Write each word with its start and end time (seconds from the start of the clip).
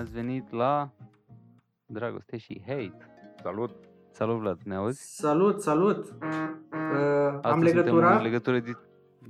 ați 0.00 0.12
venit 0.12 0.52
la 0.52 0.90
Dragoste 1.86 2.36
și 2.36 2.62
Hate. 2.66 2.96
Salut! 3.42 3.70
Salut 4.10 4.38
Vlad, 4.38 4.58
ne 4.64 4.74
auzi? 4.74 5.16
Salut, 5.16 5.62
salut! 5.62 5.98
Uh, 5.98 7.38
am 7.42 7.52
Astăzi 7.52 7.74
legătura? 7.74 8.06
Suntem 8.06 8.16
în 8.16 8.22
legătură 8.22 8.58
de... 8.58 8.70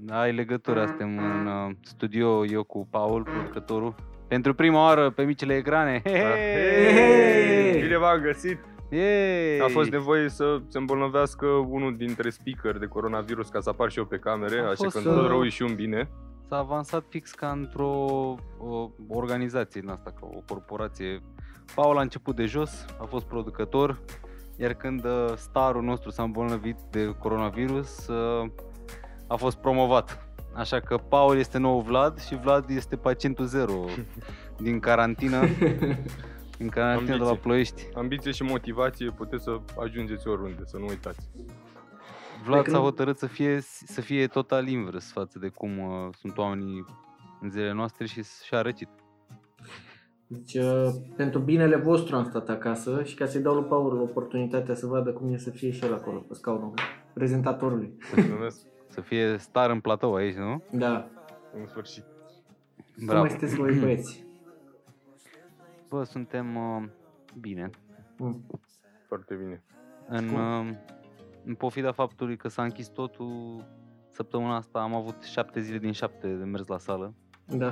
Ai 0.09 0.32
legătura, 0.32 0.86
suntem 0.86 1.18
în 1.18 1.46
uh, 1.46 1.74
studio, 1.80 2.46
eu 2.46 2.62
cu 2.62 2.86
Paul, 2.91 3.22
producătorul. 3.22 3.95
Pentru 4.28 4.54
prima 4.54 4.82
oară 4.82 5.10
pe 5.10 5.22
micile 5.22 5.56
ecrane. 5.56 6.00
He, 6.04 6.10
he! 6.10 6.92
Hey! 6.92 7.80
Bine 7.80 7.98
v-am 7.98 8.20
găsit! 8.20 8.59
Yay! 8.91 9.59
A 9.59 9.68
fost 9.68 9.91
nevoie 9.91 10.28
să 10.28 10.60
se 10.68 10.78
îmbolnăvească 10.78 11.46
unul 11.46 11.96
dintre 11.96 12.30
speaker 12.30 12.78
de 12.78 12.87
coronavirus 12.87 13.48
ca 13.48 13.60
să 13.60 13.68
apar 13.68 13.91
și 13.91 13.98
eu 13.98 14.05
pe 14.05 14.18
camere, 14.18 14.60
A 14.60 14.62
așa 14.62 14.74
fost, 14.74 14.96
că 14.96 15.02
tot 15.02 15.23
uh, 15.23 15.28
rău 15.28 15.48
și 15.48 15.62
un 15.62 15.74
bine. 15.74 16.10
S-a 16.50 16.56
avansat 16.56 17.04
fix 17.09 17.30
ca 17.30 17.50
într-o 17.50 17.88
o, 18.58 18.91
organizație 19.08 19.80
din 19.80 19.91
asta, 19.91 20.10
ca 20.20 20.28
o 20.34 20.42
corporație. 20.46 21.22
Paul 21.74 21.98
a 21.98 22.00
început 22.00 22.36
de 22.36 22.46
jos, 22.46 22.84
a 23.00 23.04
fost 23.04 23.24
producător, 23.24 24.00
iar 24.56 24.74
când 24.74 25.05
uh, 25.05 25.32
starul 25.36 25.82
nostru 25.82 26.10
s-a 26.10 26.22
îmbolnăvit 26.22 26.77
de 26.91 27.14
coronavirus, 27.18 28.06
uh, 28.06 28.50
a 29.27 29.36
fost 29.36 29.56
promovat. 29.56 30.28
Așa 30.55 30.80
că 30.80 30.96
Paul 30.96 31.38
este 31.38 31.58
nou 31.58 31.80
Vlad 31.80 32.20
și 32.20 32.36
Vlad 32.36 32.70
este 32.70 32.96
pacientul 32.96 33.44
zero 33.44 33.84
din 34.66 34.80
carantină, 34.80 35.41
din 36.58 36.69
carantină 36.69 37.10
de 37.10 37.16
la 37.16 37.24
Ambiție. 37.24 37.42
Ploiești. 37.42 37.88
Ambiție 37.94 38.30
și 38.30 38.42
motivație 38.42 39.10
puteți 39.10 39.42
să 39.42 39.60
ajungeți 39.80 40.28
oriunde, 40.28 40.62
să 40.64 40.77
nu 40.77 40.86
uitați. 40.86 41.28
Vlad 42.44 42.64
De 42.64 42.70
s-a 42.70 42.76
când- 42.76 42.88
hotărât 42.90 43.18
să 43.18 43.26
fie, 43.26 43.60
să 43.60 44.00
fie 44.00 44.26
total 44.26 44.68
invers 44.68 45.12
față 45.12 45.38
de 45.38 45.48
cum 45.48 45.78
uh, 45.78 46.08
sunt 46.18 46.38
oamenii 46.38 46.84
în 47.40 47.50
zilele 47.50 47.72
noastre 47.72 48.06
și 48.06 48.22
și-a 48.44 48.60
răcit. 48.62 48.88
Deci, 50.27 50.55
uh, 50.55 50.88
pentru 51.16 51.41
binele 51.41 51.77
vostru 51.77 52.16
am 52.16 52.24
stat 52.24 52.48
acasă 52.48 53.02
și 53.02 53.14
ca 53.14 53.27
să-i 53.27 53.41
dau 53.42 53.55
lui 53.55 53.64
Paul 53.69 54.00
oportunitatea 54.00 54.74
să 54.74 54.86
vadă 54.86 55.12
cum 55.12 55.32
e 55.32 55.36
să 55.38 55.50
fie 55.50 55.70
și 55.70 55.84
el 55.84 55.94
acolo, 55.94 56.19
pe 56.19 56.34
scaunul 56.34 56.74
prezentatorului. 57.14 57.97
Mulțumesc, 58.14 58.66
Să 58.88 59.00
fie 59.00 59.36
star 59.38 59.70
în 59.70 59.80
platou 59.80 60.14
aici, 60.14 60.34
nu? 60.36 60.62
Da. 60.70 61.08
în 61.54 61.66
sfârșit. 61.66 62.04
Cum 63.06 63.16
mai 63.19 63.28
sunteți 63.30 63.54
voi 63.54 63.78
băieți? 63.78 64.25
Bă, 65.88 66.02
suntem 66.04 66.56
uh, 66.56 66.82
bine. 67.41 67.70
Mm. 68.16 68.44
Foarte 69.08 69.34
bine. 69.34 69.62
În, 70.08 70.27
Cum? 70.28 70.66
uh, 70.69 70.75
în 71.44 71.55
pofida 71.55 71.92
faptului 71.92 72.36
că 72.36 72.48
s-a 72.48 72.62
închis 72.62 72.88
totul, 72.88 73.64
săptămâna 74.10 74.56
asta 74.56 74.80
am 74.80 74.94
avut 74.94 75.22
șapte 75.22 75.60
zile 75.60 75.78
din 75.78 75.92
șapte 75.92 76.28
de 76.28 76.44
mers 76.44 76.66
la 76.66 76.78
sală 76.78 77.14
Da. 77.47 77.70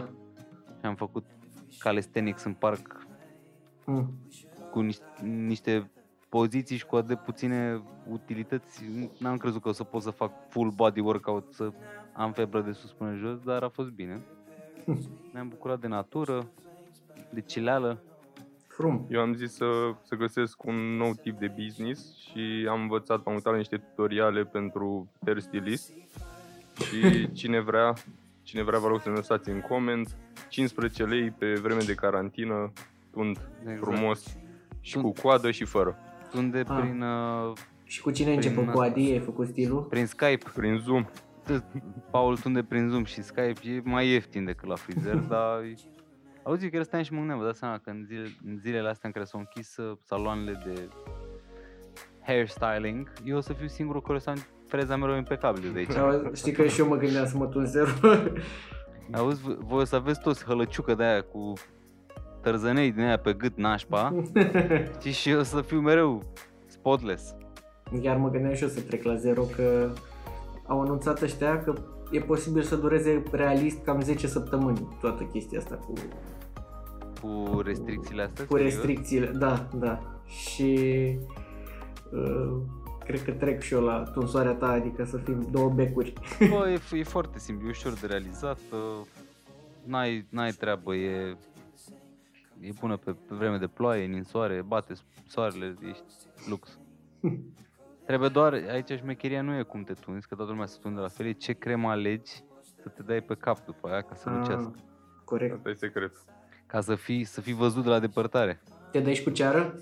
și 0.78 0.84
am 0.86 0.94
făcut 0.94 1.24
calisthenics 1.78 2.44
în 2.44 2.52
parc 2.54 3.06
Mm. 3.84 4.10
cu 4.70 4.80
niște, 4.80 5.04
niște 5.22 5.90
poziții 6.28 6.76
și 6.76 6.86
cu 6.86 6.96
atât 6.96 7.08
de 7.08 7.16
puține 7.16 7.82
utilități. 8.08 8.84
N-am 9.18 9.36
crezut 9.36 9.62
că 9.62 9.68
o 9.68 9.72
să 9.72 9.84
pot 9.84 10.02
să 10.02 10.10
fac 10.10 10.32
full 10.48 10.70
body 10.70 11.00
workout, 11.00 11.52
să 11.54 11.72
am 12.12 12.32
febră 12.32 12.60
de 12.62 12.72
sus 12.72 12.92
până 12.92 13.14
jos, 13.14 13.38
dar 13.40 13.62
a 13.62 13.68
fost 13.68 13.88
bine. 13.90 14.20
Ne-am 15.32 15.48
bucurat 15.48 15.80
de 15.80 15.86
natură, 15.86 16.50
de 17.30 17.40
cileală. 17.40 18.02
Frum. 18.78 19.06
Eu 19.10 19.20
am 19.20 19.34
zis 19.34 19.52
să, 19.54 19.64
să 20.02 20.14
găsesc 20.14 20.64
un 20.64 20.96
nou 20.96 21.12
tip 21.22 21.38
de 21.38 21.52
business 21.62 22.16
și 22.18 22.66
am 22.70 22.80
învățat, 22.80 23.20
am 23.24 23.32
uitat 23.34 23.52
la 23.52 23.58
niște 23.58 23.76
tutoriale 23.76 24.44
pentru 24.44 25.10
hair 25.24 25.38
stylist 25.38 25.92
și 26.84 27.00
cine 27.38 27.60
vrea, 27.60 27.92
cine 28.42 28.62
vrea 28.62 28.78
vă 28.78 28.86
rog 28.88 29.00
să 29.00 29.08
ne 29.08 29.14
lăsați 29.14 29.48
în 29.50 29.60
coment 29.60 30.16
15 30.48 31.04
lei 31.04 31.30
pe 31.30 31.52
vreme 31.52 31.80
de 31.86 31.94
carantină, 31.94 32.72
tund 33.12 33.38
Exact. 33.60 33.80
frumos 33.80 34.36
și 34.80 34.92
Tund. 34.92 35.04
cu 35.04 35.12
coadă 35.22 35.50
și 35.50 35.64
fără. 35.64 35.96
Unde 36.34 36.58
Ah. 36.68 36.78
prin, 36.80 37.02
uh, 37.02 37.52
Și 37.84 38.00
cu 38.00 38.10
cine 38.10 38.32
începem? 38.34 38.56
Prin- 38.62 38.70
Cu 38.74 38.80
Adi? 38.80 39.10
Ai 39.10 39.18
făcut 39.18 39.46
stilul? 39.46 39.82
prin 39.82 40.06
Skype. 40.06 40.44
Prin 40.54 40.76
Zoom. 40.78 41.04
Paul 42.10 42.36
tunde 42.38 42.62
prin 42.62 42.88
Zoom 42.88 43.04
și 43.04 43.22
Skype 43.22 43.60
e 43.64 43.80
mai 43.84 44.08
ieftin 44.08 44.44
decât 44.44 44.68
la 44.68 44.74
frizer, 44.74 45.14
dar... 45.34 45.60
e- 46.38 46.48
Auzi, 46.48 46.70
că 46.70 46.82
stăteam 46.82 47.02
și 47.02 47.12
mă 47.12 47.18
gândeam, 47.18 47.38
vă 47.38 47.44
dați 47.44 47.58
seama 47.58 47.78
că 47.78 47.90
în, 47.90 48.04
zile, 48.06 48.26
în 48.46 48.58
zilele 48.58 48.88
astea 48.88 49.08
în 49.08 49.12
care 49.12 49.24
s-au 49.24 49.40
închis 49.40 49.76
uh, 49.76 49.96
saloanele 50.04 50.60
de 50.64 50.88
hairstyling, 52.26 53.12
eu 53.24 53.36
o 53.36 53.40
să 53.40 53.52
fiu 53.52 53.66
singurul 53.66 54.02
care 54.02 54.14
o 54.14 54.18
să 54.18 54.30
am 54.30 54.36
freza 54.66 54.96
mereu 54.96 55.16
impecabilă 55.16 55.72
de 55.72 55.78
aici. 55.78 55.90
Sau, 55.90 56.30
știi 56.34 56.52
că 56.52 56.66
și 56.66 56.80
eu 56.80 56.88
mă 56.88 56.96
gândeam 56.96 57.26
să 57.26 57.36
mă 57.36 57.46
tun 57.46 57.66
zero. 57.66 57.88
Auzi, 59.12 59.42
v- 59.42 59.58
voi 59.58 59.80
o 59.80 59.84
să 59.84 59.96
aveți 59.96 60.20
toți 60.20 60.44
hălăciucă 60.44 60.94
de 60.94 61.04
aia 61.04 61.22
cu 61.22 61.52
tărzănei 62.42 62.92
din 62.92 63.02
aia 63.04 63.18
pe 63.18 63.32
gât 63.32 63.56
nașpa 63.56 64.14
și 65.02 65.12
și 65.12 65.30
eu 65.30 65.38
o 65.38 65.42
să 65.42 65.60
fiu 65.60 65.80
mereu 65.80 66.32
spotless. 66.66 67.34
Chiar 68.02 68.16
mă 68.16 68.30
gândeam 68.30 68.54
și 68.54 68.62
eu 68.62 68.68
să 68.68 68.80
trec 68.80 69.02
la 69.02 69.14
zero 69.16 69.42
că 69.42 69.90
au 70.66 70.80
anunțat 70.80 71.20
ăștia 71.22 71.62
că 71.62 71.74
e 72.10 72.20
posibil 72.20 72.62
să 72.62 72.76
dureze 72.76 73.22
realist 73.30 73.82
cam 73.84 74.00
10 74.00 74.26
săptămâni 74.26 74.96
toată 75.00 75.22
chestia 75.24 75.58
asta 75.58 75.74
cu, 75.74 75.92
Cu 77.20 77.60
restricțiile 77.60 78.22
astea? 78.22 78.44
cu 78.46 78.56
serios? 78.56 78.72
restricțiile. 78.74 79.26
Da, 79.26 79.68
da. 79.74 80.20
Și 80.26 80.78
uh, 82.12 82.56
cred 83.04 83.22
că 83.24 83.30
trec 83.30 83.60
și 83.62 83.74
eu 83.74 83.80
la 83.82 84.02
tunsoarea 84.02 84.52
ta, 84.54 84.66
adică 84.68 85.04
să 85.04 85.16
fim 85.16 85.48
două 85.50 85.68
becuri. 85.70 86.12
Bă, 86.50 86.68
e, 86.70 86.78
f- 86.88 86.98
e 86.98 87.02
foarte 87.02 87.38
simplu, 87.38 87.66
e 87.66 87.70
ușor 87.70 87.92
de 87.92 88.06
realizat, 88.06 88.58
uh, 88.72 89.06
n-ai, 89.84 90.26
n-ai 90.30 90.50
treabă, 90.50 90.94
e, 90.94 91.36
e 92.60 92.70
bună 92.80 92.96
pe, 92.96 93.10
pe 93.10 93.34
vreme 93.34 93.56
de 93.56 93.66
ploaie, 93.66 94.06
ninsoare, 94.06 94.62
bate 94.66 94.92
soarele, 95.26 95.74
ești 95.88 96.02
lux. 96.48 96.78
Trebuie 98.08 98.28
doar, 98.28 98.52
aici 98.52 98.90
șmecheria 98.90 99.42
nu 99.42 99.58
e 99.58 99.62
cum 99.62 99.82
te 99.82 99.92
tunzi, 99.92 100.28
că 100.28 100.34
toată 100.34 100.50
lumea 100.50 100.66
se 100.66 100.78
tunde 100.80 101.00
la 101.00 101.08
fel, 101.08 101.26
e 101.26 101.32
ce 101.32 101.52
cremă 101.52 101.88
alegi 101.88 102.44
să 102.82 102.88
te 102.88 103.02
dai 103.02 103.20
pe 103.20 103.34
cap 103.34 103.64
după 103.64 103.88
aia 103.88 104.02
ca 104.02 104.14
să 104.14 104.30
lucească. 104.30 104.72
Ah, 104.76 104.82
corect. 105.24 105.54
Asta 105.54 105.68
e 105.68 105.72
secret. 105.72 106.12
Ca 106.66 106.80
să 106.80 106.94
fii, 106.94 107.24
să 107.24 107.40
fii 107.40 107.52
văzut 107.52 107.82
de 107.82 107.88
la 107.88 107.98
depărtare. 107.98 108.60
Te 108.90 109.00
dai 109.00 109.14
și 109.14 109.22
cu 109.22 109.30
ceară? 109.30 109.74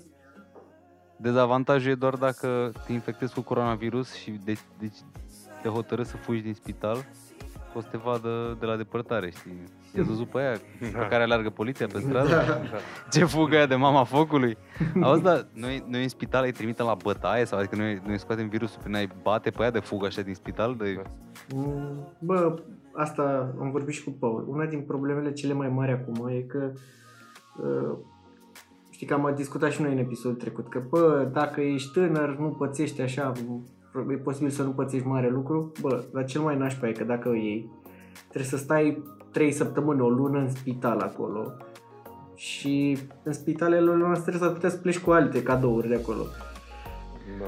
Dezavantajul 1.17 1.91
e 1.91 1.95
doar 1.95 2.15
dacă 2.15 2.71
te 2.85 2.93
infectezi 2.93 3.33
cu 3.33 3.41
coronavirus 3.41 4.13
și 4.13 4.31
de, 4.31 4.57
deci 4.79 4.97
te 5.61 5.67
hotărâți 5.67 6.09
să 6.09 6.17
fugi 6.17 6.41
din 6.41 6.53
spital, 6.53 7.05
o 7.77 7.81
să 7.81 7.87
te 7.91 7.97
vadă 7.97 8.57
de 8.59 8.65
la 8.65 8.75
depărtare, 8.75 9.29
știi? 9.29 9.63
I-ați 9.95 10.07
văzut 10.07 10.27
pe 10.31 10.39
aia 10.39 10.57
pe 10.79 11.07
care 11.09 11.23
alergă 11.23 11.49
poliția 11.49 11.87
pe 11.87 11.99
stradă? 11.99 12.29
Da. 12.29 12.61
Ce 13.11 13.25
fugă 13.25 13.55
aia 13.55 13.65
de 13.65 13.75
mama 13.75 14.03
focului? 14.03 14.57
Auzi, 15.01 15.21
dar 15.21 15.47
noi, 15.53 15.83
noi 15.87 16.01
în 16.01 16.09
spital 16.09 16.43
îi 16.43 16.51
trimitem 16.51 16.85
la 16.85 16.95
bătaie 17.03 17.45
sau 17.45 17.59
adică 17.59 17.75
noi, 17.75 18.01
noi 18.05 18.19
scoatem 18.19 18.47
virusul 18.47 18.81
prin 18.81 18.95
a-i 18.95 19.09
bate 19.21 19.49
pe 19.49 19.61
aia 19.61 19.71
de 19.71 19.79
fugă 19.79 20.05
așa 20.05 20.21
din 20.21 20.33
spital? 20.33 20.75
De... 20.75 21.01
Mm, 21.55 22.13
Bă, 22.19 22.55
asta 22.93 23.53
am 23.59 23.71
vorbit 23.71 23.93
și 23.93 24.03
cu 24.03 24.09
Paul. 24.19 24.45
Una 24.47 24.65
din 24.65 24.81
problemele 24.81 25.31
cele 25.31 25.53
mai 25.53 25.69
mari 25.69 25.91
acum 25.91 26.27
e 26.27 26.39
că 26.39 26.71
uh, 27.63 27.97
știi 28.89 29.07
că 29.07 29.13
am 29.13 29.33
discutat 29.35 29.71
și 29.71 29.81
noi 29.81 29.91
în 29.91 29.97
episodul 29.97 30.37
trecut 30.37 30.69
că 30.69 30.81
bă, 30.89 31.29
dacă 31.33 31.61
ești 31.61 31.91
tânăr, 31.91 32.37
nu 32.37 32.49
pățești 32.49 33.01
așa, 33.01 33.31
e 34.11 34.15
posibil 34.15 34.49
să 34.49 34.63
nu 34.63 34.69
pățești 34.69 35.07
mare 35.07 35.29
lucru. 35.29 35.71
Bă, 35.81 36.03
dar 36.13 36.25
cel 36.25 36.41
mai 36.41 36.57
nașpa 36.57 36.87
e 36.87 36.91
că 36.91 37.03
dacă 37.03 37.29
o 37.29 37.33
iei, 37.33 37.71
trebuie 38.27 38.49
să 38.49 38.57
stai 38.57 39.03
3 39.31 39.51
săptămâni, 39.51 40.01
o 40.01 40.09
lună 40.09 40.39
în 40.39 40.49
spital 40.49 40.99
acolo. 40.99 41.51
Și 42.35 42.97
în 43.23 43.33
spitalele 43.33 43.95
noastre 43.95 44.37
s-ar 44.37 44.49
putea 44.51 44.69
să 44.69 44.77
pleci 44.77 44.99
cu 44.99 45.11
alte 45.11 45.43
cadouri 45.43 45.87
de 45.87 45.95
acolo. 45.95 46.21
Da. 47.39 47.45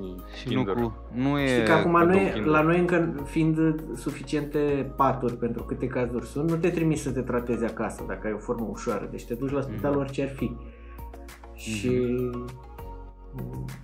E 0.00 0.36
Și 0.40 0.54
nu 0.54 0.64
Kinder. 0.64 0.74
cu... 0.74 0.92
Nu 1.14 1.38
e... 1.38 1.46
Știi 1.46 1.64
că 1.64 1.72
acum 1.72 1.92
cadou 1.92 2.08
noi, 2.08 2.30
Kinder. 2.32 2.44
la 2.44 2.62
noi 2.62 2.78
încă 2.78 3.22
fiind 3.24 3.82
suficiente 3.96 4.92
paturi 4.96 5.36
pentru 5.36 5.62
câte 5.62 5.86
cazuri 5.86 6.26
sunt, 6.26 6.50
nu 6.50 6.56
te 6.56 6.70
trimiți 6.70 7.02
să 7.02 7.10
te 7.10 7.20
tratezi 7.20 7.64
acasă 7.64 8.04
dacă 8.06 8.26
ai 8.26 8.32
o 8.32 8.38
formă 8.38 8.66
ușoară, 8.70 9.08
deci 9.10 9.26
te 9.26 9.34
duci 9.34 9.50
la 9.50 9.60
spital 9.60 9.90
Mhm. 9.90 10.00
orice 10.00 10.22
ar 10.22 10.28
fi. 10.28 10.56
Și 11.54 12.06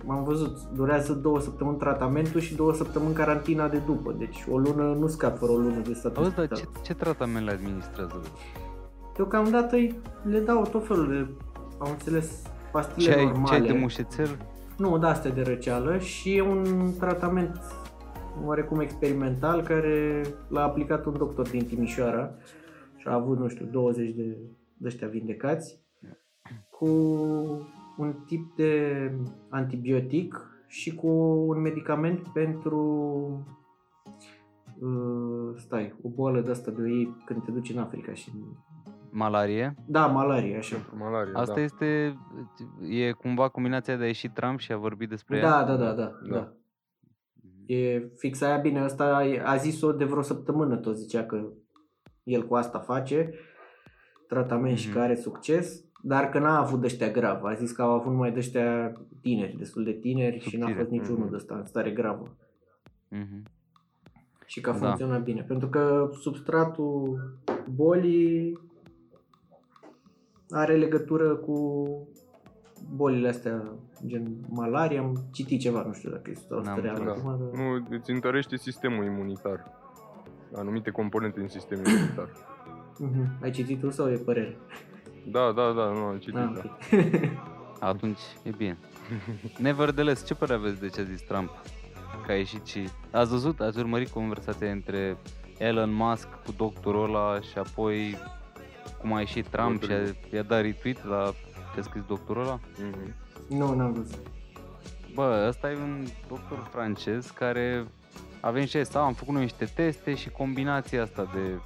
m-am 0.05 0.23
văzut, 0.23 0.57
durează 0.75 1.13
două 1.13 1.39
săptămâni 1.39 1.77
tratamentul 1.77 2.39
și 2.39 2.55
două 2.55 2.73
săptămâni 2.73 3.13
carantina 3.13 3.67
de 3.67 3.77
după, 3.85 4.11
deci 4.17 4.45
o 4.51 4.57
lună 4.57 4.83
nu 4.99 5.07
scap 5.07 5.37
fără 5.37 5.51
o 5.51 5.55
lună 5.55 5.79
de 5.79 5.93
stat 5.93 6.17
în 6.17 6.23
Auzi, 6.23 6.35
dar 6.35 6.45
spital. 6.45 6.71
ce, 6.75 6.81
ce 6.81 6.93
tratament 6.93 7.45
le 7.45 7.51
administrează? 7.51 8.21
Deocamdată 9.15 9.75
îi- 9.75 9.99
le 10.23 10.39
dau 10.39 10.61
tot 10.71 10.87
felul 10.87 11.07
de, 11.07 11.27
am 11.79 11.89
înțeles, 11.91 12.41
pastile 12.71 13.05
Ce 13.05 13.11
ai, 13.13 13.25
ce 13.25 13.31
normale. 13.31 13.55
ai 13.55 13.71
de 13.71 13.77
mușețel? 13.77 14.37
Nu, 14.77 14.97
de 14.97 15.05
astea 15.05 15.31
de 15.31 15.41
răceală 15.41 15.97
și 15.97 16.35
e 16.35 16.41
un 16.41 16.91
tratament 16.99 17.59
oarecum 18.45 18.79
experimental 18.79 19.61
care 19.61 20.21
l-a 20.47 20.63
aplicat 20.63 21.05
un 21.05 21.17
doctor 21.17 21.49
din 21.49 21.65
Timișoara 21.65 22.31
și 22.97 23.07
a 23.07 23.13
avut, 23.13 23.37
nu 23.39 23.47
știu, 23.47 23.65
20 23.65 24.09
de 24.15 24.37
de 24.79 24.87
ăștia 24.87 25.07
vindecați 25.07 25.79
cu 26.69 26.87
un 27.97 28.13
tip 28.25 28.55
de 28.55 29.11
antibiotic 29.49 30.51
și 30.67 30.95
cu 30.95 31.07
un 31.47 31.61
medicament 31.61 32.27
pentru 32.27 32.81
uh, 34.79 35.53
stai, 35.55 35.95
o 36.01 36.09
boală 36.09 36.41
de 36.41 36.51
asta 36.51 36.71
de 36.71 36.89
ei 36.89 37.15
când 37.25 37.43
te 37.43 37.51
duci 37.51 37.69
în 37.73 37.77
Africa 37.79 38.13
și 38.13 38.31
Malarie. 39.09 39.75
Da, 39.85 40.05
malarie, 40.05 40.57
așa. 40.57 40.75
Pentru 40.75 40.97
malarie, 40.97 41.33
Asta 41.35 41.53
da. 41.53 41.61
este, 41.61 42.17
e 42.89 43.11
cumva 43.11 43.49
combinația 43.49 43.95
de 43.95 44.03
a 44.03 44.07
ieși 44.07 44.29
Trump 44.29 44.59
și 44.59 44.71
a 44.71 44.77
vorbit 44.77 45.09
despre 45.09 45.37
ea? 45.37 45.49
Da, 45.49 45.63
da, 45.63 45.75
da, 45.75 45.93
da, 45.93 46.11
Da. 46.29 46.35
da. 46.37 46.51
E 47.65 48.09
fix 48.17 48.41
aia 48.41 48.57
bine, 48.57 48.83
ăsta 48.83 49.15
a- 49.15 49.51
a 49.51 49.55
zis-o 49.55 49.91
de 49.91 50.05
vreo 50.05 50.21
săptămână, 50.21 50.75
tot 50.77 50.97
zicea 50.97 51.23
că 51.25 51.47
el 52.23 52.47
cu 52.47 52.55
asta 52.55 52.79
face 52.79 53.33
tratament 54.27 54.77
și 54.77 54.87
Mhm. 54.87 54.95
că 54.97 55.01
are 55.03 55.15
succes, 55.15 55.83
dar 56.01 56.29
că 56.29 56.39
n-a 56.39 56.57
avut 56.57 56.83
ăștia 56.83 57.11
grav. 57.11 57.43
A 57.43 57.53
zis 57.53 57.71
că 57.71 57.81
au 57.81 57.91
avut 57.91 58.11
numai 58.11 58.31
de 58.31 58.39
ăștia 58.39 58.93
tineri, 59.21 59.57
destul 59.57 59.83
de 59.83 59.91
tineri 59.91 60.39
și 60.39 60.57
n-a 60.57 60.65
Subțire. 60.65 60.79
fost 60.79 60.89
niciunul 60.99 61.21
Mhm. 61.21 61.29
de 61.29 61.35
ăsta 61.35 61.55
în 61.55 61.65
stare 61.65 61.91
gravă. 61.91 62.35
Mhm. 63.09 63.43
Și 64.45 64.61
că 64.61 64.69
a 64.69 64.73
Da. 64.73 64.79
funcționat 64.79 65.23
bine. 65.23 65.41
Pentru 65.41 65.67
că 65.69 66.09
substratul 66.19 67.19
bolii 67.75 68.59
are 70.49 70.75
legătură 70.75 71.35
cu 71.35 71.87
bolile 72.95 73.27
astea, 73.27 73.73
gen 74.05 74.35
malaria. 74.49 74.99
Am 75.01 75.15
citit 75.31 75.59
ceva, 75.59 75.83
nu 75.83 75.93
știu 75.93 76.09
dacă 76.09 76.29
este 76.29 76.53
o 76.53 76.61
N-am 76.61 76.79
real 76.79 77.03
Da. 77.05 77.11
acum, 77.11 77.37
dar... 77.39 77.59
Nu, 77.61 77.85
îți 77.89 78.11
întărește 78.11 78.55
sistemul 78.57 79.05
imunitar. 79.05 79.71
Anumite 80.55 80.89
componente 80.91 81.39
în 81.39 81.47
sistemul 81.47 81.85
imunitar. 81.85 82.29
Mhm. 82.99 83.37
Ai 83.41 83.51
citit 83.51 83.79
tu 83.79 83.89
sau 83.89 84.09
e 84.09 84.15
părere? 84.15 84.57
Da, 85.31 85.51
da, 85.51 85.71
da, 85.71 85.85
nu 85.85 86.03
am 86.03 86.17
citit. 86.17 86.35
Ah, 86.35 86.51
da. 86.53 86.61
ok. 86.63 87.31
Atunci 87.89 88.19
e 88.43 88.49
bine. 88.49 88.77
Nevertheless, 89.57 90.25
ce 90.25 90.33
părere 90.33 90.57
aveți 90.57 90.79
de 90.79 90.87
ce 90.87 91.01
a 91.01 91.03
zis 91.03 91.21
Trump? 91.21 91.49
Că 92.25 92.31
a 92.31 92.35
ieșit 92.35 92.65
și... 92.65 92.89
Ați 93.11 93.29
văzut, 93.29 93.59
ați 93.59 93.79
urmărit 93.79 94.09
conversația 94.09 94.71
între 94.71 95.17
Elon 95.57 95.93
Musk 95.93 96.27
cu 96.45 96.51
doctorul 96.57 97.03
ăla 97.03 97.41
și 97.41 97.57
apoi 97.57 98.17
cum 98.99 99.13
a 99.13 99.19
ieșit 99.19 99.47
Trump 99.47 99.83
și 99.83 99.91
a, 99.91 99.99
i-a 100.33 100.43
dat 100.43 100.61
retweet 100.61 101.05
la 101.05 101.33
ce 101.73 101.79
a 101.79 101.83
scris 101.83 102.03
doctorul 102.07 102.41
ăla? 102.41 102.59
Mhm. 102.77 103.13
nu, 103.49 103.75
n-am 103.75 103.93
văzut. 103.93 104.19
Bă, 105.13 105.45
ăsta 105.47 105.71
e 105.71 105.75
un 105.75 106.05
doctor 106.27 106.67
francez 106.71 107.29
care 107.29 107.87
avem 108.41 108.65
și 108.65 108.77
asta, 108.77 108.99
am 108.99 109.13
făcut 109.13 109.33
noi 109.33 109.43
niște 109.43 109.65
teste 109.65 110.15
și 110.15 110.29
combinația 110.29 111.01
asta 111.01 111.29
de... 111.33 111.59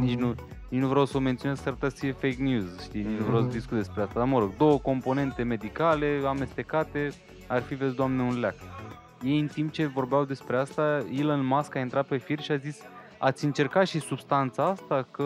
Nici 0.00 0.18
nu, 0.18 0.34
nici 0.72 0.80
nu 0.80 0.86
vreau 0.88 1.04
să 1.04 1.16
o 1.16 1.20
menționez, 1.20 1.60
s-ar 1.60 1.72
putea 1.72 1.88
să 1.88 1.96
fie 1.98 2.12
fake 2.12 2.36
news, 2.42 2.82
știi? 2.82 3.02
Nici 3.02 3.18
nu 3.18 3.24
vreau 3.24 3.38
să 3.38 3.44
Mhm. 3.46 3.52
discut 3.54 3.76
despre 3.76 4.02
asta, 4.02 4.18
dar 4.18 4.28
mă 4.28 4.38
rog, 4.38 4.56
două 4.56 4.78
componente 4.78 5.42
medicale 5.42 6.20
amestecate, 6.26 7.10
ar 7.46 7.62
fi, 7.62 7.74
vezi, 7.74 7.94
doamne, 7.94 8.22
un 8.22 8.40
leac. 8.40 8.54
Ei, 9.24 9.38
în 9.40 9.46
timp 9.46 9.72
ce 9.72 9.86
vorbeau 9.86 10.24
despre 10.24 10.56
asta, 10.56 11.04
Elon 11.18 11.44
Musk 11.46 11.74
a 11.74 11.78
intrat 11.78 12.06
pe 12.06 12.16
fir 12.16 12.40
și 12.40 12.52
a 12.52 12.56
zis 12.56 12.78
ați 13.18 13.44
încercat 13.44 13.86
și 13.86 13.98
substanța 14.00 14.64
asta, 14.64 15.06
că 15.10 15.24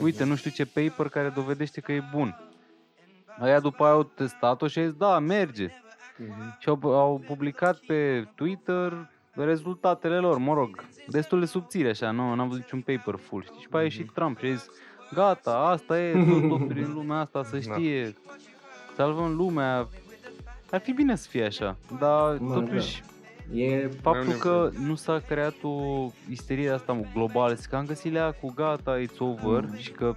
uite, 0.00 0.24
nu 0.24 0.34
știu 0.34 0.50
ce 0.50 0.66
paper 0.66 1.08
care 1.08 1.28
dovedește 1.28 1.80
că 1.80 1.92
e 1.92 2.02
bun. 2.14 2.36
Aia 3.38 3.60
după 3.60 3.84
aia 3.84 3.92
au 3.92 4.02
testat-o 4.02 4.66
și 4.66 4.78
a 4.78 4.82
zis, 4.84 4.92
da, 4.92 5.18
merge. 5.18 5.68
Mhm. 6.16 6.56
Și 6.58 6.68
au, 6.68 6.78
au 6.98 7.22
publicat 7.26 7.78
pe 7.86 8.28
Twitter 8.34 9.10
rezultatele 9.34 10.18
lor, 10.18 10.38
mă 10.38 10.54
rog, 10.54 10.84
destul 11.06 11.40
de 11.40 11.46
subțire 11.46 11.88
așa, 11.88 12.10
nu 12.10 12.34
n-am 12.34 12.48
văzut 12.48 12.62
niciun 12.62 12.80
paper 12.96 13.14
full, 13.22 13.42
știi? 13.42 13.60
Și 13.60 13.68
pe 13.68 13.76
aia 13.76 13.82
a 13.82 13.84
ieșit 13.84 14.10
Trump 14.12 14.38
și 14.38 14.44
a 14.46 14.50
zis, 14.54 14.66
gata, 15.14 15.50
asta 15.56 16.00
e, 16.00 16.12
toți 16.30 16.46
doctorii 16.46 16.82
în 16.82 16.92
lumea 16.92 17.16
asta 17.18 17.42
să 17.44 17.58
Da. 17.66 17.74
știe, 17.74 18.14
salvăm 18.96 19.34
lumea. 19.36 19.88
Ar 20.70 20.80
fi 20.80 20.92
bine 20.92 21.16
să 21.16 21.28
fie 21.30 21.44
așa, 21.44 21.76
dar 21.98 22.36
Mă, 22.38 22.54
totuși 22.54 23.02
E... 23.54 23.88
faptul 24.02 24.26
Mai 24.26 24.36
că 24.38 24.70
nu 24.86 24.94
s-a 24.94 25.22
creat 25.26 25.54
o 25.62 26.06
isterie 26.30 26.70
asta 26.70 26.92
mă, 26.92 27.04
globală, 27.14 27.56
că 27.68 27.76
am 27.76 27.86
găsit 27.86 28.12
lea 28.12 28.32
cu 28.32 28.52
gata, 28.56 28.98
it's 29.02 29.18
over 29.18 29.64
Mm. 29.64 29.76
și 29.76 29.90
că 29.90 30.16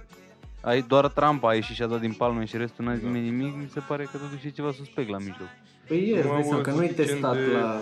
ai, 0.60 0.82
doar 0.82 1.08
Trump 1.08 1.44
a 1.44 1.54
ieșit 1.54 1.74
și 1.74 1.82
a 1.82 1.86
dat 1.86 2.00
din 2.00 2.12
palme 2.12 2.44
și 2.44 2.56
restul 2.56 2.84
n-a 2.84 2.94
zis 2.94 3.02
Da. 3.02 3.08
nimeni 3.08 3.30
nimic, 3.30 3.54
mi 3.56 3.68
se 3.68 3.80
pare 3.88 4.02
că 4.04 4.16
totuși 4.16 4.46
e 4.46 4.50
ceva 4.50 4.70
suspect 4.72 5.08
la 5.08 5.18
mijloc. 5.18 5.48
Păi 5.88 6.08
e, 6.10 6.16
îți 6.18 6.26
Nu 6.26 6.32
dai 6.32 6.36
au 6.40 6.42
seama 6.46 6.60
că 6.62 6.70
nu 6.70 6.82
e 6.82 6.86
suficiente- 6.86 7.12
testat 7.12 7.36
la 7.52 7.76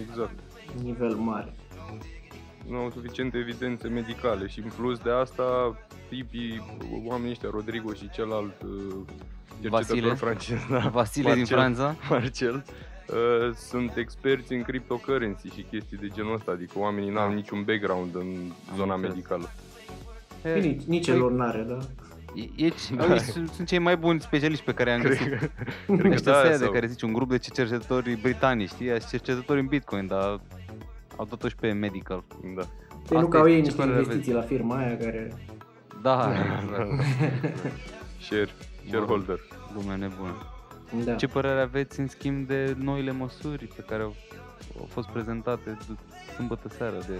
Exact. 0.00 0.38
nivel 0.82 1.14
mare. 1.14 1.52
Nu 2.68 2.76
au 2.76 2.90
suficiente 2.90 3.38
evidențe 3.38 3.88
medicale 3.88 4.46
și 4.46 4.60
în 4.60 4.70
plus 4.76 4.98
de 4.98 5.10
asta, 5.10 5.76
tipii, 6.08 6.62
oamenii 7.06 7.30
ăștia, 7.30 7.48
Rodrigo 7.52 7.92
și 7.92 8.10
celălalt 8.10 8.62
uh, 8.62 8.94
Vasile. 9.68 10.00
cercetător 10.00 10.16
francez, 10.16 10.58
da, 10.70 10.88
Vasile 10.98 11.28
din 11.34 11.38
Marcel. 11.38 11.56
Franța. 11.56 11.94
Marcel, 12.10 12.64
uh, 13.08 13.54
sunt 13.54 13.96
experți 13.96 14.52
în 14.52 14.62
cryptocurrency 14.62 15.48
și 15.48 15.62
chestii 15.70 15.96
de 15.96 16.08
genul 16.14 16.34
ăsta, 16.34 16.50
adică 16.50 16.78
oamenii 16.78 17.10
n-au 17.10 17.28
Da. 17.28 17.34
niciun 17.34 17.62
background 17.64 18.14
în 18.14 18.26
zona 18.76 18.94
înțeles. 18.94 19.14
medicală. 19.14 19.50
Păi 20.42 20.60
nici, 20.60 20.82
nici 20.82 21.08
Păi- 21.10 21.14
elor 21.14 21.30
n-are, 21.32 21.62
da? 21.62 21.78
E, 22.34 22.64
e, 22.64 22.72
da. 22.96 23.16
sunt, 23.16 23.48
sunt 23.48 23.66
cei 23.68 23.78
mai 23.78 23.96
buni 23.96 24.20
specialiști 24.20 24.64
pe 24.64 24.72
care 24.72 24.92
am 24.92 25.00
găsit. 25.02 25.26
Cred 25.26 25.38
că, 25.38 25.46
cred 25.86 26.00
că 26.00 26.08
Ăștia 26.14 26.32
da, 26.32 26.48
de 26.48 26.54
sau, 26.54 26.70
care 26.70 26.86
zici, 26.86 27.02
un 27.02 27.12
grup 27.12 27.28
de 27.30 27.38
cercetători 27.38 28.18
britanici, 28.22 28.68
știi? 28.68 28.90
Așa 28.90 29.06
cercetători 29.08 29.60
în 29.60 29.66
Bitcoin, 29.66 30.06
dar 30.06 30.40
au 31.16 31.28
dat 31.30 31.50
și 31.50 31.56
pe 31.56 31.72
medical. 31.72 32.24
da. 32.56 32.62
Păi 33.08 33.16
nu 33.16 33.16
Asta 33.16 33.28
că 33.28 33.36
au 33.36 33.46
este, 33.46 33.50
ei 33.50 33.56
ce 33.56 33.60
niște 33.66 33.76
părere 33.82 33.98
investiții 33.98 34.32
la 34.32 34.40
firma 34.40 34.76
aia 34.76 34.96
care... 34.96 35.32
Da, 36.02 36.16
Da, 36.16 36.32
exact. 36.62 36.90
Share, 38.20 38.48
shareholder. 38.88 39.38
Lume 39.74 39.96
nebună. 39.96 40.46
Da. 41.04 41.14
Ce 41.14 41.26
părere 41.26 41.60
aveți 41.60 42.00
în 42.00 42.08
schimb 42.08 42.46
de 42.46 42.76
noile 42.78 43.10
măsuri 43.12 43.64
pe 43.76 43.82
care 43.88 44.02
au, 44.02 44.14
au 44.78 44.88
fost 44.90 45.08
prezentate 45.08 45.78
d- 45.78 46.32
sâmbătă 46.36 46.68
seară 46.68 46.96
de 47.06 47.14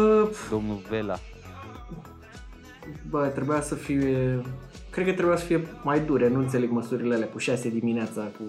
Uh, 0.00 0.28
domnul 0.50 0.82
Vela? 0.88 1.18
Bă, 3.10 3.26
trebuia 3.26 3.60
să 3.60 3.74
fie... 3.74 4.42
Cred 4.90 5.06
că 5.06 5.12
trebuia 5.12 5.36
să 5.36 5.44
fie 5.44 5.66
mai 5.82 6.00
dure, 6.00 6.28
nu 6.28 6.38
înțeleg 6.38 6.70
măsurile 6.70 7.14
alea 7.14 7.28
cu 7.28 7.38
6 7.38 7.68
dimineața, 7.68 8.22
cu... 8.22 8.42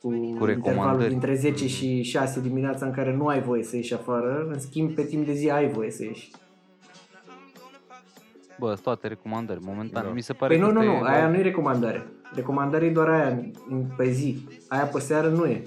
Cu, 0.00 0.12
intervalul 0.14 0.46
recomandări. 0.46 1.08
dintre 1.10 1.34
10 1.34 1.66
și 1.66 2.02
6 2.02 2.40
dimineața 2.40 2.86
în 2.86 2.92
care 2.92 3.14
nu 3.14 3.26
ai 3.26 3.42
voie 3.42 3.62
să 3.62 3.76
ieși 3.76 3.94
afară, 3.94 4.46
în 4.52 4.58
schimb 4.60 4.94
pe 4.94 5.02
timp 5.04 5.26
de 5.26 5.32
zi 5.32 5.50
ai 5.50 5.68
voie 5.70 5.90
să 5.90 6.04
ieși. 6.04 6.30
Bă, 8.58 8.66
sunt 8.68 8.80
toate 8.82 9.08
recomandări, 9.08 9.60
momentan. 9.62 10.04
Da. 10.04 10.10
Mi 10.10 10.20
se 10.22 10.32
pare 10.32 10.54
Păi 10.56 10.62
nu, 10.62 10.72
că 10.72 10.72
nu, 10.72 10.80
ăsta 10.80 11.00
nu, 11.00 11.06
e- 11.06 11.10
aia 11.10 11.28
nu 11.28 11.36
e 11.36 11.42
recomandare. 11.42 12.06
Recomandarea 12.34 12.88
e 12.88 12.92
doar 12.92 13.08
aia 13.08 13.28
în- 13.68 13.84
pe 13.96 14.10
zi. 14.10 14.38
Aia 14.68 14.84
pe 14.84 14.98
seară 15.00 15.28
nu 15.28 15.44
e. 15.46 15.62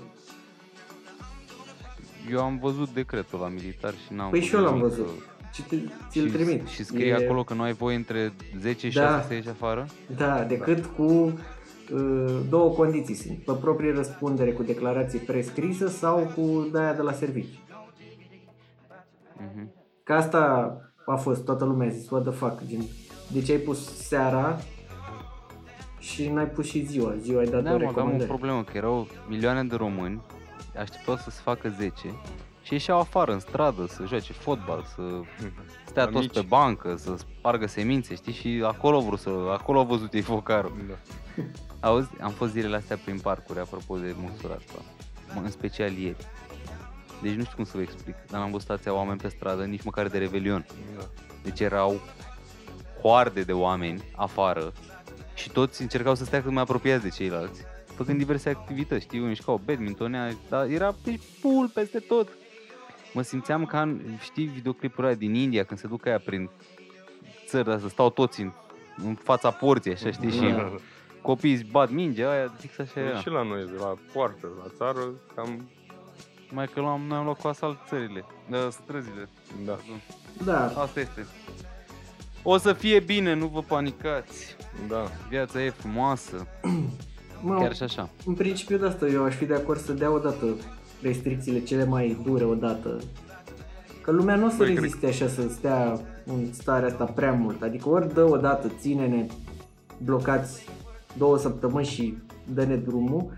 Eu 2.31 2.39
am 2.43 2.57
văzut 2.61 2.89
decretul 2.93 3.39
la 3.39 3.47
militar 3.47 3.93
și 3.93 4.13
n-am 4.13 4.29
Păi 4.29 4.41
și 4.41 4.55
eu 4.55 4.61
l-am 4.61 4.73
nimic 4.75 4.89
văzut. 4.89 5.07
să- 5.07 5.13
Și 5.53 5.61
te, 5.61 5.75
ți-l 6.09 6.25
și, 6.27 6.31
trimit. 6.33 6.67
Și 6.67 6.83
scrie 6.83 7.07
E- 7.07 7.13
acolo 7.25 7.43
că 7.43 7.53
nu 7.53 7.61
ai 7.61 7.73
voie 7.73 7.95
între 7.95 8.33
10 8.59 8.89
și 8.89 8.97
Da. 8.97 9.07
6 9.07 9.27
să 9.27 9.33
ieși 9.33 9.49
afară? 9.49 9.85
Da, 10.17 10.43
decât 10.43 10.85
cu 10.85 11.03
uh, 11.03 12.39
două 12.49 12.69
condiții 12.73 13.15
sunt. 13.15 13.37
Pe 13.37 13.51
proprie 13.61 13.93
răspundere 13.93 14.51
cu 14.51 14.63
declarație 14.63 15.19
prescrisă 15.19 15.87
sau 15.87 16.31
cu 16.35 16.67
de-aia 16.71 16.93
de 16.93 17.01
la 17.01 17.11
serviciu. 17.11 17.59
Mhm. 19.37 19.71
Că 20.03 20.13
asta 20.13 20.75
a 21.05 21.15
fost, 21.15 21.45
toată 21.45 21.65
lumea 21.65 21.87
a 21.87 21.91
zis, 21.91 22.09
what 22.09 22.23
the 22.23 22.31
fuck, 22.31 22.61
gen, 22.67 22.81
de 23.31 23.41
ce 23.41 23.51
ai 23.51 23.57
pus 23.57 23.95
seara 24.07 24.57
și 25.99 26.29
n-ai 26.29 26.47
pus 26.47 26.65
și 26.65 26.85
ziua, 26.85 27.15
ziua 27.19 27.39
ai 27.39 27.45
dat 27.47 27.63
Da, 27.63 27.69
o 27.73 27.77
mă, 27.77 27.77
aveam 27.77 27.85
o 27.85 27.89
recomandare. 27.89 28.25
problemă, 28.29 28.63
că 28.63 28.77
erau 28.77 29.07
milioane 29.29 29.63
de 29.63 29.75
români, 29.75 30.21
așteptau 30.79 31.15
să 31.15 31.29
se 31.29 31.39
facă 31.43 31.69
10 31.69 31.93
și 32.71 32.77
ieșeau 32.77 32.99
afară, 32.99 33.31
în 33.31 33.39
stradă, 33.39 33.85
să 33.87 34.03
joace 34.07 34.33
fotbal, 34.33 34.85
să 34.95 35.01
stea 35.85 36.03
La 36.03 36.09
toți 36.09 36.23
mici. 36.23 36.33
pe 36.33 36.45
bancă, 36.47 36.95
să 36.97 37.15
spargă 37.17 37.67
semințe, 37.67 38.15
știi? 38.15 38.33
Și 38.33 38.63
acolo 38.65 38.95
au 38.95 39.01
vrut 39.01 39.19
să, 39.19 39.29
acolo 39.29 39.79
au 39.79 39.85
văzut 39.85 40.13
ei 40.13 40.21
focarul. 40.21 40.71
Da. 40.87 40.95
Auzi, 41.87 42.09
am 42.21 42.31
fost 42.31 42.51
zilele 42.51 42.75
astea 42.75 42.97
prin 43.03 43.19
parcuri, 43.19 43.59
apropo 43.59 43.97
de 43.97 44.15
măsura 44.21 44.53
asta, 44.53 44.79
mă, 45.35 45.41
în 45.43 45.51
special 45.51 45.91
ieri. 45.91 46.25
Deci 47.21 47.33
nu 47.33 47.43
știu 47.43 47.55
cum 47.55 47.63
să 47.65 47.71
vă 47.75 47.81
explic, 47.81 48.15
dar 48.29 48.39
n-am 48.39 48.51
văzut 48.51 48.69
atâția 48.69 48.93
oameni 48.93 49.19
pe 49.19 49.27
stradă, 49.27 49.63
nici 49.63 49.83
măcar 49.83 50.07
de 50.07 50.17
revelion. 50.17 50.65
Da. 50.97 51.03
Deci 51.43 51.59
erau 51.59 51.99
hoarde 53.01 53.41
de 53.43 53.53
oameni 53.53 54.03
afară 54.15 54.73
și 55.33 55.49
toți 55.49 55.81
încercau 55.81 56.15
să 56.15 56.25
stea 56.25 56.41
cât 56.41 56.51
mai 56.51 56.61
apropiați 56.61 57.03
de 57.03 57.09
ceilalți, 57.09 57.61
făcând 57.95 58.17
diverse 58.17 58.49
activități, 58.49 59.03
știi, 59.03 59.19
unii 59.19 59.35
jucau 59.35 59.61
badminton, 59.65 60.37
dar 60.49 60.67
era 60.69 60.95
deci, 61.03 61.21
full 61.39 61.67
peste 61.73 61.99
tot. 61.99 62.27
Mă 63.13 63.21
simțeam 63.21 63.65
ca 63.65 63.81
în, 63.81 64.01
știi, 64.21 64.45
videoclipul 64.45 65.03
ăla 65.05 65.13
din 65.13 65.33
India, 65.33 65.63
când 65.63 65.79
se 65.79 65.87
duc 65.87 66.05
aia 66.05 66.19
prin 66.19 66.49
țări, 67.47 67.67
dar 67.67 67.79
să 67.79 67.89
stau 67.89 68.09
toți 68.09 68.41
în, 68.41 68.51
în 69.05 69.15
fața 69.15 69.51
porții, 69.51 69.91
așa, 69.91 70.11
știi, 70.11 70.31
și 70.31 70.39
Da. 70.39 70.71
copiii 71.21 71.53
își 71.53 71.65
bat 71.71 71.89
mingea, 71.91 72.31
aia, 72.31 72.53
fix 72.59 72.77
așa 72.79 72.91
Păi 72.93 73.03
era. 73.03 73.17
Și 73.19 73.29
la 73.29 73.43
noi, 73.43 73.63
de 73.65 73.77
la 73.79 73.93
poartă, 74.13 74.47
la 74.63 74.71
țară, 74.77 75.01
cam, 75.35 75.69
Mai 76.53 76.67
că 76.73 76.81
l-am, 76.81 77.01
noi 77.07 77.17
am 77.17 77.23
luat 77.23 77.39
cu 77.41 77.47
asalt 77.47 77.77
țările, 77.87 78.25
uh, 78.49 78.57
străzile. 78.69 79.29
da. 79.65 79.77
Da, 80.45 80.65
Asta 80.65 80.99
este. 80.99 81.25
O 82.43 82.57
să 82.57 82.73
fie 82.73 82.99
bine, 82.99 83.33
nu 83.33 83.45
vă 83.47 83.61
panicați. 83.61 84.55
Da. 84.87 85.07
Viața 85.29 85.63
e 85.63 85.69
frumoasă, 85.69 86.47
mă, 87.41 87.57
chiar 87.59 87.75
și 87.75 87.83
așa. 87.83 88.09
în 88.25 88.33
principiu 88.33 88.77
de 88.77 88.85
asta 88.85 89.07
eu 89.07 89.23
aș 89.23 89.35
fi 89.35 89.45
de 89.45 89.53
acord 89.53 89.79
să 89.79 89.93
dea 89.93 90.11
odată 90.11 90.45
restricțiile 91.01 91.59
cele 91.59 91.85
mai 91.85 92.17
dure 92.23 92.43
odată 92.43 92.99
Că 94.01 94.11
lumea 94.11 94.35
nu 94.35 94.45
o 94.45 94.49
să 94.49 94.55
Băi, 94.57 94.65
cred 94.65 94.77
reziste 94.77 95.07
așa 95.07 95.27
să 95.27 95.47
stea 95.49 95.99
în 96.25 96.53
starea 96.53 96.87
asta 96.87 97.03
prea 97.03 97.31
mult. 97.31 97.61
Adică 97.61 97.89
ori 97.89 98.13
dă 98.13 98.23
o 98.23 98.37
dată, 98.37 98.71
ține-ne 98.79 99.25
blocați 99.97 100.65
două 101.17 101.37
săptămâni 101.37 101.85
și 101.85 102.17
dă-ne 102.53 102.75
drumul. 102.75 103.31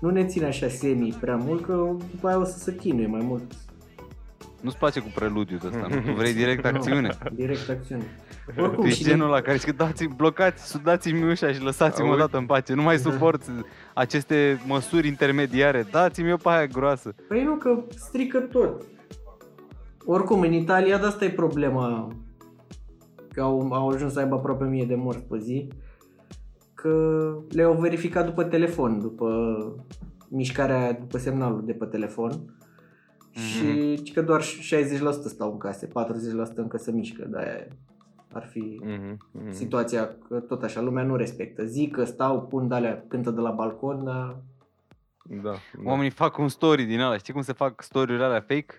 Nu 0.00 0.10
ne 0.10 0.26
ține 0.26 0.46
așa 0.46 0.68
semi 0.68 1.16
prea 1.20 1.36
mult, 1.36 1.64
că 1.64 1.90
după 2.10 2.28
aia 2.28 2.38
o 2.38 2.44
să 2.44 2.58
se 2.58 2.74
chinuie 2.76 3.06
mai 3.06 3.22
mult. 3.24 3.52
Nu-ți 4.60 4.78
place 4.78 5.00
cu 5.00 5.10
preludiul 5.14 5.60
ăsta, 5.64 5.86
nu? 5.88 6.00
Tu 6.00 6.12
vrei 6.12 6.34
direct 6.34 6.64
acțiune. 6.74 7.18
Direct 7.32 7.68
acțiune. 7.68 8.04
Tu 8.54 8.60
Oricum, 8.60 8.84
ești 8.84 8.98
și 8.98 9.04
genul 9.04 9.26
ăla 9.26 9.40
care 9.40 9.56
zice, 9.56 9.72
dați 9.72 10.04
blocați, 10.04 10.66
sudați-mi 10.66 11.30
ușa 11.30 11.52
și 11.52 11.62
lăsați-mă 11.62 12.06
Auzi? 12.06 12.20
odată 12.20 12.38
în 12.38 12.46
pace. 12.46 12.74
Nu 12.74 12.82
mai 12.82 12.98
suport 13.08 13.42
aceste 13.94 14.60
măsuri 14.66 15.06
intermediare. 15.06 15.86
Dați-mi 15.90 16.32
o 16.32 16.36
pe 16.36 16.48
aia 16.48 16.66
groasă. 16.66 17.14
Păi 17.28 17.44
nu, 17.44 17.54
că 17.54 17.84
strică 17.96 18.38
tot. 18.38 18.82
Oricum, 20.04 20.40
în 20.40 20.52
Italia, 20.52 20.98
de 20.98 21.06
asta 21.06 21.24
e 21.24 21.30
problema 21.30 22.08
că 23.32 23.40
au, 23.40 23.72
au 23.72 23.88
ajuns 23.88 24.12
să 24.12 24.18
aibă 24.18 24.34
aproape 24.34 24.64
mie 24.64 24.84
de 24.84 24.94
morți 24.94 25.24
pe 25.24 25.38
zi, 25.38 25.68
că 26.74 27.34
le-au 27.48 27.74
verificat 27.74 28.24
după 28.24 28.44
telefon, 28.44 29.00
după 29.00 29.56
mișcarea, 30.28 30.92
după 30.92 31.18
semnalul 31.18 31.62
de 31.64 31.72
pe 31.72 31.84
telefon 31.84 32.56
și 33.30 33.96
mm-hmm. 33.96 34.14
că 34.14 34.22
doar 34.22 34.42
60% 34.42 34.44
stau 35.24 35.50
în 35.50 35.58
case, 35.58 35.86
40% 35.86 35.90
încă 36.54 36.76
se 36.76 36.92
mișcă, 36.92 37.26
de 37.30 37.68
ar 38.34 38.46
fi 38.46 38.80
Mhm, 38.84 39.18
mhm. 39.32 39.50
situația 39.50 40.16
că 40.28 40.40
tot 40.40 40.62
așa, 40.62 40.80
lumea 40.80 41.02
nu 41.04 41.16
respectă. 41.16 41.64
Zic 41.64 41.92
că 41.94 42.04
stau, 42.04 42.42
pun 42.46 42.68
de 42.68 42.74
alea, 42.74 43.04
cântă 43.08 43.30
de 43.30 43.40
la 43.40 43.50
balcon, 43.50 44.04
dar 44.04 44.36
Da, 45.24 45.50
da. 45.50 45.54
Oamenii 45.84 46.10
fac 46.10 46.38
un 46.38 46.48
story 46.48 46.84
din 46.84 47.00
ăla. 47.00 47.16
Știi 47.16 47.32
cum 47.32 47.42
se 47.42 47.52
fac 47.52 47.82
story-urile 47.82 48.24
alea 48.26 48.40
fake? 48.40 48.76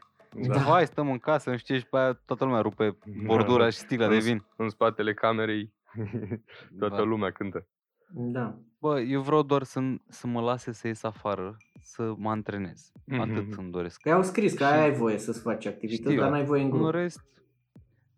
Da. 0.47 0.53
Da. 0.53 0.59
Hai, 0.59 0.85
stăm 0.85 1.09
în 1.11 1.17
casă, 1.17 1.49
nu 1.49 1.57
știu 1.57 1.73
ce, 1.75 1.79
și 1.81 1.87
pe 1.87 1.97
aia 1.97 2.13
toată 2.25 2.43
lumea 2.45 2.59
rupe 2.61 2.97
bordura 3.25 3.69
și 3.69 3.77
sticla 3.77 4.07
de 4.07 4.17
vin. 4.17 4.45
În 4.55 4.69
spatele 4.69 5.13
camerei 5.13 5.73
toată 6.79 6.95
Da. 6.95 7.01
lumea 7.01 7.31
cântă. 7.31 7.65
da. 8.07 8.55
Bă, 8.79 8.99
eu 8.99 9.21
vreau 9.21 9.41
doar 9.43 9.63
să, 9.63 9.79
să 10.07 10.27
mă 10.27 10.41
lase 10.41 10.71
să 10.71 10.87
ies 10.87 11.03
afară, 11.03 11.57
să 11.81 12.13
mă 12.17 12.29
antrenez. 12.29 12.91
Atât 13.19 13.47
Mhm. 13.47 13.59
îmi 13.59 13.71
doresc. 13.71 14.01
Că 14.01 14.09
au 14.11 14.23
scris 14.23 14.53
că 14.53 14.63
Și- 14.63 14.71
aia 14.71 14.81
ai 14.81 14.93
voie 14.93 15.17
să-ți 15.17 15.41
faci 15.41 15.65
activități, 15.65 16.09
Știu. 16.09 16.21
dar 16.21 16.29
n-ai 16.31 16.45
voie 16.45 16.61
în 16.63 16.69
În 16.71 16.77
grup. 16.77 16.91
rest, 16.93 17.21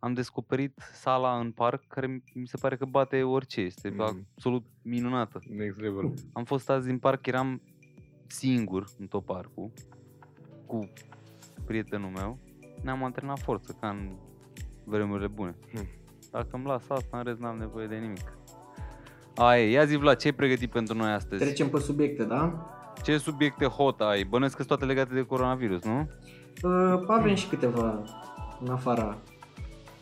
am 0.06 0.14
descoperit 0.14 0.78
sala 0.94 1.40
în 1.40 1.52
parc 1.52 1.88
care 1.88 2.08
mi- 2.08 2.24
mi 2.34 2.48
se 2.48 2.58
pare 2.62 2.76
că 2.78 2.86
bate 2.86 3.24
orice. 3.24 3.62
Este 3.62 3.90
Mhm. 3.90 4.02
absolut 4.02 4.64
minunată. 4.82 5.40
Next 5.56 5.80
level. 5.80 6.14
Am 6.34 6.44
fost 6.44 6.70
azi 6.70 6.88
din 6.88 6.98
parc, 7.00 7.26
eram 7.28 7.62
singur 8.28 8.86
în 9.00 9.08
tot 9.08 9.26
parcul, 9.26 9.72
cu 10.66 10.90
prietenul 11.66 12.10
meu. 12.10 12.40
Ne-am 12.84 13.04
antrenat 13.04 13.40
forță, 13.40 13.78
ca 13.80 13.90
în 13.90 14.16
vremurile 14.84 15.28
bune. 15.28 15.56
Hmm. 15.74 15.88
Dacă 16.32 16.48
îmi 16.52 16.66
las 16.66 16.90
asta, 16.90 17.18
în 17.18 17.24
rest 17.24 17.40
n-am 17.40 17.58
nevoie 17.58 17.88
de 17.88 17.96
nimic. 17.96 18.38
Aia, 19.36 19.64
e. 19.64 19.70
ia 19.72 19.86
zi 19.86 19.96
Vlad, 19.96 20.18
ce 20.18 20.28
ai 20.28 20.34
pregătit 20.34 20.72
pentru 20.72 20.96
noi 20.98 21.12
astăzi? 21.12 21.44
Trecem 21.44 21.70
pe 21.70 21.80
subiecte, 21.80 22.24
da? 22.24 22.70
Ce 23.04 23.18
subiecte 23.18 23.66
hot 23.66 24.02
ai? 24.02 24.24
Bănesc 24.24 24.56
că 24.56 24.64
sunt 24.64 24.68
toate 24.80 24.94
legate 24.94 25.14
de 25.14 25.22
coronavirus, 25.26 25.84
nu? 25.84 26.10
Uh, 26.64 27.04
avem 27.08 27.36
și 27.36 27.48
câteva 27.48 28.04
în 28.60 28.70
afara. 28.72 29.18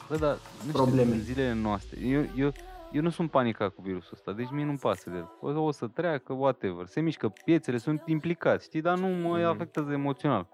Bă, 0.10 0.15
dar 0.17 0.38
nu 0.65 0.72
Probleme. 0.72 1.01
știu, 1.03 1.13
în 1.13 1.19
zilele 1.22 1.53
noastre. 1.53 2.00
Eu, 2.01 2.24
eu, 2.36 2.51
eu 2.91 3.01
nu 3.01 3.10
sunt 3.10 3.31
panicat 3.31 3.74
cu 3.74 3.81
virusul 3.81 4.12
ăsta, 4.13 4.31
deci 4.31 4.50
mie 4.51 4.65
nu-mi 4.65 4.77
pasă 4.77 5.10
de 5.10 5.15
el. 5.15 5.29
O, 5.41 5.62
o 5.62 5.72
să 5.72 5.88
treacă, 5.88 6.33
whatever. 6.33 6.86
Se 6.86 7.01
mișcă 7.01 7.27
piețele, 7.45 7.77
sunt 7.77 8.01
implicați, 8.05 8.65
știi, 8.65 8.81
dar 8.81 8.98
nu 8.98 9.07
mă 9.07 9.38
Mhm. 9.38 9.45
afectează 9.48 9.91
emoțional. 9.91 10.48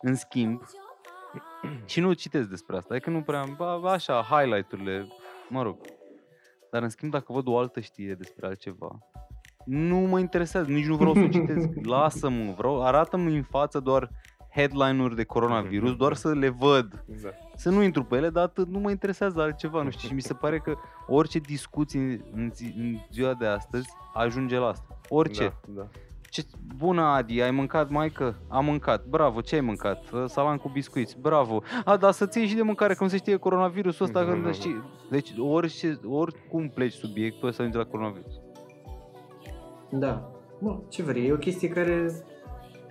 În 0.00 0.14
schimb, 0.14 0.62
și 1.84 2.00
nu 2.00 2.12
citesc 2.12 2.48
despre 2.48 2.76
asta, 2.76 2.94
adică 2.94 3.10
nu 3.10 3.20
prea, 3.22 3.44
ba, 3.56 3.90
așa, 3.92 4.22
highlight-urile, 4.30 5.06
mă 5.48 5.62
rog. 5.62 5.76
Dar 6.70 6.82
în 6.82 6.88
schimb, 6.88 7.12
dacă 7.12 7.32
văd 7.32 7.46
o 7.46 7.58
altă 7.58 7.80
știre 7.80 8.14
despre 8.14 8.46
altceva, 8.46 8.98
nu 9.64 9.96
mă 9.96 10.18
interesează, 10.18 10.70
nici 10.70 10.86
nu 10.86 10.96
vreau 10.96 11.14
să 11.14 11.20
o 11.20 11.28
citesc. 11.38 11.68
Lasă-mă, 11.82 12.52
vreau, 12.56 12.82
arată-mi 12.84 13.36
în 13.36 13.42
față 13.42 13.80
doar 13.80 14.10
headline-uri 14.54 15.14
de 15.16 15.24
coronavirus, 15.24 15.96
doar 15.96 16.14
să 16.14 16.34
le 16.34 16.48
văd 16.48 17.04
Da. 17.22 17.28
Să 17.56 17.70
nu 17.70 17.82
intru 17.82 18.04
pe 18.04 18.16
ele, 18.16 18.30
dar 18.30 18.44
atât 18.44 18.68
nu 18.68 18.78
mă 18.78 18.90
interesează 18.90 19.40
altceva, 19.40 19.82
nu 19.82 19.90
știu, 19.90 20.08
și 20.08 20.14
mi 20.14 20.20
se 20.22 20.34
pare 20.34 20.58
că 20.58 20.74
orice 21.06 21.38
discuție 21.38 22.00
în, 22.34 22.50
zi, 22.54 22.74
în 22.78 22.96
ziua 23.12 23.34
de 23.34 23.46
astăzi 23.46 23.88
ajunge 24.14 24.58
la 24.58 24.66
asta. 24.66 24.98
Orice. 25.08 25.42
Da, 25.66 25.82
da. 25.82 25.88
Ce, 26.30 26.42
bună 26.76 27.02
Adi, 27.02 27.40
ai 27.42 27.50
mâncat, 27.50 27.90
maică? 27.90 28.36
Am 28.48 28.64
mâncat. 28.64 29.04
Bravo, 29.06 29.40
ce 29.40 29.54
ai 29.54 29.60
mâncat? 29.60 30.10
"Uh, 30.10 30.24
Salam 30.26 30.56
cu 30.56 30.68
biscuiți. 30.68 31.16
Bravo. 31.20 31.62
A, 31.84 31.96
dar 31.96 32.12
să 32.12 32.26
ții 32.26 32.46
și 32.46 32.54
de 32.54 32.62
mâncare, 32.62 32.94
că 32.94 33.02
nu 33.04 33.08
se 33.10 33.16
știe 33.16 33.36
coronavirusul 33.36 34.04
ăsta. 34.04 34.20
Mhm. 34.22 34.30
Când 34.42 34.54
știi. 34.54 34.82
Deci 35.10 35.32
orice, 35.38 35.98
oricum 36.04 36.68
pleci 36.68 36.92
subiectul 36.92 37.48
ăsta 37.48 37.62
ajunge 37.62 37.78
la 37.80 37.90
coronavirus. 37.90 38.32
Da. 39.90 40.30
Bă, 40.60 40.78
ce 40.88 41.02
vrei, 41.02 41.26
e 41.26 41.32
o 41.32 41.36
chestie 41.36 41.68
care 41.68 42.10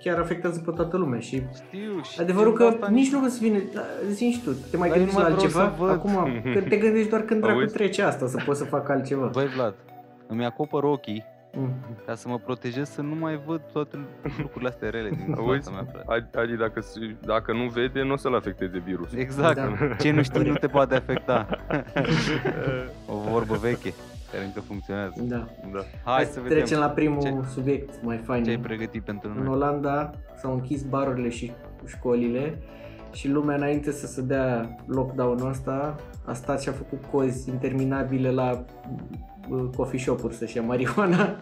chiar 0.03 0.19
afectează 0.19 0.61
pe 0.65 0.71
toată 0.71 0.97
lumea 0.97 1.19
și 1.19 1.43
Știu. 1.65 2.01
Și 2.01 2.19
adevărul 2.21 2.53
că 2.53 2.63
asta 2.63 2.87
nici 2.89 3.11
nu 3.11 3.23
îți 3.23 3.39
vine, 3.39 3.63
da, 3.73 3.81
zi 4.09 4.31
și 4.31 4.41
tu, 4.43 4.49
te 4.71 4.77
mai 4.77 4.89
Dar 4.89 4.97
eu 4.97 5.03
gândești 5.03 5.15
nu 5.19 5.21
la 5.23 5.29
mai 5.29 5.37
vreau 5.37 5.63
altceva? 5.63 5.63
să 5.63 5.73
văd. 5.77 5.89
Acum, 5.89 6.41
că 6.53 6.61
te 6.69 6.77
gândești 6.77 7.09
doar 7.09 7.21
când 7.21 7.41
dracu 7.41 7.59
Auzi? 7.59 7.73
trece 7.73 8.01
asta, 8.01 8.27
să 8.27 8.41
poți 8.45 8.59
să 8.59 8.65
fac 8.65 8.89
altceva. 8.89 9.25
Băi 9.33 9.47
Vlad, 9.47 9.73
îmi 10.27 10.45
acopăr 10.45 10.83
ochii 10.83 11.29
Mm. 11.57 11.73
ca 12.05 12.15
să 12.15 12.27
mă 12.27 12.37
protejez 12.37 12.89
să 12.89 13.01
nu 13.01 13.15
mai 13.15 13.41
văd 13.45 13.61
toate 13.73 13.97
lucrurile 14.41 14.69
astea 14.69 14.89
rele 14.89 15.09
din 15.09 15.33
Auzi? 15.37 15.49
viața 15.49 15.71
mea. 15.71 15.85
frate. 15.91 16.05
Adi, 16.11 16.37
Adi, 16.37 16.57
dacă, 16.57 16.79
se- 16.81 17.15
dacă 17.25 17.53
nu 17.53 17.67
vede, 17.67 18.01
nu 18.03 18.13
o 18.13 18.15
să-l 18.17 18.35
afecteze 18.35 18.81
virusul. 18.85 19.19
Exact. 19.19 19.55
Da. 19.55 19.95
Ce 19.99 20.11
nu 20.11 20.23
știi 20.23 20.43
nu 20.43 20.53
te 20.53 20.67
poate 20.67 20.95
afecta. 20.95 21.47
o 23.13 23.13
vorbă 23.31 23.55
veche 23.61 23.93
care 24.31 24.43
încă 24.43 24.59
funcționează. 24.59 25.13
Da. 25.21 25.47
Da. 25.73 25.79
Hai 26.11 26.25
să 26.25 26.39
vedem 26.39 26.57
Trecem 26.57 26.79
la 26.79 26.89
primul 26.89 27.21
ce- 27.21 27.35
subiect 27.53 28.03
mai 28.03 28.17
fain. 28.17 28.43
ce 28.43 28.49
ai 28.49 28.59
pregătit 28.59 29.03
pentru 29.03 29.29
În 29.35 29.43
noi. 29.43 29.53
Olanda 29.55 30.11
s-au 30.41 30.53
închis 30.53 30.81
barurile 30.83 31.29
și 31.29 31.51
școlile 31.85 32.57
și 33.11 33.27
lumea 33.29 33.55
înainte 33.55 33.91
să 33.91 34.07
se 34.07 34.21
dea 34.21 34.75
lockdown-ul 34.85 35.49
ăsta 35.49 35.95
a 36.25 36.33
stat 36.33 36.61
și 36.61 36.69
a 36.69 36.71
făcut 36.71 36.99
cozi 37.11 37.49
interminabile 37.49 38.31
la 38.31 38.65
uh, 39.49 39.63
coffee 39.75 39.99
shop-uri 39.99 40.33
să-și 40.35 40.57
ia 40.57 40.61
marihuana. 40.63 41.35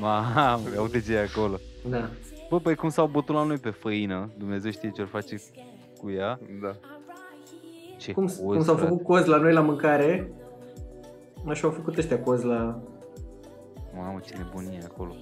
Mamă, 0.00 0.60
ia 0.74 0.80
uite 0.82 1.00
ce 1.00 1.14
e 1.14 1.28
acolo. 1.34 1.54
Da. 1.90 2.08
Bă, 2.50 2.58
păi 2.60 2.74
cum 2.74 2.88
s-au 2.88 3.06
bătut 3.06 3.34
la 3.34 3.44
noi 3.44 3.56
pe 3.56 3.70
făină, 3.70 4.30
Dumnezeu 4.38 4.70
știe 4.70 4.90
ce-or 4.90 5.08
face 5.08 5.36
cu 6.00 6.10
ea. 6.10 6.38
Da. 6.62 6.70
Ce 7.96 8.12
Cum, 8.12 8.22
cozi, 8.22 8.42
cum 8.42 8.62
s-au 8.62 8.74
frate. 8.74 8.88
făcut 8.90 9.04
cozi 9.04 9.28
la 9.28 9.36
noi 9.36 9.52
la 9.52 9.60
mâncare, 9.60 10.30
așa 11.48 11.66
au 11.66 11.72
făcut 11.72 11.96
ăștia 11.96 12.18
cozi 12.20 12.44
la... 12.44 12.78
Mamă, 13.96 14.18
ce 14.24 14.34
nebunie 14.36 14.78
e 14.82 14.84
acolo. 14.92 15.12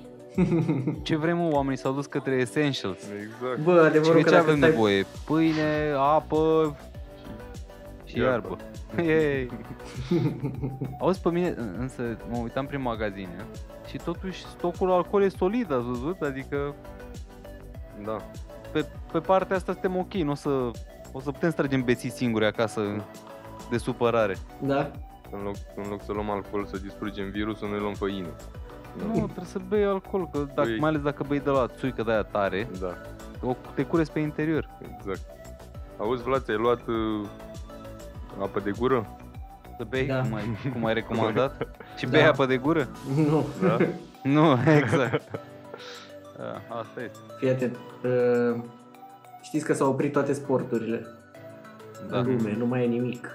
Ce 1.03 1.17
vrem, 1.17 1.37
mă, 1.37 1.49
oamenii 1.53 1.79
s-au 1.79 1.93
dus 1.93 2.07
către 2.07 2.35
essentials. 2.35 2.99
Exact. 3.23 3.61
Bă, 3.63 3.73
Și 3.81 3.87
adevărul 3.87 4.15
de 4.17 4.21
că 4.23 4.29
ce 4.29 4.35
dacă 4.35 4.43
avem 4.47 4.57
stai... 4.57 4.71
nevoie? 4.71 5.07
Pâine, 5.25 5.93
apă 5.97 6.77
și 8.05 8.19
Iarbă. 8.19 8.57
iarbă. 8.97 9.11
Yay. 9.11 9.51
Auzi 11.01 11.21
pe 11.21 11.29
mine, 11.31 11.55
în- 11.57 11.75
însă 11.79 12.03
mă 12.31 12.39
uitam 12.43 12.67
prin 12.67 12.81
magazine 12.83 13.47
și 13.89 13.97
totuși 13.97 14.45
stocul 14.47 14.91
alcool 14.91 15.23
e 15.23 15.29
solid, 15.29 15.73
ați 15.73 15.85
văzut? 15.87 16.21
Adică 16.21 16.75
Da. 18.05 18.17
pe, 18.73 18.87
pe 19.13 19.19
partea 19.19 19.57
asta 19.57 19.73
suntem 19.73 19.97
ok, 19.97 20.13
nu 20.13 20.31
o 20.31 20.35
să, 20.35 20.49
o 21.13 21.21
să 21.21 21.31
putem 21.31 21.51
să 21.51 21.57
tragem 21.57 21.83
beții 21.85 22.11
singuri 22.11 22.47
acasă 22.47 22.81
de 23.71 23.79
supărare. 23.79 24.37
Da? 24.59 24.91
În 25.33 25.43
loc, 25.45 25.55
în 25.77 25.85
loc 25.91 26.03
să 26.05 26.13
luăm 26.13 26.31
alcool 26.31 26.65
să 26.65 26.77
distrugem 26.79 27.31
virusul, 27.31 27.69
noi 27.69 27.79
luăm 27.79 27.95
făină. 27.95 28.27
Da. 28.99 29.05
Nu, 29.05 29.13
trebuie 29.13 29.45
să 29.45 29.59
bei 29.69 29.85
alcool, 29.85 30.29
că 30.33 30.39
dacă, 30.55 30.69
Păi- 30.69 30.79
mai 30.79 30.89
ales 30.89 31.03
dacă 31.03 31.25
bei 31.29 31.41
de 31.41 31.51
la 31.51 31.67
țuică 31.79 32.03
de 32.03 32.11
aia 32.13 32.23
tare, 32.23 32.69
Da, 32.81 32.95
o, 33.43 33.57
te 33.75 33.83
curezi 33.85 34.13
pe 34.13 34.19
interior. 34.19 34.69
exact. 34.99 35.21
Auzi, 35.99 36.23
Vlad, 36.23 36.45
ai 36.49 36.57
luat 36.57 36.87
uh, 36.87 37.27
apă 38.41 38.61
de 38.61 38.71
gură? 38.79 39.17
Să 39.77 39.85
bei, 39.89 40.07
Da. 40.07 40.21
cum, 40.21 40.35
ai, 40.35 40.45
cum 40.73 40.85
ai 40.85 40.95
recomandat? 40.95 41.67
Și 41.99 42.05
Da. 42.05 42.11
bei 42.11 42.27
apă 42.27 42.47
de 42.47 42.57
gură? 42.57 42.89
Nu. 43.17 43.47
Da? 43.63 43.77
Nu, 44.23 44.59
exact. 44.77 45.31
Da, 46.39 46.61
asta 46.81 47.01
este. 47.03 47.19
Fii 47.39 47.49
atent. 47.49 47.77
Uh, 48.05 48.63
știți 49.43 49.65
că 49.65 49.73
s-au 49.73 49.91
oprit 49.91 50.13
toate 50.13 50.33
sporturile 50.33 51.07
Da. 52.11 52.19
în 52.19 52.25
lume, 52.25 52.55
nu 52.59 52.67
mai 52.67 52.83
e 52.85 52.87
nimic. 52.87 53.29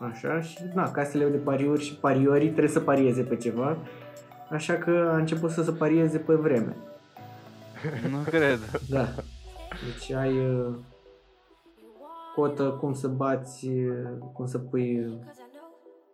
Așa 0.00 0.40
și, 0.40 0.58
na, 0.74 0.90
casele 0.90 1.28
de 1.28 1.36
pariuri 1.36 1.82
și 1.82 1.96
pariorii 1.96 2.48
trebuie 2.48 2.72
să 2.72 2.80
parieze 2.80 3.22
pe 3.22 3.36
ceva, 3.36 3.76
așa 4.50 4.74
că 4.74 5.10
a 5.12 5.16
început 5.16 5.50
să 5.50 5.62
se 5.62 5.72
parieze 5.72 6.18
pe 6.18 6.34
vreme. 6.34 6.76
Nu 8.10 8.16
cred. 8.16 8.58
Da. 8.88 9.08
Deci 9.84 10.12
ai 10.12 10.38
uh, 10.38 10.74
cotă 12.34 12.62
cum 12.80 12.94
să 12.94 13.08
bați, 13.08 13.68
uh, 13.68 14.08
cum 14.32 14.46
să 14.46 14.58
pui, 14.58 15.04
uh, 15.06 15.12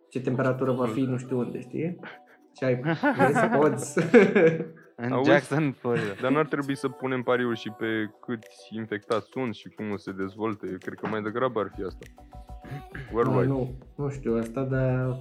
ce 0.09 0.21
temperatură 0.21 0.71
va 0.71 0.87
fi 0.87 1.01
nu 1.01 1.17
știu 1.17 1.37
unde, 1.37 1.59
știi? 1.59 1.99
Și 2.57 2.63
ai 2.63 2.75
vezi, 3.17 3.45
poți. 3.57 3.99
În 4.95 5.11
Auzi? 5.11 5.29
Jackson, 5.29 5.71
Florida. 5.71 6.13
Dar 6.21 6.31
n-ar 6.31 6.47
trebui 6.47 6.75
să 6.75 6.89
punem 6.89 7.21
pariuri 7.23 7.59
și 7.59 7.69
pe 7.77 8.11
câți 8.19 8.75
infectați 8.75 9.27
sunt 9.31 9.55
și 9.55 9.69
cum 9.69 9.91
o 9.91 9.97
se 9.97 10.11
dezvolte. 10.11 10.67
Eu 10.71 10.77
cred 10.77 10.99
că 10.99 11.07
mai 11.07 11.21
degrabă 11.21 11.59
ar 11.59 11.71
fi 11.75 11.83
asta. 11.83 12.05
Nu, 12.93 13.15
Worldwide. 13.15 13.47
nu, 13.47 13.69
nu 13.95 14.09
știu 14.09 14.37
asta, 14.37 14.61
dar 14.63 15.19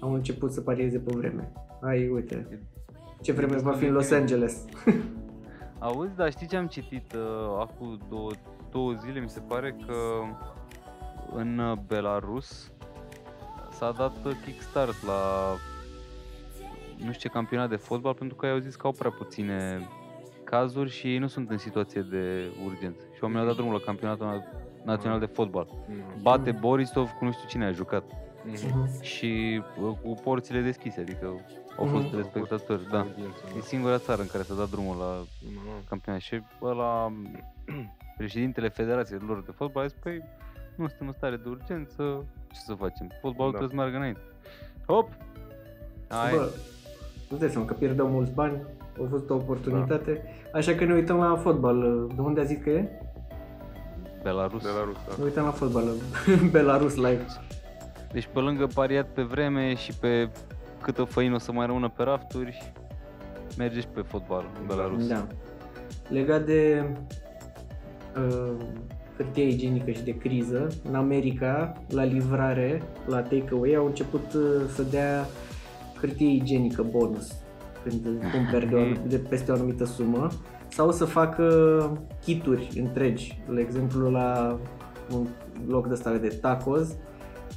au 0.00 0.12
început 0.14 0.52
să 0.52 0.60
parieze 0.60 0.98
pe 0.98 1.12
vreme. 1.16 1.52
Ai, 1.80 2.08
uite, 2.08 2.60
ce 3.20 3.32
vreme 3.32 3.56
va 3.56 3.72
fi 3.72 3.84
în 3.84 3.92
Los 3.92 4.10
Angeles. 4.10 4.64
Auzi, 5.78 6.16
dar 6.16 6.30
știi 6.30 6.46
ce 6.46 6.56
am 6.56 6.66
citit 6.66 7.12
uh, 7.12 7.58
acum 7.60 7.98
două, 8.08 8.30
două 8.70 8.92
zile, 8.92 9.20
mi 9.20 9.28
se 9.28 9.40
pare 9.40 9.76
că 9.86 9.94
în 11.34 11.58
uh, 11.58 11.78
Belarus 11.86 12.72
s-a 13.70 13.94
dat 13.98 14.24
uh, 14.24 14.32
kickstart 14.44 15.06
la 15.06 15.54
nu 16.96 17.12
știu 17.12 17.28
ce 17.28 17.34
campionat 17.34 17.68
de 17.68 17.76
fotbal 17.76 18.14
pentru 18.14 18.36
că 18.36 18.46
au 18.46 18.58
zis 18.58 18.74
că 18.74 18.86
au 18.86 18.92
prea 18.92 19.10
puține 19.10 19.88
cazuri 20.44 20.90
și 20.90 21.12
ei 21.12 21.18
nu 21.18 21.26
sunt 21.26 21.50
în 21.50 21.58
situație 21.58 22.00
de 22.00 22.44
urgență. 22.66 23.04
Și 23.14 23.22
oamenii 23.22 23.42
au 23.42 23.48
dat 23.48 23.56
drumul 23.56 23.74
la 23.78 23.84
campionatul 23.84 24.26
na- 24.26 24.67
național 24.88 25.18
de 25.18 25.26
fotbal. 25.26 25.66
Mhm. 25.86 26.22
Bate 26.22 26.50
Mm. 26.50 26.58
Borisov 26.60 27.10
cu 27.10 27.24
nu 27.24 27.32
știu 27.32 27.48
cine 27.48 27.64
a 27.66 27.70
jucat 27.70 28.02
Mhm. 28.44 28.66
Mhm. 28.78 29.02
și 29.02 29.62
uh, 29.82 29.92
cu 30.02 30.20
porțile 30.22 30.60
deschise, 30.60 31.00
adică 31.00 31.26
au 31.78 31.86
fost 31.86 32.02
Mhm. 32.02 32.10
telespectatori, 32.10 32.88
da. 32.90 32.98
Audiență, 32.98 33.38
E 33.56 33.60
singura 33.60 33.98
țară 33.98 34.20
în 34.20 34.26
care 34.32 34.42
s-a 34.42 34.54
dat 34.54 34.70
drumul 34.70 34.96
la 34.96 35.24
Mhm. 35.52 35.88
campionat 35.88 36.20
și 36.20 36.42
ăla, 36.62 37.12
președintele 38.18 38.68
Federației 38.68 39.18
lor 39.26 39.42
de 39.42 39.50
fotbal 39.56 39.82
a 39.84 39.86
zis, 39.86 39.96
păi, 40.02 40.22
nu 40.76 40.88
suntem 40.88 41.06
în 41.06 41.12
stare 41.12 41.36
de 41.36 41.48
urgență, 41.48 42.24
ce 42.52 42.58
să 42.60 42.74
facem? 42.74 43.06
Fotbalul 43.20 43.52
Da. 43.52 43.58
trebuie 43.58 43.68
să 43.78 43.82
meargă 43.82 43.96
înainte. 43.96 44.20
Hop! 44.86 45.08
Hai, 46.08 46.32
Bă, 46.34 46.50
nu 47.30 47.36
dai 47.36 47.48
seama 47.48 47.66
că 47.66 47.72
pierdeau 47.74 48.08
mulți 48.08 48.32
bani, 48.32 48.62
au 48.98 49.06
fost 49.10 49.30
o 49.30 49.34
oportunitate, 49.34 50.22
așa 50.54 50.74
că 50.74 50.84
ne 50.84 50.94
uităm 50.94 51.16
la 51.16 51.36
fotbal. 51.36 52.06
De 52.14 52.20
unde 52.20 52.40
a 52.40 52.44
zis 52.44 52.58
că 52.62 52.70
e? 52.70 52.88
Belarus. 54.22 54.62
Belarus, 54.62 54.96
Ne 54.96 55.14
da. 55.16 55.24
uităm 55.24 55.44
la 55.44 55.50
fotbal, 55.50 55.84
Belarus 56.50 56.94
live. 56.94 57.26
Deci 58.12 58.28
pe 58.32 58.38
lângă 58.38 58.66
pariat 58.74 59.08
pe 59.08 59.22
vreme 59.22 59.74
și 59.74 59.92
pe 60.00 60.30
câtă 60.82 61.04
făină 61.04 61.34
o 61.34 61.38
să 61.38 61.52
mai 61.52 61.66
rămână 61.66 61.88
pe 61.96 62.02
rafturi, 62.02 62.72
merge 63.58 63.80
și 63.80 63.86
pe 63.86 64.00
fotbal 64.00 64.50
în 64.60 64.66
Belarus. 64.66 65.06
Da. 65.06 65.26
Legat 66.08 66.44
de 66.44 66.84
uh, 68.16 68.52
hârtie 69.16 69.48
igienică 69.48 69.90
și 69.90 70.02
de 70.02 70.16
criză, 70.16 70.66
în 70.88 70.94
America, 70.94 71.72
la 71.88 72.04
livrare, 72.04 72.82
la 73.06 73.22
takeaway, 73.22 73.74
au 73.74 73.86
început 73.86 74.32
uh, 74.34 74.42
să 74.74 74.82
dea 74.82 75.26
hârtie 76.00 76.28
igienică 76.30 76.82
bonus 76.82 77.32
când 77.82 78.06
cumperi 78.32 78.68
de, 78.68 78.74
o, 78.74 79.06
de 79.06 79.16
peste 79.16 79.50
o 79.50 79.54
anumită 79.54 79.84
sumă 79.84 80.28
sau 80.68 80.92
să 80.92 81.04
facă 81.04 81.46
kituri 82.24 82.68
întregi. 82.80 83.40
De 83.54 83.60
exemplu, 83.60 84.10
la 84.10 84.58
un 85.14 85.26
loc 85.68 85.86
de 85.86 85.92
ăsta 85.92 86.12
de 86.16 86.38
tacos, 86.40 86.96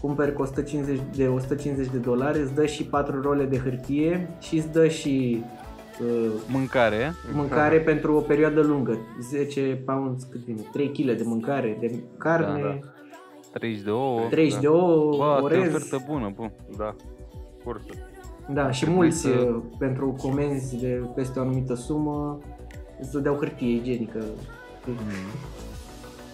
cumperi 0.02 0.34
cu 0.34 0.42
150 0.42 1.00
de 1.16 1.28
150 1.28 1.92
de 1.92 1.98
dolari, 1.98 2.40
îți 2.42 2.54
dă 2.54 2.66
și 2.66 2.84
4 2.84 3.22
role 3.22 3.44
de 3.44 3.58
hârtie 3.58 4.30
și 4.40 4.56
îți 4.58 4.72
dă 4.72 4.88
și 4.88 5.44
uh, 6.02 6.32
Mâncare, 6.48 7.14
mâncare 7.34 7.80
pentru 7.80 8.16
o 8.16 8.20
perioadă 8.20 8.62
lungă. 8.62 8.98
10 9.22 9.82
pounds, 9.86 10.24
cât 10.24 10.42
vine? 10.46 10.62
3 10.72 10.92
kg 10.92 11.06
de 11.18 11.24
mâncare, 11.26 11.78
de 11.80 12.04
carne, 12.18 12.62
Da, 12.62 12.68
da, 12.68 12.80
da. 12.82 13.60
30 13.60 13.84
de 13.84 13.90
ouă. 13.90 14.20
30 14.30 14.54
da. 14.54 14.60
de 14.60 14.68
ouă, 14.68 15.18
Bă, 15.18 15.24
asta 15.24 15.56
e 15.56 15.58
orez. 15.60 15.74
ofertă 15.76 16.04
bună, 16.10 16.32
bă. 16.36 16.50
Da. 16.78 16.96
Forță. 17.64 17.94
Da, 18.54 18.72
și 18.72 18.80
Trebuie 18.82 19.02
mulți 19.04 19.18
să- 19.22 19.30
uh, 19.56 19.62
pentru 19.78 20.16
comenzi 20.22 20.80
de 20.80 21.02
peste 21.16 21.40
o 21.40 21.42
anumită 21.42 21.74
sumă 21.76 22.40
îți 23.02 23.12
dădeau 23.12 23.36
hârtie 23.36 23.68
igienică. 23.76 24.20
Mm. 24.86 24.96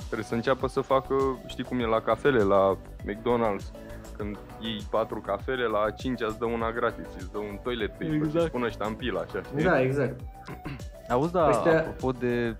Trebuie 0.05 0.27
să 0.27 0.33
înceapă 0.35 0.67
să 0.67 0.81
facă, 0.81 1.15
știi 1.47 1.63
cum 1.63 1.79
e 1.79 1.85
la 1.85 2.01
cafele, 2.01 2.41
la 2.43 2.77
McDonald's. 3.01 3.85
Când 4.17 4.37
iei 4.59 4.81
patru 4.89 5.19
cafele, 5.21 5.63
la 5.65 5.89
5 5.91 6.21
îți 6.21 6.39
dă 6.39 6.45
una 6.45 6.71
gratis, 6.71 7.05
îți 7.17 7.31
dă 7.31 7.37
un 7.37 7.59
toilet 7.63 7.91
paper 7.91 8.13
Exact. 8.13 8.31
și 8.31 8.37
îți 8.37 8.49
pune 8.51 8.69
ștampila, 8.69 9.19
așa, 9.19 9.41
știi? 9.41 9.63
Da, 9.63 9.81
exact. 9.81 10.19
Auzi, 11.09 11.31
da, 11.31 11.49
Ăștia- 11.49 11.79
apropo 11.79 12.11
de 12.11 12.55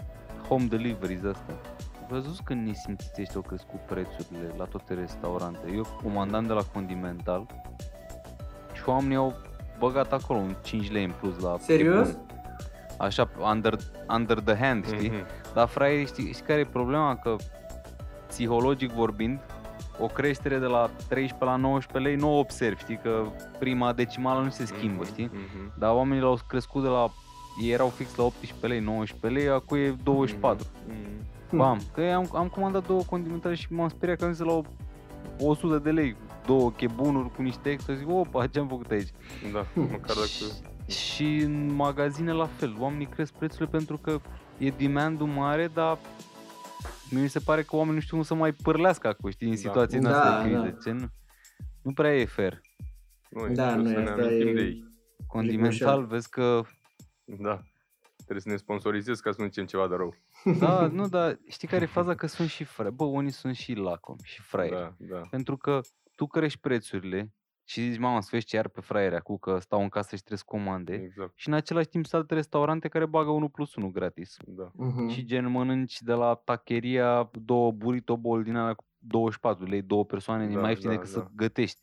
home 0.48 0.66
deliveries 0.70 1.24
astea, 1.24 1.54
văzut 2.10 2.40
că 2.44 2.54
nesimțiți 2.54 3.22
ăștia 3.22 3.36
au 3.36 3.42
crescut 3.42 3.80
prețurile 3.80 4.54
la 4.58 4.64
toate 4.64 4.94
restaurante. 4.94 5.72
Eu 5.76 5.86
comandam 6.04 6.46
de 6.46 6.54
la 6.54 6.62
Condimental 6.74 7.46
și 8.74 8.82
oamenii 8.86 9.16
au 9.16 9.34
băgat 9.80 10.14
acolo 10.14 10.40
un 10.40 10.56
5 10.64 10.92
lei 10.92 11.04
în 11.04 11.12
plus 11.20 11.40
la 11.40 11.56
Serios? 11.60 12.08
prepun. 12.08 12.26
Așa, 12.98 13.30
under, 13.52 13.78
under 14.16 14.40
the 14.40 14.56
hand, 14.56 14.86
știi? 14.94 15.10
Mhm. 15.10 15.26
Dar 15.54 15.68
fraieri, 15.68 16.08
știi, 16.08 16.32
știi 16.34 16.46
care 16.46 16.60
e 16.60 16.66
problema? 16.66 17.16
Că 17.16 17.36
psihologic 18.28 18.92
vorbind, 18.92 19.40
o 20.00 20.06
creștere 20.06 20.58
de 20.58 20.66
la 20.66 20.90
13 21.08 21.44
la 21.46 21.56
19 21.56 22.10
lei 22.12 22.20
nu 22.20 22.36
o 22.36 22.38
observi, 22.40 22.82
știi? 22.82 23.00
Că 23.04 23.24
prima 23.60 23.94
decimală 23.94 24.44
nu 24.44 24.50
se 24.50 24.66
schimbă, 24.66 25.02
Mhm, 25.04 25.12
știi? 25.12 25.30
mhm. 25.34 25.74
Dar 25.80 25.94
oamenii 25.96 26.24
l-au 26.24 26.40
crescut 26.48 26.82
de 26.84 26.88
la... 26.88 27.08
Ei 27.64 27.72
erau 27.72 27.88
fix 27.88 28.16
la 28.16 28.24
18 28.24 28.68
lei, 28.68 28.80
19 28.80 29.40
lei, 29.40 29.50
acum 29.54 29.78
e 29.78 29.96
24. 30.04 30.66
Mhm. 30.88 31.58
Bam! 31.58 31.80
Că 31.94 32.02
am, 32.16 32.30
am 32.34 32.48
comandat 32.48 32.88
două 32.88 33.02
condimentare 33.02 33.56
și 33.56 33.74
m-am 33.74 33.90
speriat 33.90 34.18
că 34.18 34.26
am 34.26 34.32
zis 34.32 34.46
la 34.46 34.52
o- 34.52 34.62
100 35.40 35.78
de 35.78 35.92
lei. 35.92 36.16
Două 36.46 36.72
chebunuri 36.72 37.36
cu 37.36 37.42
niște 37.42 37.70
extra, 37.70 37.94
zic, 37.94 38.10
opa, 38.10 38.48
ce 38.48 38.60
am 38.60 38.68
făcut 38.68 38.92
aici? 38.92 39.10
Da, 39.54 39.66
măcar 39.74 40.16
dacă... 40.16 40.68
Și 40.88 41.38
în 41.38 41.74
magazine 41.74 42.32
la 42.32 42.46
fel, 42.46 42.76
oamenii 42.80 43.06
cresc 43.06 43.34
prețurile 43.34 43.68
pentru 43.70 43.98
că 43.98 44.20
e 44.58 44.70
demand 44.70 45.20
mare, 45.22 45.68
dar 45.68 45.98
mie 47.12 47.22
mi 47.22 47.30
se 47.30 47.40
pare 47.40 47.64
că 47.64 47.76
oamenii 47.76 47.96
nu 47.96 48.02
știu 48.02 48.16
cum 48.16 48.26
să 48.26 48.34
mai 48.34 48.52
pârlească 48.52 49.08
acum, 49.08 49.30
știi, 49.30 49.48
în 49.48 49.54
Da. 49.54 49.60
situații 49.60 50.00
Da, 50.00 50.08
din 50.08 50.18
astea 50.18 50.32
da. 50.32 50.62
de 50.64 50.70
criză. 50.70 50.78
Ce 50.84 50.92
nu, 50.92 51.06
nu 51.82 51.94
prea 51.94 52.16
e 52.16 52.26
fair. 52.26 52.62
Nu, 53.30 53.48
Da, 53.54 53.72
trebuie 53.72 53.94
nu, 53.94 53.98
să 53.98 54.04
ne 54.04 54.10
asta 54.10 54.22
amintim 54.22 54.48
e- 54.48 54.54
de 54.54 54.62
ei. 54.62 54.84
Condimental, 55.28 56.06
vezi 56.06 56.30
că 56.30 56.62
Da. 57.26 57.62
Trebuie 58.16 58.42
să 58.42 58.50
ne 58.50 58.56
sponsorizezi 58.56 59.22
ca 59.22 59.32
să 59.32 59.42
nu 59.42 59.48
zicem 59.48 59.66
ceva 59.66 59.88
de 59.88 59.96
rău. 59.96 60.14
Da, 60.60 60.88
nu, 60.88 61.08
dar 61.08 61.40
știi 61.48 61.68
care 61.68 61.84
e 61.84 61.88
faza? 61.88 62.16
Că 62.16 62.28
sunt 62.28 62.50
și 62.50 62.64
fraieri. 62.64 62.96
Bă, 62.96 63.04
unii 63.04 63.32
sunt 63.32 63.56
și 63.56 63.74
lacomi 63.74 64.20
și 64.24 64.42
fraieri. 64.42 64.76
Da, 64.76 64.96
da. 64.98 65.22
Pentru 65.30 65.58
că 65.58 65.80
tu 66.16 66.28
crești 66.28 66.60
prețurile 66.60 67.34
și 67.70 67.82
zici, 67.90 68.00
mama, 68.00 68.22
să 68.22 68.30
vezi 68.32 68.46
ce 68.46 68.56
iar 68.56 68.68
pe 68.68 68.82
fraiere 68.82 69.16
acum, 69.16 69.38
că 69.38 69.60
stau 69.60 69.82
în 69.82 69.90
casă 69.90 70.16
și 70.16 70.24
trebuie 70.24 70.38
să 70.38 70.44
comande. 70.48 70.94
Exact, 70.94 71.32
Și 71.36 71.48
în 71.48 71.54
același 71.54 71.88
timp 71.88 72.06
sunt 72.06 72.22
alte 72.22 72.34
restaurante 72.34 72.88
care 72.88 73.06
bagă 73.06 73.30
1 73.30 73.50
plus 73.50 73.76
1 73.76 73.92
gratis. 73.92 74.38
da. 74.46 74.72
Mhm. 74.74 75.08
Și 75.08 75.26
gen 75.26 75.50
mănânci 75.52 76.02
de 76.02 76.14
la 76.14 76.34
tacheria 76.36 77.30
două 77.34 77.72
burrito 77.72 78.18
bowl 78.18 78.44
din 78.44 78.56
alea 78.56 78.74
cu 78.74 78.84
24 78.98 79.66
lei, 79.66 79.82
două 79.82 80.06
persoane, 80.06 80.44
e 80.52 80.54
Da, 80.54 80.60
mai 80.60 80.70
ieftin 80.70 80.90
da, 80.90 80.96
decât 80.96 81.14
da. 81.14 81.20
să 81.20 81.28
gătești. 81.36 81.82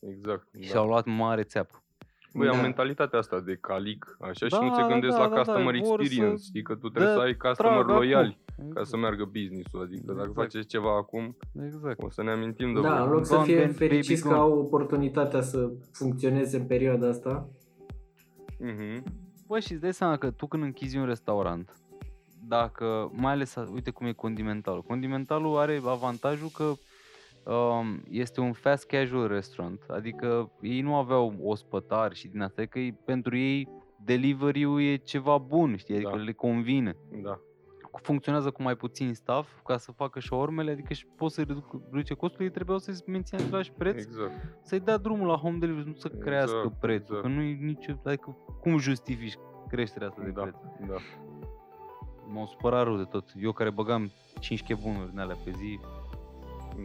Exact. 0.00 0.48
Și 0.60 0.72
da. 0.72 0.78
au 0.78 0.86
luat 0.86 1.04
mare 1.06 1.42
țeapă. 1.42 1.82
Băi, 2.34 2.48
au 2.48 2.54
Da. 2.54 2.60
mentalitatea 2.60 3.18
asta 3.18 3.40
de 3.40 3.56
calic, 3.60 4.16
așa, 4.20 4.46
Da, 4.48 4.56
și 4.56 4.62
nu 4.64 4.74
se 4.74 4.80
da, 4.80 4.86
gândesc 4.88 5.16
da, 5.16 5.22
la 5.22 5.28
da, 5.28 5.34
da, 5.34 5.40
customer 5.42 5.74
vor 5.78 5.98
să 5.98 6.02
experience, 6.02 6.42
știi, 6.42 6.62
că 6.62 6.74
tu 6.74 6.88
trebuie 6.88 7.12
dă 7.12 7.18
să 7.18 7.24
ai 7.24 7.36
customer 7.36 7.72
trag 7.72 7.82
acum. 7.84 7.94
loiali 7.94 8.38
ca 8.56 8.64
Exact. 8.66 8.86
să 8.86 8.96
meargă 8.96 9.24
business-ul, 9.24 9.80
adică 9.82 10.12
dacă 10.12 10.18
Exact. 10.28 10.34
faceți 10.34 10.66
ceva 10.68 10.96
acum, 10.96 11.36
Exact. 11.64 12.02
o 12.02 12.10
să 12.10 12.22
ne 12.22 12.30
amintim 12.30 12.74
de 12.74 12.80
Da, 12.80 12.88
voi. 12.96 13.04
în 13.06 13.10
loc 13.12 13.24
să 13.26 13.34
Gone, 13.34 13.46
fie 13.46 13.60
baby, 13.60 13.72
fericiți 13.72 14.22
că 14.22 14.28
gone. 14.28 14.40
au 14.40 14.58
oportunitatea 14.58 15.40
să 15.40 15.70
funcționeze 15.92 16.56
în 16.56 16.66
perioada 16.66 17.08
asta. 17.08 17.48
Mhm. 18.60 19.02
Bă, 19.46 19.58
și 19.58 19.72
îți 19.72 19.80
dai 19.80 19.92
seama 19.94 20.16
că 20.16 20.30
tu 20.30 20.46
când 20.46 20.62
închizi 20.62 20.96
un 20.96 21.04
restaurant, 21.06 21.72
dacă, 22.48 23.10
mai 23.14 23.32
ales, 23.32 23.54
uite 23.74 23.90
cum 23.90 24.06
e 24.06 24.12
condimentalul. 24.12 24.82
Condimentalul 24.82 25.56
are 25.58 25.80
avantajul 25.86 26.48
că 26.56 26.62
um, 26.64 26.76
este 28.10 28.40
un 28.40 28.52
fast 28.52 28.86
casual 28.86 29.28
restaurant, 29.28 29.82
adică 29.88 30.50
ei 30.60 30.80
nu 30.80 30.94
aveau 30.96 31.34
ospătari 31.42 32.14
și 32.14 32.28
din 32.28 32.40
asta, 32.42 32.64
că 32.64 32.78
ei, 32.78 32.92
pentru 32.92 33.36
ei 33.36 33.68
delivery-ul 34.04 34.82
e 34.82 34.96
ceva 34.96 35.38
bun, 35.38 35.76
știi, 35.76 35.94
adică 35.94 36.10
Da. 36.10 36.16
le 36.22 36.32
convine. 36.32 36.96
Da, 37.22 37.38
Funcționează 38.02 38.50
cu 38.50 38.62
mai 38.62 38.74
puțin 38.76 39.14
staff 39.14 39.62
ca 39.64 39.76
să 39.76 39.92
facă 39.92 40.18
și 40.20 40.32
urmele, 40.32 40.70
adică 40.70 40.92
și 40.92 41.06
poți 41.06 41.34
să 41.34 41.42
reduc, 41.42 41.80
reduce 41.90 42.14
costul, 42.14 42.44
ei 42.44 42.50
trebuiau 42.50 42.78
să-i 42.78 42.94
mențină 43.06 43.40
același 43.42 43.72
preț, 43.72 44.02
exact. 44.04 44.32
să-i 44.62 44.80
dea 44.80 44.96
drumul 44.96 45.26
la 45.26 45.34
home 45.36 45.58
delivery, 45.58 45.86
nu 45.86 45.94
să 45.94 46.08
crească 46.08 46.56
Exact, 46.56 46.80
prețul, 46.80 47.16
exact. 47.16 47.22
că 47.22 47.28
nu 47.40 47.42
e 47.42 47.52
nicio, 47.60 47.92
adică 48.04 48.36
cum 48.60 48.78
justifici 48.78 49.34
creșterea 49.68 50.08
asta 50.08 50.22
de 50.22 50.30
Da, 50.30 50.40
preț? 50.42 50.54
da. 50.88 50.94
M-au 52.32 52.46
supărat 52.46 52.84
rău 52.84 52.96
de 52.96 53.04
tot. 53.04 53.24
Eu 53.36 53.52
care 53.52 53.70
băgam 53.70 54.10
5 54.40 54.62
chebunuri 54.62 55.10
din 55.10 55.18
alea 55.18 55.36
pe 55.44 55.50
zi, 55.50 55.78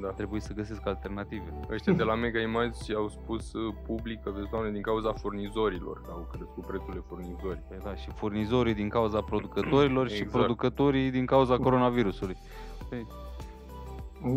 da. 0.02 0.08
trebuie 0.08 0.42
să 0.42 0.54
găsesc 0.54 0.88
alternative. 0.88 1.44
Ăștia 1.72 1.94
de 1.94 2.04
la 2.04 2.16
Mega 2.16 2.40
Image 2.42 2.96
au 2.96 3.10
spus 3.10 3.54
uh, 3.54 3.74
public 3.86 4.22
că, 4.24 4.32
vezi, 4.36 4.50
doamne, 4.50 4.72
din 4.72 4.82
cauza 4.82 5.12
furnizorilor, 5.14 6.02
că 6.02 6.10
au 6.12 6.28
crescut 6.32 6.66
prețurile 6.66 7.04
furnizorii. 7.08 7.62
Păi 7.70 7.78
da, 7.84 7.96
și 7.96 8.10
furnizorii 8.16 8.74
din 8.74 8.90
cauza 8.90 9.22
producătorilor 9.22 10.08
și 10.10 10.14
Exact. 10.22 10.32
producătorii 10.32 11.12
din 11.12 11.26
cauza 11.26 11.58
coronavirusului. 11.58 12.38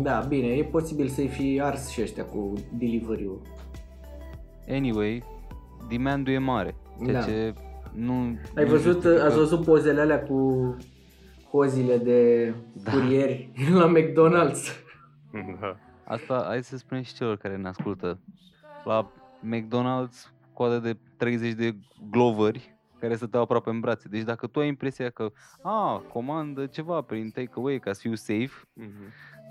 Da, 0.01 0.25
bine, 0.27 0.47
e 0.47 0.63
posibil 0.63 1.07
să-i 1.07 1.27
fi 1.27 1.59
ars 1.63 1.89
și 1.89 2.01
ăștia 2.01 2.25
cu 2.25 2.53
delivery-ul. 2.77 3.41
Anyway, 4.69 5.23
demand-ul 5.89 6.33
e 6.33 6.37
mare, 6.37 6.75
ceea 7.05 7.19
Da. 7.19 7.25
ce 7.25 7.53
nu... 7.93 8.13
Ai 8.55 8.63
nu 8.63 8.69
văzut, 8.69 8.91
justifică- 9.01 9.23
ați 9.23 9.35
văzut 9.37 9.63
pozele 9.63 10.01
alea 10.01 10.23
cu 10.23 10.75
cozile 11.51 11.97
de 11.97 12.53
Da. 12.83 12.91
curieri 12.91 13.49
la 13.79 13.91
McDonald's? 13.97 14.86
Da. 15.61 15.77
Asta, 16.03 16.43
hai 16.47 16.63
să 16.63 16.77
spunem 16.77 17.03
și 17.03 17.13
celor 17.13 17.37
care 17.37 17.55
ne 17.57 17.67
ascultă. 17.67 18.19
La 18.83 19.11
McDonald's, 19.55 20.31
coadă 20.53 20.77
de 20.79 20.97
30 21.17 21.53
de 21.53 21.75
gloveri 22.09 22.75
care 22.99 23.15
stăteau 23.15 23.41
aproape 23.41 23.69
în 23.69 23.79
brațe. 23.79 24.07
Deci 24.09 24.21
dacă 24.23 24.47
tu 24.47 24.59
ai 24.59 24.67
impresia 24.67 25.09
că, 25.09 25.31
a, 25.61 25.97
comandă 26.13 26.65
ceva 26.65 27.01
prin 27.01 27.29
takeaway 27.29 27.79
ca 27.79 27.93
să 27.93 27.99
fiu 28.01 28.15
safe, 28.15 28.51
Mhm. 28.73 28.91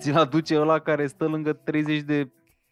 ți-l 0.01 0.17
aduce 0.17 0.59
ăla 0.61 0.79
care 0.79 1.07
stă 1.07 1.27
lângă 1.27 1.53
30 1.53 2.01
de 2.01 2.29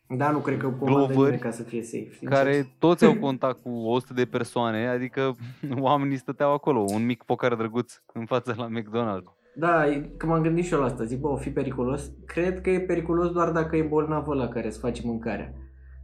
Da, 0.08 0.30
nu 0.30 0.38
cred 0.38 0.58
că 0.58 0.66
comandă 0.68 0.84
Glovări 1.06 1.18
nimeni 1.18 1.38
ca 1.38 1.50
să 1.50 1.62
fie 1.62 1.82
safe. 1.82 2.08
sincer. 2.18 2.28
care 2.28 2.74
toți 2.78 3.04
au 3.04 3.14
contact 3.26 3.62
cu 3.62 3.68
100 3.70 4.12
de 4.14 4.24
persoane, 4.26 4.86
adică 4.88 5.34
oamenii 5.78 6.16
stăteau 6.16 6.52
acolo, 6.52 6.80
un 6.80 7.04
mic 7.04 7.22
focar 7.24 7.54
drăguț 7.54 8.00
în 8.12 8.26
față 8.26 8.54
la 8.56 8.68
McDonald's. 8.68 9.42
Da, 9.56 9.86
e- 9.88 10.10
că 10.16 10.26
m-am 10.26 10.42
gândit 10.42 10.64
și 10.64 10.72
eu 10.72 10.78
la 10.80 10.84
asta. 10.86 11.04
Zic, 11.04 11.20
bă, 11.20 11.28
o 11.28 11.36
fi 11.36 11.50
periculos. 11.50 12.10
Cred 12.26 12.60
că 12.60 12.70
e 12.70 12.80
periculos 12.80 13.30
doar 13.32 13.50
dacă 13.50 13.76
e 13.76 13.82
bolnav 13.82 14.28
ăla 14.28 14.48
care 14.48 14.66
îți 14.66 14.78
face 14.78 15.02
mâncarea. 15.04 15.52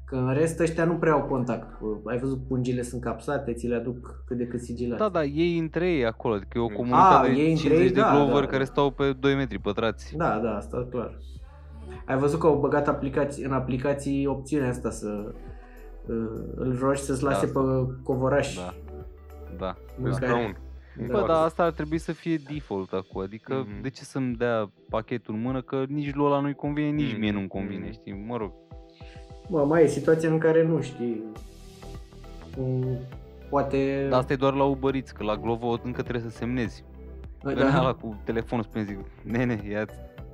Că 0.05 0.17
în 0.17 0.33
rest 0.35 0.61
ăștia 0.61 0.85
nu 0.85 0.95
prea 0.95 1.13
au 1.13 1.23
contact. 1.23 1.79
cu- 1.79 2.03
Ai 2.05 2.19
văzut 2.19 2.47
pungile 2.49 2.83
sunt 2.83 3.01
capsate, 3.03 3.53
ți 3.53 3.67
le 3.67 3.75
aduc 3.75 4.23
cât 4.27 4.37
de 4.37 4.47
cât 4.47 4.61
sigilate. 4.61 5.03
Da, 5.03 5.09
da, 5.09 5.25
ei 5.25 5.59
între 5.59 5.91
ei 5.91 6.07
acolo, 6.07 6.35
adică 6.35 6.59
e 6.59 6.61
o 6.61 6.67
Mm. 6.69 6.75
comunitate 6.75 7.27
A, 7.29 7.33
de 7.33 7.41
ei 7.41 7.51
între 7.51 7.69
50 7.69 7.89
ei, 7.89 7.95
de 7.95 8.01
da, 8.01 8.11
gloveri 8.15 8.45
da. 8.47 8.51
care 8.53 8.65
stau 8.65 8.91
pe 8.91 9.13
2 9.21 9.35
metri 9.35 9.59
pătrați. 9.59 10.17
Da, 10.17 10.41
da, 10.43 10.57
asta 10.57 10.85
e 10.87 10.91
clar. 10.91 11.19
Ai 12.07 12.17
văzut 12.19 12.41
că 12.41 12.47
au 12.47 12.59
băgat 12.61 12.89
aplicații, 12.89 13.45
în 13.45 13.53
aplicații 13.53 14.27
opțiunea 14.27 14.69
asta 14.69 14.91
să 14.91 15.33
uh, 16.07 16.15
îl 16.55 16.79
rogi 16.81 17.01
să-ți 17.03 17.23
lase 17.23 17.51
Da. 17.53 17.61
pe 17.61 17.67
covoraș. 18.03 18.57
Da. 18.57 18.75
Da. 19.59 19.73
Pe 19.73 19.93
Mâncare. 20.03 20.27
scaun. 20.27 20.57
Da. 20.97 21.19
Bă, 21.21 21.25
dar 21.27 21.45
asta 21.45 21.63
ar 21.63 21.71
trebui 21.73 21.99
să 21.99 22.13
fie 22.13 22.37
default 22.53 22.93
acum, 22.93 23.21
adică 23.21 23.67
Mhm. 23.69 23.83
de 23.83 23.89
ce 23.91 24.03
să-mi 24.05 24.35
dea 24.35 24.71
pachetul 24.89 25.35
în 25.35 25.41
mână, 25.41 25.63
că 25.63 25.85
nici 25.89 26.15
lui 26.15 26.25
ăla 26.27 26.41
nu-i 26.41 26.55
convine, 26.55 26.89
nici 26.89 27.17
mie 27.19 27.27
Mhm. 27.29 27.37
nu-mi 27.37 27.49
convine, 27.49 27.85
Mhm. 27.85 27.93
știi, 27.93 28.25
mă 28.27 28.37
rog. 28.37 28.53
Bă, 29.51 29.65
mai 29.65 29.83
e 29.83 29.87
situația 29.87 30.29
în 30.31 30.39
care 30.39 30.65
nu 30.67 30.81
știi. 30.81 31.23
Mm, 32.57 32.99
Poate... 33.49 34.07
Dar 34.11 34.19
asta 34.19 34.33
e 34.33 34.37
doar 34.37 34.55
la 34.55 34.65
Uber 34.65 34.95
Eats, 34.95 35.11
că 35.11 35.25
la 35.25 35.37
Glovo 35.37 35.79
încă 35.85 36.03
trebuie 36.03 36.23
să 36.31 36.37
semnezi. 36.37 36.85
da. 37.43 37.53
Da. 37.53 37.79
Ăla 37.81 37.95
cu 37.95 38.17
telefonul 38.25 38.65
spune, 38.65 38.85
zic, 38.85 38.99
nene, 39.23 39.61
ia 39.71 39.85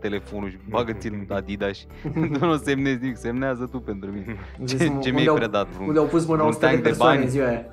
telefonul 0.01 0.51
și 0.51 0.59
bagă-ți 0.69 1.07
în 1.09 1.27
Adidas 1.29 1.77
și 1.77 1.87
nu 2.41 2.57
semnezi 2.57 3.01
nimic, 3.01 3.17
semnează 3.17 3.67
tu 3.71 3.81
pentru 3.81 4.11
mine. 4.11 4.37
Zis, 4.65 4.79
Ce, 4.79 4.85
mă, 4.85 4.91
ce 4.91 4.95
unde 4.95 5.11
mi-ai 5.11 5.27
au- 5.27 5.35
predat? 5.35 5.69
Vreun, 5.69 5.89
Unde 5.89 5.99
au 6.01 6.07
pus 6.07 6.27
mâna 6.27 6.43
un 6.43 6.49
100 6.49 6.61
de 6.67 6.71
tank 6.73 6.83
de 6.83 6.89
persoane 6.89 7.17
bani? 7.19 7.31
ziua 7.31 7.47
aia. 7.47 7.65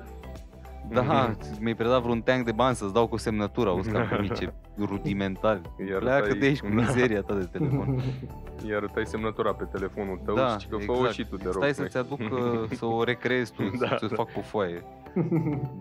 Da, 0.90 1.34
mi-ai 1.60 1.74
predat 1.74 2.02
vreun 2.02 2.20
tank 2.20 2.44
de 2.44 2.52
bani 2.52 2.76
să-ți 2.76 2.92
dau 2.92 3.06
cu 3.06 3.16
semnătura, 3.16 3.70
auzi 3.70 3.90
că 3.90 3.96
am 3.98 4.06
primit 4.06 4.34
ce 4.34 4.52
rudimental. 4.90 5.60
Iar 5.90 5.98
Pleacă 5.98 6.22
ăsta 6.26 6.38
de 6.38 6.44
e- 6.44 6.48
aici 6.48 6.60
cu 6.60 6.66
mizeria 6.66 7.20
ta 7.22 7.34
de 7.34 7.44
telefon. 7.44 8.02
Iar 8.68 8.82
îți 8.82 8.96
ai 8.98 9.06
semnătura 9.06 9.54
pe 9.54 9.64
telefonul 9.64 10.20
tău 10.24 10.34
Da, 10.34 10.58
și 10.58 10.68
că 10.68 10.76
fă 10.76 10.92
exact. 10.92 11.12
și 11.12 11.26
tu, 11.26 11.36
te 11.36 11.44
rog. 11.44 11.52
Stai 11.54 11.74
să-ți 11.74 11.96
aduc, 11.96 12.18
uh, 12.32 12.68
să 12.70 12.84
o 12.86 13.04
recreezi 13.04 13.52
tu, 13.52 13.62
Da, 13.80 13.88
să-ți 13.88 14.08
da. 14.14 14.16
fac 14.16 14.32
pe 14.32 14.40
foaie. 14.40 14.82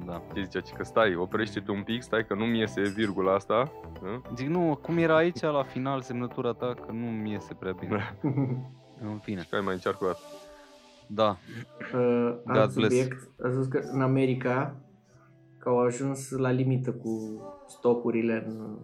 Da. 0.06 0.22
Ce 0.34 0.42
zicea, 0.44 0.60
ci 0.60 0.72
că 0.78 0.84
stai, 0.84 1.16
oprește-te 1.16 1.72
un 1.72 1.82
pic, 1.82 2.02
stai 2.02 2.26
că 2.26 2.34
nu-mi 2.34 2.60
iese 2.60 2.82
virgula 2.82 3.34
asta. 3.34 3.72
hă? 4.02 4.22
Zic, 4.36 4.48
nu, 4.48 4.80
cum 4.82 4.98
era 4.98 5.16
aici 5.16 5.42
la 5.42 5.63
final 5.63 6.02
semnătura 6.02 6.52
ta, 6.54 6.74
că 6.86 6.92
nu-mi 6.92 7.32
iese 7.32 7.54
prea 7.54 7.76
bine. 7.80 8.16
Da. 8.22 8.30
În 9.02 9.18
fine. 9.22 9.42
Și 9.42 9.48
hai 9.52 9.62
mai 9.63 9.74
încearcă 9.74 10.04
o 10.04 10.08
dată. 10.08 10.20
Da. 11.08 11.38
Uh, 12.00 12.36
God 12.46 12.58
alt 12.58 12.74
bless. 12.74 12.96
subiect. 12.96 13.30
Ați 13.44 13.56
văzut 13.56 13.72
că 13.72 13.80
în 13.92 14.02
America 14.02 14.76
că 15.63 15.69
au 15.69 15.80
ajuns 15.80 16.30
la 16.30 16.49
limită 16.49 16.91
cu 16.91 17.41
stocurile, 17.67 18.43
în, 18.47 18.78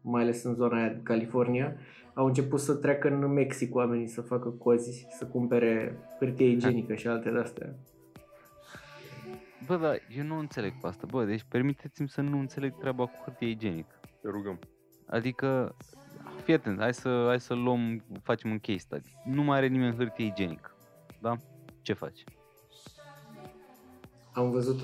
mai 0.00 0.22
ales 0.22 0.42
în 0.42 0.54
zona 0.54 0.76
aia 0.76 0.88
din 0.88 1.02
California. 1.02 1.76
Au 2.14 2.26
început 2.26 2.60
să 2.60 2.74
treacă 2.74 3.08
în 3.08 3.32
Mexic 3.32 3.74
oamenii 3.74 4.06
să 4.06 4.20
facă 4.20 4.48
cozi, 4.48 5.06
să 5.10 5.26
cumpere 5.26 5.98
hârtie 6.18 6.46
igienică 6.46 6.94
și 6.94 7.06
alte 7.06 7.30
de-astea. 7.30 7.74
Bă, 9.66 9.76
dar 9.76 9.98
eu 10.16 10.24
nu 10.24 10.38
înțeleg 10.38 10.72
pe 10.80 10.86
asta. 10.86 11.06
Bă, 11.10 11.24
deci 11.24 11.44
permiteți-mi 11.48 12.08
să 12.08 12.20
nu 12.20 12.38
înțeleg 12.38 12.78
treaba 12.78 13.06
cu 13.06 13.22
hârtie 13.24 13.48
igienică. 13.48 14.00
Te 14.20 14.28
rugăm. 14.28 14.58
Adică, 15.06 15.76
fii 16.44 16.54
atent, 16.54 16.78
hai 16.78 16.94
să, 16.94 17.24
hai 17.26 17.40
să 17.40 17.54
luăm, 17.54 18.04
facem 18.22 18.50
un 18.50 18.58
case 18.58 18.78
study. 18.78 19.16
Nu 19.24 19.42
mai 19.42 19.56
are 19.56 19.66
nimeni 19.66 19.96
hârtie 19.96 20.24
igienică. 20.24 20.76
Da? 21.20 21.36
Ce 21.82 21.92
faci? 21.92 22.24
Am 24.32 24.50
văzut, 24.50 24.80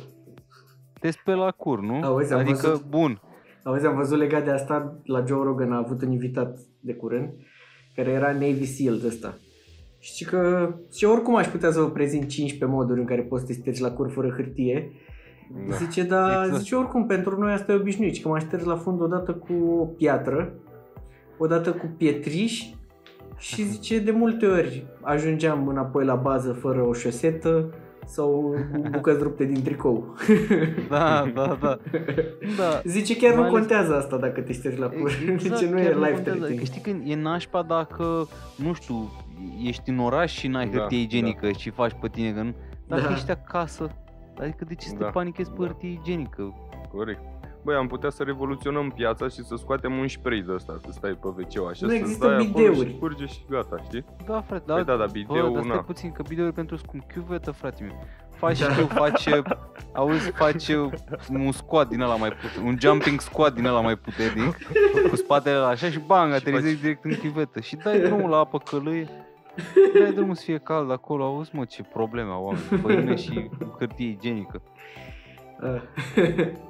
Te 1.01 1.11
speli 1.11 1.39
la 1.39 1.51
cur, 1.51 1.81
nu? 1.81 2.01
Auzi, 2.03 2.33
am 2.33 2.39
adică, 2.39 2.69
văzut. 2.69 2.85
bun. 2.85 3.21
auzi, 3.63 3.87
am 3.87 3.97
văzut 3.97 4.19
legat 4.19 4.45
de 4.45 4.51
asta, 4.51 4.97
la 5.05 5.25
Joe 5.27 5.45
Rogan 5.45 5.73
a 5.73 5.77
avut 5.77 6.03
un 6.03 6.11
invitat 6.13 6.59
de 6.81 6.95
curând, 6.95 7.29
care 7.95 8.11
era 8.11 8.33
Navy 8.33 8.65
SEAL 8.65 8.99
de 8.99 9.07
ăsta. 9.07 9.35
Și 9.99 10.25
că, 10.25 10.75
și 10.93 11.05
oricum 11.05 11.37
aș 11.37 11.47
putea 11.47 11.71
să 11.71 11.81
vă 11.81 11.91
prezint 11.91 12.29
15 12.29 12.77
moduri 12.79 13.01
în 13.01 13.07
care 13.07 13.21
poți 13.23 13.41
să 13.41 13.47
te 13.47 13.59
ștergi 13.59 13.83
la 13.83 13.91
cur 13.91 14.11
fără 14.11 14.29
hârtie, 14.37 14.91
Da. 15.69 15.75
Zice, 15.77 16.03
da, 16.03 16.43
Exact. 16.45 16.61
zice, 16.61 16.75
oricum, 16.75 17.07
pentru 17.07 17.39
noi 17.41 17.53
asta 17.53 17.73
e 17.73 17.75
obișnuit, 17.75 18.13
ci 18.15 18.23
că 18.23 18.29
mă 18.29 18.39
șterg 18.39 18.65
la 18.65 18.77
fund 18.77 19.01
odată 19.01 19.33
cu 19.33 19.53
o 19.81 19.85
piatră, 19.85 20.53
odată 21.39 21.73
cu 21.73 21.87
pietriș 21.97 22.65
și 23.39 23.63
zice, 23.73 23.99
de 23.99 24.11
multe 24.11 24.47
ori 24.47 24.87
ajungeam 25.01 25.69
înapoi 25.69 26.05
la 26.05 26.15
bază 26.15 26.53
fără 26.53 26.83
o 26.83 26.93
șosetă 26.93 27.71
sau 28.07 28.55
cu 28.73 28.89
bucăți 28.91 29.23
rupte 29.23 29.45
din 29.45 29.63
tricou. 29.63 30.15
Da, 30.89 31.31
da, 31.35 31.59
da. 31.61 31.79
da. 32.59 32.81
Zice, 32.85 33.17
chiar 33.17 33.35
Mai 33.35 33.37
nu 33.43 33.49
ales- 33.49 33.59
contează 33.59 33.95
asta 33.97 34.17
dacă 34.17 34.41
te 34.41 34.53
ștergi 34.53 34.79
la 34.79 34.89
cur. 34.89 35.11
Exact, 35.29 35.41
Zice, 35.57 35.71
nu 35.71 35.77
chiar 35.77 35.87
e 35.87 35.95
life 35.95 36.13
contează. 36.13 36.21
threatening. 36.23 36.45
Adică 36.45 36.65
știi 36.65 36.81
când 36.81 37.03
e 37.11 37.15
nașpa 37.15 37.63
dacă, 37.63 38.29
nu 38.57 38.73
știu, 38.73 39.11
ești 39.65 39.91
în 39.91 39.99
oraș 39.99 40.33
și 40.39 40.49
n-ai 40.49 40.69
Da, 40.69 40.79
hârtie 40.79 40.99
igienică 41.01 41.51
și 41.51 41.71
faci 41.71 41.93
pe 42.01 42.09
tine 42.09 42.33
că 42.33 42.43
nu. 42.43 42.55
Dacă 42.89 43.03
Da. 43.03 43.11
ești 43.13 43.31
acasă, 43.31 43.91
adică 44.41 44.65
de 44.65 44.75
ce 44.75 44.87
să 44.89 44.95
te 44.95 45.03
Da, 45.05 45.11
panichezi 45.11 45.51
pe 45.51 45.57
da. 45.61 45.67
hârtie 45.67 45.91
igienică? 46.03 46.55
Corect. 46.93 47.21
Băi, 47.67 47.75
am 47.77 47.87
putea 47.87 48.11
să 48.11 48.23
revoluționăm 48.23 48.91
piața 48.91 49.29
și 49.29 49.43
să 49.45 49.55
scoatem 49.57 49.99
un 49.99 50.09
spray 50.09 50.41
de 50.47 50.53
ăsta, 50.53 50.77
să 50.85 50.89
stai 50.93 51.11
pe 51.21 51.27
wc 51.27 51.69
așa, 51.71 51.87
Nu 51.87 51.89
să 51.89 51.95
există 51.95 52.27
dai 52.27 52.35
acolo 52.37 52.49
bideuri. 52.69 52.89
și 52.91 52.97
curge 52.99 53.27
și 53.27 53.39
gata, 53.51 53.77
știi? 53.85 54.05
Da, 54.27 54.41
frate, 54.41 54.73
Păi 54.73 54.85
da, 54.85 54.97
dar 54.97 55.07
Bă, 55.07 55.13
bideul, 55.13 55.53
dar 55.53 55.63
stai 55.63 55.77
na. 55.77 55.83
puțin, 55.83 56.13
că 56.13 56.23
bideul 56.29 56.53
pentru 56.53 56.77
scump. 56.77 57.03
Chiuvetă, 57.13 57.51
frate 57.51 57.83
meu. 57.85 58.05
Faci 58.31 58.59
Da. 58.59 58.73
și 58.73 58.79
tu, 58.81 58.87
faci, 58.87 59.27
uh, 59.27 59.45
auzi, 59.93 60.31
faci 60.31 60.69
uh, 60.69 60.93
un 61.31 61.53
squat 61.53 61.89
din 61.89 62.01
ăla 62.01 62.17
mai 62.17 62.31
puternic, 62.31 62.67
un 62.69 62.77
jumping 62.81 63.21
squat 63.21 63.55
din 63.55 63.67
ăla 63.67 63.81
mai 63.81 63.97
puternic, 63.97 64.57
cu 65.11 65.17
spatele 65.17 65.57
ăla 65.57 65.69
așa 65.69 65.91
și 65.91 65.99
bang, 66.07 66.31
Și 66.31 66.37
aterizezi 66.37 66.75
faci- 66.77 66.81
direct 66.81 67.05
în 67.05 67.15
chiuvetă. 67.23 67.61
Și 67.61 67.77
dai 67.77 68.01
drumul 68.01 68.31
la 68.31 68.37
apă 68.39 68.59
călâie, 68.59 69.09
dai 70.01 70.13
drumul 70.13 70.35
să 70.35 70.43
fie 70.45 70.59
cald 70.59 70.91
acolo, 70.91 71.25
auzi 71.25 71.51
mă, 71.57 71.65
ce 71.65 71.83
probleme 71.83 72.31
au 72.31 72.45
oamenii, 72.45 72.79
făină 72.83 73.15
și 73.15 73.51
hârtie 73.79 74.07
igienică. 74.09 74.63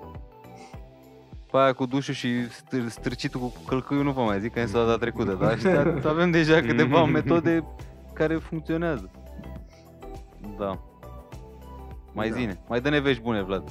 Ah. 1.56 1.62
Pe 1.62 1.64
aia 1.64 1.72
cu 1.72 1.86
dușul 1.86 2.14
și 2.14 2.28
stâr- 2.48 2.88
stârcitul 2.88 3.40
cu 3.40 3.52
călcâiul 3.68 4.04
nu 4.04 4.10
vă 4.12 4.20
mai 4.22 4.40
zic, 4.40 4.52
că 4.52 4.58
am 4.58 4.64
zis 4.66 4.74
data 4.74 4.96
trecută, 4.96 5.32
dar 5.40 5.58
și 5.58 5.66
avem 6.14 6.30
deja 6.30 6.60
câteva 6.60 7.04
metode 7.04 7.64
care 8.12 8.34
funcționează. 8.36 9.10
Da. 10.58 10.78
Mai 12.12 12.28
Da. 12.28 12.34
zine, 12.36 12.60
mai 12.68 12.80
dă-ne 12.80 13.00
vești 13.00 13.22
bune, 13.22 13.42
Vlad. 13.42 13.62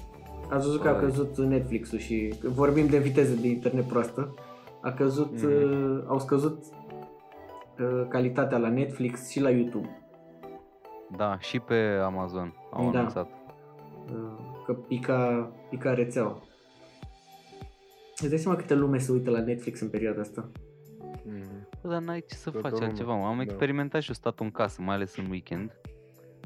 Ați 0.50 0.66
văzut 0.66 0.82
că 0.82 0.88
a 0.88 0.92
Hai. 0.92 1.00
căzut 1.02 1.38
Netflix-ul 1.38 1.98
și 2.00 2.34
că 2.42 2.50
vorbim 2.50 2.88
de 2.88 2.98
viteză 2.98 3.34
de 3.34 3.48
internet 3.48 3.84
proastă. 3.86 4.34
A 4.82 4.92
căzut, 4.92 5.32
Mhm. 5.32 5.46
uh, 5.46 6.04
au 6.08 6.20
scăzut 6.20 6.64
uh, 7.80 8.06
calitatea 8.10 8.58
la 8.58 8.70
Netflix 8.70 9.30
și 9.30 9.42
la 9.42 9.50
YouTube. 9.50 9.90
Da, 11.18 11.38
și 11.40 11.60
pe 11.60 11.76
Amazon 12.04 12.54
au 12.74 12.92
Da. 12.92 12.98
anunțat. 13.00 13.28
Uh, 14.14 14.64
că 14.66 14.74
pica, 14.74 15.52
pica 15.70 15.94
rețeaua. 15.94 16.42
Îți 18.18 18.30
dai 18.30 18.38
seama 18.38 18.58
câte 18.58 18.74
lume 18.74 18.98
se 18.98 19.12
uită 19.12 19.30
la 19.30 19.40
Netflix 19.42 19.80
în 19.80 19.90
perioada 19.90 20.22
asta? 20.22 20.52
Mm. 21.26 21.68
Bă, 21.82 21.90
dar 21.90 22.02
n-ai 22.02 22.24
ce 22.28 22.36
să 22.36 22.50
Toată 22.50 22.60
faci 22.68 22.72
lumea, 22.72 22.88
altceva. 22.88 23.16
mă. 23.16 23.26
Am 23.26 23.36
da. 23.36 23.42
experimentat 23.42 24.02
și 24.02 24.08
eu 24.10 24.16
stat 24.16 24.40
în 24.40 24.52
casă, 24.52 24.82
mai 24.82 24.96
ales 24.96 25.16
în 25.18 25.30
weekend. 25.30 25.72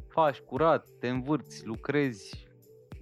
Faci 0.07 0.39
curat, 0.39 0.87
te 0.99 1.07
învârți, 1.09 1.65
lucrezi. 1.65 2.47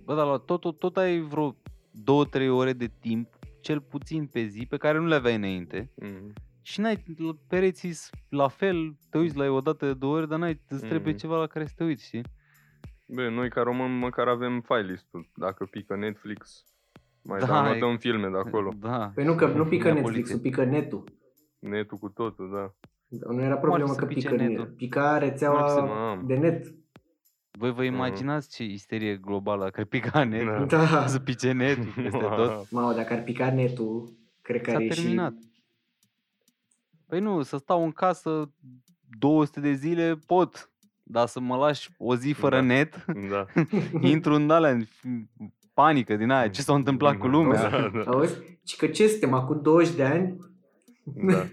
Bă, 0.04 0.16
dar 0.16 0.26
la 0.26 0.38
tot, 0.38 0.60
tot, 0.62 0.78
tot 0.80 0.98
ai 0.98 1.20
vreo 1.20 1.56
2-3 1.92 2.50
ore 2.50 2.74
de 2.74 2.92
timp, 3.00 3.34
cel 3.60 3.82
puțin 3.82 4.26
pe 4.26 4.44
zi, 4.46 4.66
pe 4.70 4.78
care 4.78 4.98
nu 4.98 5.06
le 5.08 5.16
aveai 5.16 5.36
înainte. 5.36 5.92
Mm. 5.96 6.34
Și 6.62 6.80
n-ai, 6.80 7.04
l- 7.18 7.30
pereții 7.48 7.92
s- 7.92 8.10
la 8.30 8.48
fel, 8.48 8.98
te 9.10 9.18
uiți 9.18 9.36
la 9.38 9.44
ei 9.44 9.50
o 9.50 9.62
dată 9.62 9.86
de 9.86 9.94
două 9.94 10.16
ori, 10.18 10.28
dar 10.28 10.40
n-ai, 10.40 10.62
îți 10.70 10.86
trebuie 10.86 11.12
Mhm. 11.14 11.22
ceva 11.22 11.38
la 11.40 11.48
care 11.48 11.66
să 11.66 11.74
te 11.78 11.84
uiți, 11.84 12.06
știi? 12.06 12.22
Bă, 13.06 13.30
noi 13.30 13.50
ca 13.50 13.62
români 13.62 13.94
măcar 14.00 14.28
avem 14.28 14.62
file 14.62 14.82
list-ul. 14.92 15.30
Dacă 15.36 15.66
pică 15.66 15.96
Netflix, 15.96 16.64
mai 17.28 17.40
Da, 17.40 17.46
downloadăm 17.46 17.98
filme 17.98 18.28
de 18.28 18.38
acolo. 18.38 18.72
Da. 18.80 19.12
Păi 19.16 19.24
nu 19.26 19.36
că 19.36 19.48
nu 19.48 19.66
pică 19.66 19.88
Ia 19.88 19.94
Netflix-ul, 19.94 20.40
poliție. 20.40 20.52
pică 20.52 20.64
netul. 20.78 21.04
Netul 21.60 21.98
cu 21.98 22.10
totul, 22.10 22.50
da. 22.54 22.74
Nu 23.34 23.42
era 23.42 23.58
problemă 23.58 23.90
să 23.94 24.00
că 24.00 24.06
pice 24.06 24.30
pică 24.30 24.44
netul? 24.44 24.66
Pica 24.66 25.18
rețeaua 25.18 25.84
Mamă. 25.86 26.24
de 26.26 26.36
net. 26.36 26.74
Voi 27.52 27.72
vă 27.74 27.84
imaginați 27.84 28.56
ce 28.56 28.64
isterie 28.64 29.16
globală 29.16 29.70
că 29.70 29.84
pica 29.84 30.24
net, 30.24 30.68
Da. 30.68 30.86
Da. 30.86 31.08
să 31.08 31.20
pice 31.20 31.52
netul 31.52 31.92
peste 31.96 32.18
tot? 32.36 32.72
Mamă, 32.72 32.94
dacă 32.94 33.14
ar 33.14 33.24
pica 33.24 33.54
netul, 33.54 34.14
cred 34.42 34.62
că 34.62 34.70
S-a 34.70 34.76
ar 34.76 34.82
ieși... 34.82 35.02
terminat. 35.02 35.34
Păi 37.06 37.20
nu, 37.20 37.42
să 37.42 37.58
stau 37.58 37.84
în 37.84 37.92
casă 37.92 38.52
200 39.20 39.60
de 39.60 39.72
zile 39.74 40.20
pot, 40.26 40.72
dar 41.04 41.28
să 41.28 41.40
mă 41.40 41.56
lași 41.56 41.90
o 41.98 42.16
zi 42.16 42.32
fără 42.32 42.56
Da. 42.56 42.62
net, 42.62 43.06
Da. 43.30 43.46
intru 44.10 44.34
în 44.34 44.50
alea, 44.50 44.70
în 44.72 44.84
panică 45.82 46.16
din 46.16 46.30
aia, 46.30 46.48
ce 46.48 46.62
s-a 46.62 46.74
întâmplat 46.74 47.18
cu 47.18 47.28
lumea. 47.28 47.70
Da, 47.70 47.90
da. 47.94 48.12
Auzi? 48.12 48.36
Și 48.66 48.76
că 48.78 48.88
ce 48.88 49.08
suntem, 49.08 49.34
acum 49.34 49.60
20 49.62 49.96
de 49.96 50.04
ani? 50.04 50.36
da. 51.04 51.46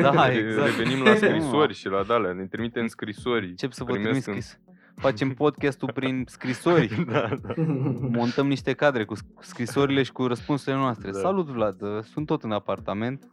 Da, 0.00 0.26
Re- 0.26 0.34
exact. 0.34 0.76
Revenim 0.76 1.04
la 1.04 1.14
scrisori 1.22 1.74
și 1.74 1.88
la 1.88 2.02
dalea, 2.02 2.32
ne 2.32 2.46
trimitem 2.46 2.86
scrisori. 2.86 3.46
Încep 3.46 3.72
să 3.72 3.84
vă 3.84 3.92
primesc 3.92 4.10
trimis 4.22 4.26
în- 4.26 4.32
scris. 4.40 4.60
Facem 4.94 5.30
podcastul 5.30 5.90
prin 5.94 6.24
scrisori. 6.28 7.04
Da, 7.12 7.28
da. 7.42 7.54
Montăm 8.00 8.46
niște 8.46 8.72
cadre 8.72 9.04
cu 9.04 9.16
sc- 9.16 9.40
scrisorile 9.40 10.02
și 10.02 10.12
cu 10.12 10.26
răspunsurile 10.26 10.82
noastre. 10.82 11.10
Da. 11.10 11.18
Salut 11.18 11.46
Vlad, 11.46 11.82
uh, 11.82 12.02
sunt 12.02 12.26
tot 12.26 12.42
în 12.42 12.52
apartament. 12.52 13.30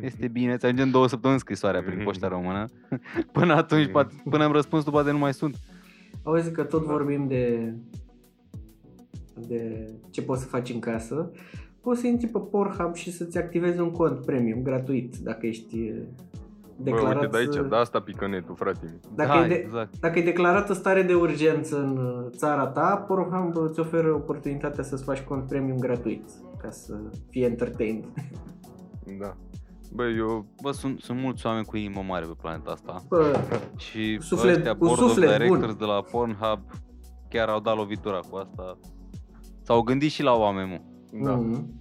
Este 0.00 0.28
bine, 0.28 0.56
ți 0.56 0.64
ajungem 0.64 0.90
două 0.90 1.08
săptămâni 1.08 1.40
scrisoarea 1.40 1.82
prin 1.82 2.02
poșta 2.04 2.28
română. 2.28 2.64
Până 3.32 3.54
atunci, 3.54 3.90
poate, 3.90 4.14
până 4.30 4.44
am 4.44 4.52
răspuns, 4.52 4.84
tu 4.84 4.90
poate 4.90 5.10
nu 5.10 5.18
mai 5.18 5.34
sunt. 5.34 5.56
Auzi 6.22 6.52
că 6.52 6.62
tot 6.64 6.82
vorbim 6.84 7.26
de, 7.28 7.74
de 9.46 9.86
ce 10.10 10.22
poți 10.22 10.40
să 10.42 10.46
faci 10.48 10.70
în 10.72 10.78
casă. 10.78 11.30
Poți 11.80 12.00
să 12.00 12.06
intri 12.06 12.26
pe 12.26 12.38
Pornhub 12.38 12.94
și 12.94 13.12
să-ți 13.12 13.38
activezi 13.38 13.80
un 13.80 13.90
cont 13.90 14.24
premium 14.24 14.62
gratuit 14.62 15.16
dacă 15.16 15.46
ești 15.46 15.78
eh, 15.86 15.94
Bă, 16.76 16.84
declarat... 16.84 17.14
uite 17.14 17.26
de 17.26 17.36
aici, 17.36 17.52
să- 17.52 17.66
de 17.70 17.76
asta 17.76 18.00
pică 18.00 18.26
netul, 18.28 18.54
frate. 18.54 19.00
Dacă, 19.14 19.28
da, 19.38 19.44
e 19.44 19.48
de, 19.48 19.54
exact. 19.54 19.98
dacă 20.00 20.18
e 20.18 20.22
declarată 20.22 20.72
stare 20.72 21.02
de 21.02 21.14
urgență 21.14 21.78
în 21.80 21.96
uh, 21.96 22.26
țara 22.30 22.66
ta, 22.66 23.04
Pornhub 23.08 23.56
îți 23.56 23.80
oferă 23.80 24.14
oportunitatea 24.14 24.84
să-ți 24.84 25.04
faci 25.04 25.20
cont 25.20 25.46
premium 25.46 25.76
gratuit 25.78 26.28
ca 26.58 26.70
să 26.70 26.94
fii 27.30 27.42
entertained. 27.42 28.04
Da. 29.20 29.36
Bă, 29.94 30.04
eu... 30.08 30.46
Bă, 30.62 30.70
sunt, 30.72 31.00
sunt 31.00 31.20
mulți 31.20 31.46
oameni 31.46 31.64
cu 31.64 31.76
inimă 31.76 32.04
mare 32.08 32.24
pe 32.24 32.32
planeta 32.40 32.70
asta 32.70 33.02
Bă, 33.08 33.38
și 33.76 34.18
Suflet- 34.20 34.56
ăștia 34.56 34.72
cu 34.76 34.84
board 34.84 35.02
of 35.02 35.08
suflet 35.08 35.28
bun. 35.28 35.38
directors 35.38 35.74
de 35.74 35.84
la 35.84 36.02
Pornhub 36.10 36.60
chiar 37.28 37.48
au 37.48 37.60
dat 37.60 37.76
lovitura 37.76 38.20
cu 38.30 38.36
asta. 38.36 38.78
S-au 39.68 39.82
gândit 39.82 40.10
și 40.10 40.22
la 40.22 40.32
oameni, 40.34 40.70
mă. 40.70 40.80
Da. 41.24 41.34
mm, 41.34 41.80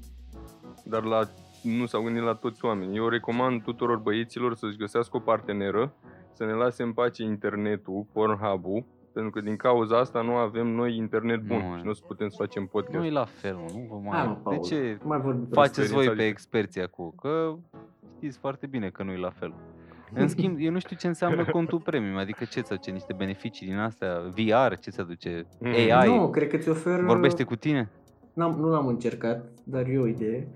Dar 0.86 1.04
la, 1.04 1.22
nu 1.64 1.86
s-au 1.86 2.02
gândit 2.02 2.24
la 2.24 2.34
toți 2.34 2.66
oamenii. 2.66 2.98
Eu 2.98 3.08
recomand 3.08 3.62
tuturor 3.64 3.98
băieților 3.98 4.56
să-și 4.56 4.78
găsească 4.78 5.18
o 5.18 5.20
parteneră, 5.20 5.94
să 6.34 6.46
ne 6.46 6.52
lase 6.52 6.84
în 6.84 6.94
pace 6.94 7.24
internetul, 7.24 8.06
Pornhub-ul, 8.14 8.86
pentru 9.14 9.32
că 9.32 9.42
din 9.42 9.56
cauza 9.56 9.98
asta 10.00 10.22
nu 10.22 10.34
avem 10.36 10.68
noi 10.68 10.96
internet 10.96 11.42
bun 11.42 11.58
Nu, 11.70 11.78
și 11.78 11.84
nu 11.84 11.90
o 11.90 11.94
să 11.94 12.04
putem 12.08 12.30
să 12.30 12.36
facem 12.40 12.66
podcast. 12.66 12.98
Nu 12.98 13.06
e 13.06 13.10
la 13.12 13.26
fel, 13.26 13.56
mă. 13.56 13.66
Nu 13.74 13.88
vă 14.02 14.10
Hai, 14.10 14.26
mă, 14.26 14.28
mai... 14.28 14.34
De 14.36 14.40
Paul, 14.44 14.64
ce 14.64 14.98
mai 15.04 15.20
vorbim 15.20 15.48
faceți 15.52 15.80
experiența 15.80 15.96
voi 15.96 16.06
pe 16.06 16.12
adică. 16.12 16.28
experții 16.28 16.82
acum? 16.82 17.14
Că 17.22 17.56
știți 18.16 18.38
foarte 18.38 18.68
bine 18.68 18.90
că 18.90 19.04
nu 19.04 19.12
e 19.12 19.18
la 19.18 19.30
fel. 19.30 19.54
În 20.14 20.28
schimb, 20.28 20.58
eu 20.60 20.72
nu 20.72 20.80
știu 20.80 20.96
ce 21.00 21.08
înseamnă 21.08 21.46
contul 21.46 21.80
premium, 21.80 22.18
adică 22.18 22.46
ce 22.46 22.62
ți 22.62 22.72
aduce 22.74 22.92
niște 22.92 23.14
beneficii 23.18 23.68
din 23.68 23.78
astea, 23.78 24.20
VR, 24.20 24.74
ce 24.80 24.90
ți 24.90 25.00
aduce, 25.00 25.46
Mm. 25.60 25.72
AI, 25.92 26.08
Nu, 26.18 26.30
cred 26.30 26.48
că 26.50 26.58
ți 26.58 26.70
oferă... 26.70 27.02
vorbește 27.06 27.44
cu 27.44 27.56
tine. 27.56 27.90
N-am, 28.34 28.60
nu 28.60 28.68
l-am 28.70 28.88
încercat, 28.88 29.46
dar 29.64 29.88
e 29.88 29.98
o 30.00 30.08
idee. 30.08 30.48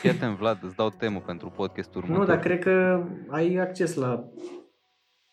Fii 0.00 0.10
atent, 0.10 0.36
Vlad, 0.36 0.58
îți 0.62 0.76
dau 0.76 0.88
temă 0.88 1.18
pentru 1.26 1.52
podcastul 1.56 2.02
următor. 2.02 2.20
Nu, 2.26 2.30
dar 2.32 2.38
cred 2.38 2.58
că 2.58 3.02
ai 3.28 3.54
acces 3.56 3.94
la 3.94 4.24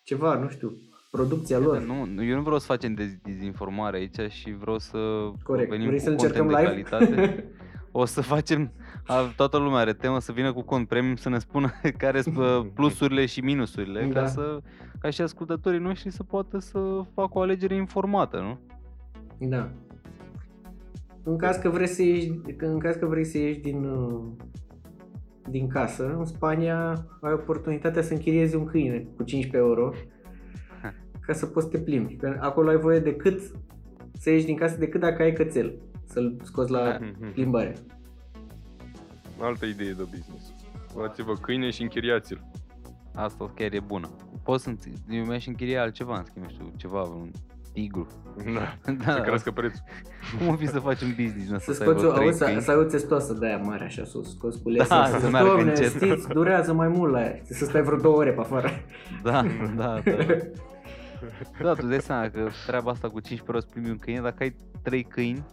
ceva, 0.04 0.34
nu 0.36 0.50
știu, 0.50 0.72
producția 1.12 1.58
Fii 1.58 1.66
lor. 1.66 1.76
atent, 1.76 2.08
Nu, 2.10 2.24
eu 2.24 2.36
nu 2.36 2.42
vreau 2.42 2.60
să 2.60 2.66
facem 2.66 2.94
dez- 2.96 3.22
dezinformare 3.24 3.98
aici 3.98 4.32
și 4.32 4.52
vreau 4.60 4.78
să 4.80 4.98
Corect. 5.44 5.70
venim 5.70 5.86
Vrei 5.86 5.98
cu 6.00 6.04
să 6.04 6.10
încercăm 6.10 6.46
content 6.48 6.68
de 6.68 6.74
live? 6.76 6.90
calitate. 6.90 7.44
O 8.02 8.06
să 8.06 8.22
facem, 8.22 8.72
a, 9.06 9.34
toată 9.36 9.58
lumea 9.58 9.80
are 9.80 9.94
temă 9.94 10.20
să 10.20 10.32
vină 10.32 10.54
cu 10.54 10.62
cont 10.62 10.88
premium 10.88 11.16
să 11.16 11.30
ne 11.30 11.40
spună 11.40 11.72
care 11.98 12.22
sunt 12.22 12.38
uh, 12.38 12.66
plusurile 12.74 13.26
și 13.26 13.42
minusurile, 13.42 14.10
Da. 14.14 14.20
ca, 14.20 14.28
să, 14.28 14.60
ca 15.00 15.10
și 15.10 15.22
ascultătorii 15.22 15.80
noștri 15.80 16.12
să 16.12 16.24
poată 16.24 16.60
să 16.60 16.80
facă 17.14 17.38
o 17.38 17.42
alegere 17.42 17.76
informată, 17.76 18.38
nu? 18.38 18.60
Da. 19.48 19.72
În 21.24 21.38
caz 21.38 21.56
că 21.56 21.70
vrei 21.70 21.88
să 21.88 22.02
ieși, 22.04 22.30
că 22.58 22.66
în 22.66 22.80
caz 22.80 22.96
că 22.96 23.06
vrei 23.06 23.26
să 23.26 23.38
ieși 23.38 23.60
din, 23.60 23.84
uh, 23.84 24.22
din 25.50 25.68
casă, 25.68 26.16
în 26.18 26.26
Spania 26.26 27.08
ai 27.22 27.34
oportunitatea 27.34 28.02
să 28.02 28.14
închiriezi 28.14 28.56
un 28.56 28.66
câine 28.66 29.08
cu 29.16 29.24
15 29.24 29.58
euro 29.58 29.94
ca 31.26 31.34
să 31.34 31.46
poți 31.46 31.66
să 31.66 31.72
te 31.72 31.80
plimbi. 31.84 32.16
Că 32.16 32.38
acolo 32.40 32.70
ai 32.70 32.78
voie 32.78 33.00
decât 33.00 33.42
să 34.14 34.30
ieși 34.30 34.46
din 34.46 34.56
casă 34.56 34.78
decât 34.78 35.00
dacă 35.00 35.22
ai 35.22 35.34
cățel, 35.34 35.74
să-l 36.10 36.36
scoți 36.44 36.72
la 36.72 36.98
plimbare. 37.34 37.76
Altă 39.42 39.66
idee 39.66 39.92
de 39.92 40.04
business. 40.04 40.54
Luați-vă 40.96 41.34
câine 41.34 41.70
și 41.70 41.82
închiriați-l. 41.82 42.42
Asta 43.16 43.52
chiar 43.56 43.74
e 43.74 43.80
bună. 43.80 44.10
Poți 44.44 44.64
să 44.64 44.70
înțe- 44.70 44.94
eu 45.10 45.24
mi-aș 45.24 45.48
închiria 45.48 45.82
altceva, 45.82 46.18
în 46.18 46.24
schimb, 46.26 46.44
nu 46.46 46.50
știu, 46.52 46.74
ceva, 46.76 47.02
un 47.02 47.32
tigru. 47.74 48.08
Da. 48.54 48.92
da, 49.06 49.12
Să 49.14 49.22
crească 49.22 49.52
prețul. 49.52 49.82
cum 50.38 50.48
o 50.48 50.56
fi 50.56 50.68
să 50.68 50.80
faci 50.80 51.02
un 51.02 51.08
business 51.10 51.46
din 51.46 51.54
asta, 51.56 51.72
Să 51.72 51.78
să, 51.78 51.84
scoți 51.84 52.06
o, 52.06 52.08
aibă 52.08 52.14
trei 52.16 52.26
auzi, 52.26 52.38
să, 52.38 52.46
câini? 52.46 52.62
să 52.62 52.72
ai 52.72 52.78
o 52.78 52.84
testoasă 52.84 53.34
de 53.34 53.46
aia 53.46 53.58
mare 53.58 53.84
așa 53.84 54.04
sus, 54.04 54.30
scoți 54.36 54.62
cu 54.62 54.70
lesă, 54.70 54.88
Da, 54.90 55.06
să 55.06 55.12
să 55.12 55.20
zici, 55.20 55.32
meargă 55.32 55.50
"Domne, 55.50 55.70
încet." 55.70 55.90
știți, 55.90 56.28
durează 56.28 56.74
mai 56.74 56.88
mult 56.88 57.12
la 57.12 57.22
ea, 57.22 57.40
să 57.50 57.66
stai 57.66 57.82
vreo 57.82 57.98
două 57.98 58.16
ore 58.16 58.32
pe 58.32 58.40
afară. 58.42 58.70
Da, 59.24 59.42
da, 59.76 60.02
da. 60.06 60.16
Da, 61.62 61.74
tu 61.74 61.88
dai 61.88 62.02
seama 62.02 62.30
că 62.30 62.48
treaba 62.68 62.92
asta 62.92 63.10
cu 63.10 63.20
15 63.20 63.44
euro 63.48 63.60
să 63.60 63.68
primi 63.72 63.90
un 63.90 63.98
câine, 63.98 64.20
dacă 64.22 64.44
ai 64.44 64.56
3 64.82 65.04
câini, 65.04 65.44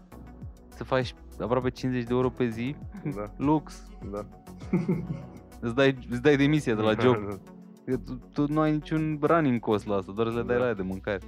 să 0.76 0.84
faci 0.84 1.14
aproape 1.40 1.70
50 1.70 2.02
de 2.06 2.14
euro 2.14 2.28
pe 2.30 2.48
zi, 2.48 2.74
Da, 3.14 3.22
lux. 3.36 3.88
da. 4.12 4.26
Îți 5.60 5.74
dai, 5.74 5.96
îți 6.10 6.22
dai 6.22 6.36
demisia 6.36 6.74
de 6.74 6.82
la 6.82 6.92
job. 7.00 7.14
Da, 7.28 7.34
Că 7.84 7.96
Tu, 7.96 8.20
tu 8.32 8.52
nu 8.52 8.60
ai 8.60 8.72
niciun 8.72 9.18
running 9.22 9.60
cost 9.60 9.86
la 9.86 9.94
asta, 9.96 10.12
doar 10.14 10.28
să 10.28 10.34
le 10.36 10.42
dai 10.42 10.54
Da. 10.54 10.58
la 10.60 10.64
aia 10.64 10.74
de 10.74 10.82
mâncare. 10.82 11.18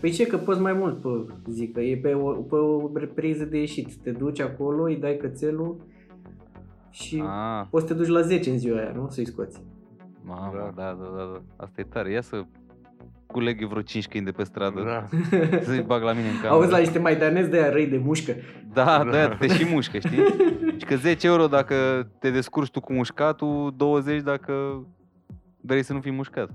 Păi 0.00 0.10
ce, 0.10 0.26
că 0.26 0.36
poți 0.36 0.60
mai 0.60 0.72
mult 0.72 1.00
pe 1.00 1.08
zi, 1.50 1.68
că 1.68 1.80
e 1.80 1.96
pe 1.96 2.14
o, 2.14 2.30
pe 2.32 2.54
o 2.54 2.90
repriză 2.94 3.44
de 3.44 3.58
ieșit. 3.58 3.94
Te 3.94 4.10
duci 4.10 4.40
acolo, 4.40 4.82
îi 4.82 4.96
dai 4.96 5.16
cățelul 5.16 5.76
și 6.90 7.22
Ah, 7.26 7.66
poți 7.70 7.86
să 7.86 7.92
te 7.92 7.98
duci 7.98 8.08
la 8.08 8.20
10 8.20 8.50
în 8.50 8.58
ziua 8.58 8.78
aia, 8.78 8.92
nu? 8.94 9.08
Să-i 9.08 9.26
scoți. 9.26 9.62
mamă, 10.24 10.52
Da. 10.56 10.82
da, 10.82 10.96
da, 11.00 11.04
da, 11.16 11.32
da. 11.32 11.42
Asta 11.64 11.80
e 11.80 11.84
tare. 11.84 12.10
Ia 12.12 12.20
să 12.20 12.44
culeg 13.34 13.60
eu 13.62 13.68
vreo 13.68 13.82
5 13.82 14.08
câini 14.08 14.26
de 14.26 14.32
pe 14.32 14.44
stradă, 14.44 14.80
Da. 14.82 15.06
să-i 15.62 15.82
bag 15.82 16.02
la 16.02 16.12
mine 16.12 16.28
în 16.28 16.34
cameră. 16.34 16.52
Auzi 16.54 16.70
la 16.70 16.78
niște 16.78 16.98
maidanezi 16.98 17.50
de 17.50 17.56
aia 17.56 17.70
răi 17.70 17.86
de 17.86 18.00
mușcă. 18.04 18.32
Da, 18.72 19.04
Da. 19.04 19.10
da, 19.10 19.28
te 19.28 19.46
și 19.46 19.66
mușcă, 19.72 19.98
știi? 19.98 20.18
și 20.78 20.84
că 20.86 20.96
10 20.96 21.26
euro 21.26 21.46
dacă 21.46 21.74
te 22.18 22.30
descurci 22.30 22.70
tu 22.70 22.80
cu 22.80 22.92
mușcatul, 22.92 23.74
20 23.76 24.22
dacă 24.22 24.84
vrei 25.60 25.82
să 25.82 25.92
nu 25.92 26.00
fii 26.00 26.10
mușcat. 26.12 26.50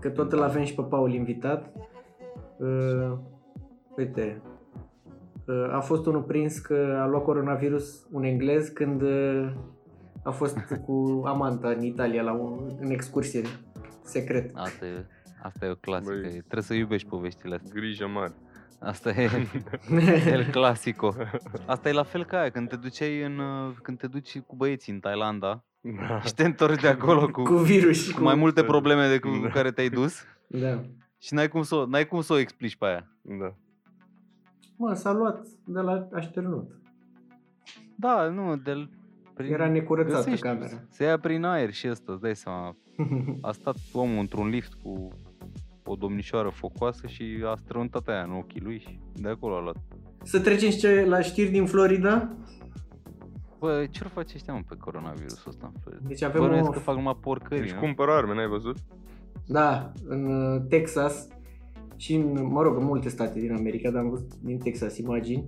Că 0.00 0.08
tot 0.08 0.32
îl 0.32 0.42
avem 0.42 0.64
și 0.64 0.74
pe 0.74 0.82
Paul 0.82 1.12
invitat. 1.12 1.72
Uh, 2.56 3.12
uite, 3.96 4.42
uh, 5.46 5.74
a 5.74 5.80
fost 5.80 6.06
unul 6.06 6.22
prins 6.22 6.58
că 6.58 6.98
a 7.02 7.06
luat 7.06 7.22
coronavirus 7.22 8.06
un 8.12 8.22
englez 8.22 8.68
când 8.68 9.02
uh, 9.02 9.50
a 10.22 10.30
fost 10.30 10.58
cu 10.86 11.22
amanta 11.24 11.68
în 11.68 11.82
Italia 11.82 12.22
la 12.22 12.32
un, 12.32 12.58
în 12.80 12.90
excursie 12.90 13.42
secret. 14.02 14.50
Asta 14.54 14.86
e, 14.86 15.04
asta 15.42 15.66
e 15.66 15.68
o 15.70 15.74
clasică. 15.74 16.18
Băi. 16.20 16.30
Trebuie 16.30 16.62
să 16.62 16.74
iubești 16.74 17.08
povestile 17.08 17.54
astea. 17.54 17.70
Grijă 17.74 18.06
mare. 18.06 18.32
Asta 18.80 19.10
e 19.10 19.30
el 20.26 20.44
clasico. 20.44 21.14
Asta 21.66 21.88
e 21.88 21.92
la 21.92 22.02
fel 22.02 22.24
ca 22.24 22.38
aia, 22.40 22.50
când 22.50 22.68
te 22.68 22.76
duceai 22.76 23.22
în, 23.22 23.38
uh, 23.38 23.74
când 23.82 23.98
te 23.98 24.06
duci 24.06 24.38
cu 24.40 24.56
băieții 24.56 24.92
în 24.92 25.00
Thailanda 25.00 25.64
Da. 25.80 26.20
și 26.20 26.34
te 26.34 26.44
întorci 26.44 26.80
de 26.80 26.88
acolo 26.88 27.28
cu, 27.30 27.42
cu 27.42 27.54
virus 27.54 28.02
și 28.04 28.10
cu 28.12 28.16
cu... 28.18 28.22
mai 28.24 28.34
multe 28.34 28.64
probleme 28.64 29.08
decât 29.08 29.30
cu 29.30 29.42
Da. 29.42 29.48
care 29.48 29.70
te-ai 29.70 29.88
dus 29.88 30.22
Da. 30.46 30.84
și 31.18 31.34
n-ai 31.34 31.48
cum 31.48 31.62
să, 31.62 31.74
o- 31.74 31.86
n-ai 31.86 32.06
cum 32.06 32.20
să 32.20 32.32
o 32.32 32.38
explici 32.38 32.76
pe 32.76 32.86
aia. 32.86 33.06
Da. 33.22 33.54
Mă, 34.76 34.94
s-a 34.94 35.12
luat 35.12 35.46
de 35.64 35.80
la 35.80 36.08
așternut. 36.14 36.70
Da, 37.96 38.28
nu, 38.28 38.56
de 38.56 38.88
prin, 39.34 39.52
Era 39.52 39.68
necurățată 39.68 40.16
găsești, 40.16 40.40
camera. 40.46 40.82
Se 40.88 41.04
ia 41.04 41.18
prin 41.18 41.44
aer 41.44 41.72
și 41.72 41.88
ăsta, 41.88 42.12
îți 42.12 42.20
dai 42.20 42.36
seama. 42.36 42.76
A 43.40 43.52
stat 43.52 43.76
omul 43.92 44.18
într-un 44.18 44.48
lift 44.48 44.72
cu 44.82 45.08
o 45.84 45.94
domnișoară 45.94 46.48
focoasă 46.48 47.06
și 47.06 47.24
a 47.46 47.54
străuntat 47.54 48.08
aia 48.08 48.22
în 48.22 48.32
ochii 48.36 48.60
lui 48.60 48.78
și 48.78 48.98
de 49.14 49.28
acolo 49.28 49.54
a 49.56 49.60
luat. 49.60 49.76
Să 50.22 50.40
trecem 50.40 50.70
și 50.70 50.78
ce- 50.78 51.04
la 51.08 51.20
știri 51.20 51.50
din 51.50 51.66
Florida. 51.66 52.28
Bă, 53.58 53.84
ce 53.90 54.00
ar 54.04 54.10
face 54.10 54.32
ăștia 54.36 54.54
mă 54.54 54.60
pe 54.68 54.74
coronavirusul 54.78 55.48
ăsta 55.50 55.70
în 55.74 55.80
Florida? 55.80 56.08
Deci 56.08 56.22
avem 56.22 56.40
Bănuiesc 56.40 56.68
o... 56.68 56.72
că 56.72 56.78
fac 56.78 56.94
numai 56.96 57.16
porcării, 57.20 57.62
Deci 57.62 57.72
nu? 57.72 57.80
cumpără 57.80 58.12
arme, 58.12 58.34
n-ai 58.34 58.48
văzut? 58.48 58.76
Da, 59.46 59.92
în 60.08 60.24
uh, 60.26 60.60
Texas 60.68 61.28
și 61.96 62.14
în, 62.14 62.46
mă 62.52 62.62
rog, 62.62 62.76
în 62.76 62.84
multe 62.84 63.08
state 63.08 63.40
din 63.40 63.52
America, 63.52 63.90
dar 63.90 64.02
am 64.02 64.10
văzut 64.10 64.34
din 64.42 64.58
Texas 64.58 64.96
imagini, 64.98 65.46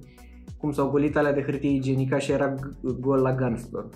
cum 0.59 0.73
s-au 0.73 0.91
golit 0.91 1.17
alea 1.17 1.33
de 1.33 1.43
hârtie 1.43 1.71
igienică 1.71 2.19
și 2.19 2.31
era 2.33 2.55
g- 2.55 2.99
gol 3.01 3.19
la 3.21 3.35
gun 3.35 3.57
store. 3.57 3.87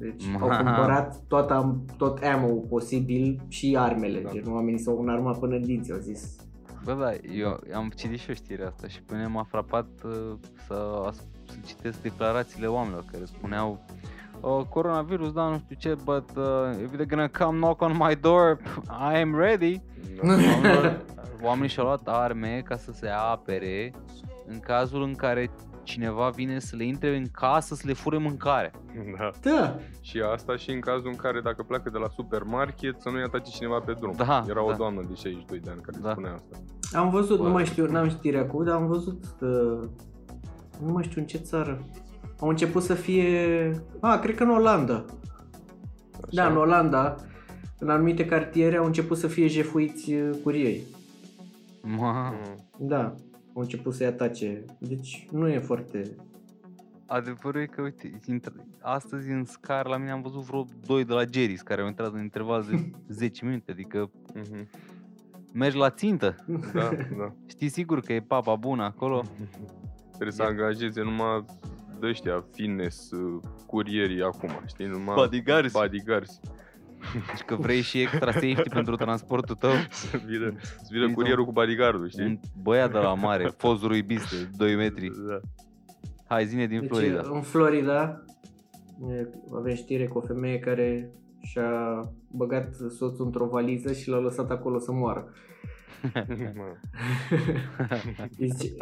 Deci 0.00 0.24
au 0.40 0.48
Ma. 0.48 0.56
cumpărat 0.56 1.16
tot, 1.28 1.50
am, 1.50 1.84
tot 1.96 2.18
ammo 2.22 2.46
posibil 2.54 3.40
și 3.48 3.76
armele. 3.78 4.20
Da. 4.20 4.28
Da. 4.28 4.34
Gen, 4.34 4.52
oamenii 4.52 4.78
s-au 4.80 5.00
înarmat 5.00 5.38
până 5.38 5.54
în 5.54 5.64
dinți, 5.64 5.92
au 5.92 5.98
zis 5.98 6.36
Bă, 6.84 6.92
da, 7.00 7.12
eu 7.38 7.58
am 7.74 7.92
citit 7.96 8.18
și 8.18 8.28
eu 8.28 8.34
știrea 8.34 8.66
asta 8.66 8.86
și 8.88 9.02
pe 9.02 9.14
mine 9.14 9.26
m-a 9.26 9.42
frapat 9.48 9.86
uh, 10.04 10.34
să, 10.66 11.02
as- 11.06 11.26
să 11.48 11.54
citesc 11.66 12.02
declarațiile 12.02 12.66
oamenilor 12.66 13.04
care 13.12 13.24
spuneau 13.24 13.84
uh, 14.40 14.64
coronavirus, 14.68 15.32
da, 15.32 15.48
nu 15.48 15.58
știu 15.58 15.76
ce, 15.78 15.96
but 16.04 16.30
uh, 16.36 16.44
if 16.84 16.94
they're 16.94 17.08
gonna 17.08 17.28
come 17.28 17.56
knock 17.58 17.80
on 17.80 17.96
my 17.98 18.14
door, 18.20 18.58
I 19.14 19.20
am 19.20 19.34
ready. 19.36 19.80
Da. 20.22 20.28
Oamenilor, 20.28 21.04
oamenii 21.42 21.68
și-au 21.68 21.84
luat 21.86 22.00
arme 22.08 22.62
ca 22.64 22.76
să 22.76 22.92
se 22.92 23.08
apere 23.08 23.92
în 24.46 24.58
cazul 24.60 25.02
în 25.02 25.14
care 25.14 25.50
cineva 25.88 26.28
vine 26.28 26.58
să 26.58 26.76
le 26.76 26.84
intre 26.84 27.16
în 27.16 27.26
casă 27.32 27.74
să 27.74 27.82
le 27.86 27.92
fure 27.92 28.18
mâncare. 28.18 28.70
da. 29.18 29.30
Da, 29.42 29.76
Și 30.00 30.20
asta 30.32 30.56
și 30.56 30.70
în 30.70 30.80
cazul 30.80 31.08
în 31.08 31.16
care 31.16 31.40
dacă 31.40 31.62
pleacă 31.62 31.90
de 31.90 31.98
la 31.98 32.08
supermarket 32.08 33.00
să 33.00 33.08
nu-i 33.10 33.22
atace 33.22 33.50
cineva 33.50 33.78
pe 33.78 33.92
drum. 34.00 34.14
Da, 34.16 34.44
Era 34.48 34.64
o 34.64 34.70
da. 34.70 34.76
doamnă 34.76 35.00
de 35.08 35.14
62 35.14 35.58
de 35.58 35.70
ani 35.70 35.80
care 35.80 35.98
Da. 36.02 36.10
spunea 36.10 36.32
asta. 36.34 36.56
am 36.98 37.10
văzut, 37.10 37.38
nu 37.38 37.44
Bă. 37.44 37.50
mai 37.50 37.64
știu, 37.66 37.86
n-am 37.86 38.08
știrea 38.08 38.40
acum, 38.40 38.64
dar 38.64 38.74
am 38.74 38.86
văzut, 38.86 39.24
uh, 39.40 39.88
nu 40.84 40.92
mai 40.92 41.02
știu 41.04 41.20
în 41.20 41.26
ce 41.26 41.38
țară. 41.38 41.82
Au 42.40 42.48
început 42.48 42.82
să 42.82 42.94
fie, 42.94 43.70
a, 44.00 44.18
cred 44.18 44.34
că 44.34 44.42
în 44.42 44.50
Olanda. 44.50 45.04
Așa. 46.12 46.28
Da, 46.30 46.46
în 46.46 46.56
Olanda, 46.56 47.14
în 47.78 47.88
anumite 47.90 48.26
cartiere 48.26 48.76
au 48.76 48.84
început 48.84 49.16
să 49.18 49.26
fie 49.26 49.46
jefuiți 49.46 50.12
uh, 50.14 50.30
curieri. 50.42 50.80
Ma, 51.82 52.30
Mm. 52.30 52.86
Da, 52.88 53.14
au 53.58 53.64
început 53.64 53.94
să-i 53.94 54.06
atace. 54.06 54.64
Deci 54.78 55.26
nu 55.30 55.48
e 55.48 55.58
foarte... 55.58 56.02
adevărul 57.06 57.60
e 57.60 57.66
că, 57.66 57.82
uite, 57.82 58.18
intră- 58.26 58.66
astăzi 58.80 59.30
în 59.30 59.44
scar 59.44 59.86
la 59.86 59.96
mine 59.96 60.10
am 60.10 60.22
văzut 60.22 60.40
vreo 60.42 60.64
doi 60.86 61.04
de 61.04 61.12
la 61.12 61.24
Geris 61.24 61.62
care 61.62 61.80
au 61.80 61.86
intrat 61.86 62.12
în 62.12 62.20
interval 62.20 62.66
de 62.70 62.90
10 63.08 63.44
minute, 63.44 63.70
adică 63.70 64.10
Mhm. 64.34 64.68
mergi 65.52 65.76
la 65.76 65.90
țintă. 65.90 66.34
Da, 66.72 66.90
da. 67.18 67.34
Știi 67.46 67.68
sigur 67.68 68.00
că 68.00 68.12
e 68.12 68.20
papa 68.20 68.54
bună 68.56 68.82
acolo? 68.84 69.22
Trebuie 70.12 70.32
să 70.32 70.42
E- 70.42 70.46
angajeze 70.46 71.02
numai 71.02 71.44
de 72.00 72.06
ăștia 72.06 72.44
fitness 72.52 73.10
uh, 73.10 73.40
curierii 73.66 74.22
acum, 74.22 74.50
știi? 74.66 74.86
Numai 74.86 75.14
Bodyguards. 75.14 75.72
bodyguards. 75.72 76.40
Și 77.36 77.44
că 77.44 77.56
vrei 77.56 77.80
și 77.80 78.00
extra 78.00 78.32
safety 78.32 78.68
pentru 78.68 78.96
transportul 78.96 79.54
tău. 79.54 79.70
Să 79.90 80.20
vină, 80.26 80.54
să 80.60 80.88
vină 80.90 81.02
Știi, 81.02 81.14
curierul 81.14 81.44
cu 81.44 81.52
bodyguardul, 81.52 82.08
știi? 82.08 82.24
Un 82.24 82.38
băiat 82.62 82.92
de 82.92 82.98
la 82.98 83.14
mare, 83.14 83.52
fost 83.56 83.82
ruibiste, 83.82 84.50
2 84.56 84.74
metri. 84.76 85.10
Da. 85.28 85.40
Hai, 86.26 86.46
zine 86.46 86.66
din 86.66 86.80
Deci 86.80 86.88
Florida. 86.88 87.20
în 87.32 87.40
Florida 87.40 88.24
e, 89.08 89.28
avem 89.56 89.74
știre 89.74 90.06
cu 90.06 90.18
o 90.18 90.20
femeie 90.20 90.58
care 90.58 91.10
și-a 91.42 92.00
băgat 92.30 92.74
soțul 92.74 93.24
într-o 93.24 93.46
valiză 93.46 93.92
și 93.92 94.08
l-a 94.08 94.18
lăsat 94.18 94.50
acolo 94.50 94.78
să 94.78 94.92
moară. 94.92 95.32
Zice, 98.38 98.74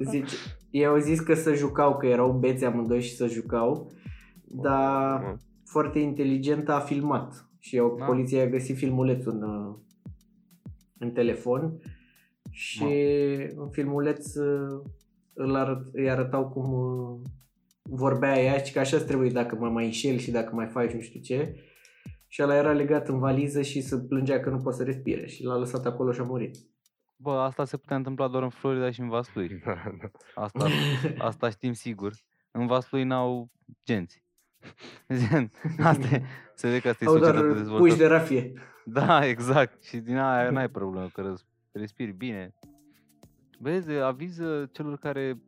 zice, 0.00 0.36
ei 0.70 0.86
au 0.86 0.98
zis 0.98 1.20
că 1.20 1.34
să 1.34 1.54
jucau, 1.54 1.96
că 1.96 2.06
erau 2.06 2.32
beți 2.32 2.64
amândoi 2.64 3.00
și 3.02 3.16
să 3.16 3.26
jucau, 3.26 3.92
dar 4.44 5.20
Mă. 5.20 5.36
foarte 5.64 5.98
inteligent 5.98 6.68
a 6.68 6.78
filmat 6.78 7.49
și 7.60 7.78
au, 7.78 7.96
Da. 7.98 8.04
poliția 8.04 8.42
a 8.42 8.46
găsit 8.48 8.76
filmulețul 8.76 9.32
în, 9.32 9.42
uh, 9.42 9.74
în 10.98 11.10
telefon 11.10 11.80
și 12.50 12.84
în 13.54 13.70
filmuleț 13.70 14.34
uh, 14.34 14.82
îl 15.32 15.54
arăt, 15.54 15.88
îi 15.92 16.10
arătau 16.10 16.48
cum 16.48 16.72
uh, 16.72 17.20
vorbea 17.82 18.42
ea 18.42 18.58
și 18.58 18.72
că 18.72 18.78
așa 18.78 18.98
trebuie 18.98 19.30
dacă 19.30 19.56
mă 19.56 19.68
mai 19.68 19.84
înșel 19.84 20.16
și 20.16 20.30
dacă 20.30 20.54
mai 20.54 20.66
faci 20.66 20.92
nu 20.92 21.00
știu 21.00 21.20
ce 21.20 21.54
și 22.26 22.42
ăla 22.42 22.56
era 22.56 22.72
legat 22.72 23.08
în 23.08 23.18
valiză 23.18 23.62
și 23.62 23.80
se 23.80 23.98
plângea 23.98 24.40
că 24.40 24.50
nu 24.50 24.56
poate 24.56 24.76
să 24.76 24.84
respire 24.84 25.26
și 25.26 25.44
l-a 25.44 25.56
lăsat 25.56 25.86
acolo 25.86 26.12
și 26.12 26.20
a 26.20 26.24
murit. 26.24 26.56
Bă, 27.16 27.30
asta 27.30 27.64
se 27.64 27.76
putea 27.76 27.96
întâmpla 27.96 28.28
doar 28.28 28.42
în 28.42 28.48
Florida 28.48 28.90
și 28.90 29.00
în 29.00 29.08
Vaslui. 29.08 29.48
Da, 29.64 29.74
da. 30.00 30.10
Asta, 30.34 30.66
asta 31.18 31.50
știm 31.50 31.72
sigur. 31.72 32.12
În 32.50 32.66
Vaslui 32.66 33.04
n-au 33.04 33.50
genți. 33.84 34.24
Gen, 35.28 35.50
Asta 35.82 36.06
e, 36.14 36.22
se 36.54 36.66
vede 36.66 36.80
că 36.80 36.88
asta 36.88 37.04
e 37.04 37.06
Au 37.06 37.18
doar 37.18 37.34
societatea 37.34 37.50
puși 37.52 37.62
dezvoltată. 37.62 38.00
de 38.02 38.06
rafie. 38.06 38.52
Da, 38.84 39.26
exact. 39.26 39.84
Și 39.84 39.96
din 39.96 40.16
aia 40.16 40.50
n-ai 40.50 40.68
problemă, 40.78 41.08
că 41.12 41.20
răs- 41.20 41.44
respiri 41.72 42.12
bine. 42.12 42.54
Vezi, 43.58 43.90
aviză 43.92 44.68
celor 44.72 44.98
care 44.98 45.38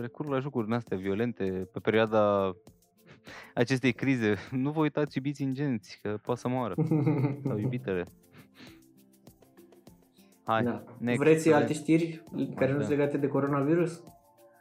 recurg 0.00 0.28
la 0.28 0.38
jocuri 0.40 0.64
din 0.66 0.74
astea 0.74 0.96
violente 0.96 1.68
pe 1.72 1.78
perioada 1.78 2.54
acestei 3.54 3.92
crize. 3.92 4.34
Nu 4.50 4.70
vă 4.70 4.80
uitați 4.80 5.16
iubiți 5.16 5.42
în 5.42 5.54
genți, 5.54 5.98
că 6.02 6.18
poate 6.22 6.40
să 6.40 6.48
moară. 6.48 6.74
Sau 7.42 7.58
iubitele. 7.58 8.04
Hai, 10.44 10.62
da. 10.62 10.82
next. 10.98 11.18
Vreți 11.22 11.42
Să 11.42 11.54
alte 11.54 11.72
știri 11.72 12.22
care 12.56 12.72
nu 12.72 12.78
Da. 12.78 12.84
sunt 12.84 12.96
legate 12.98 13.16
de 13.18 13.26
coronavirus? 13.28 14.02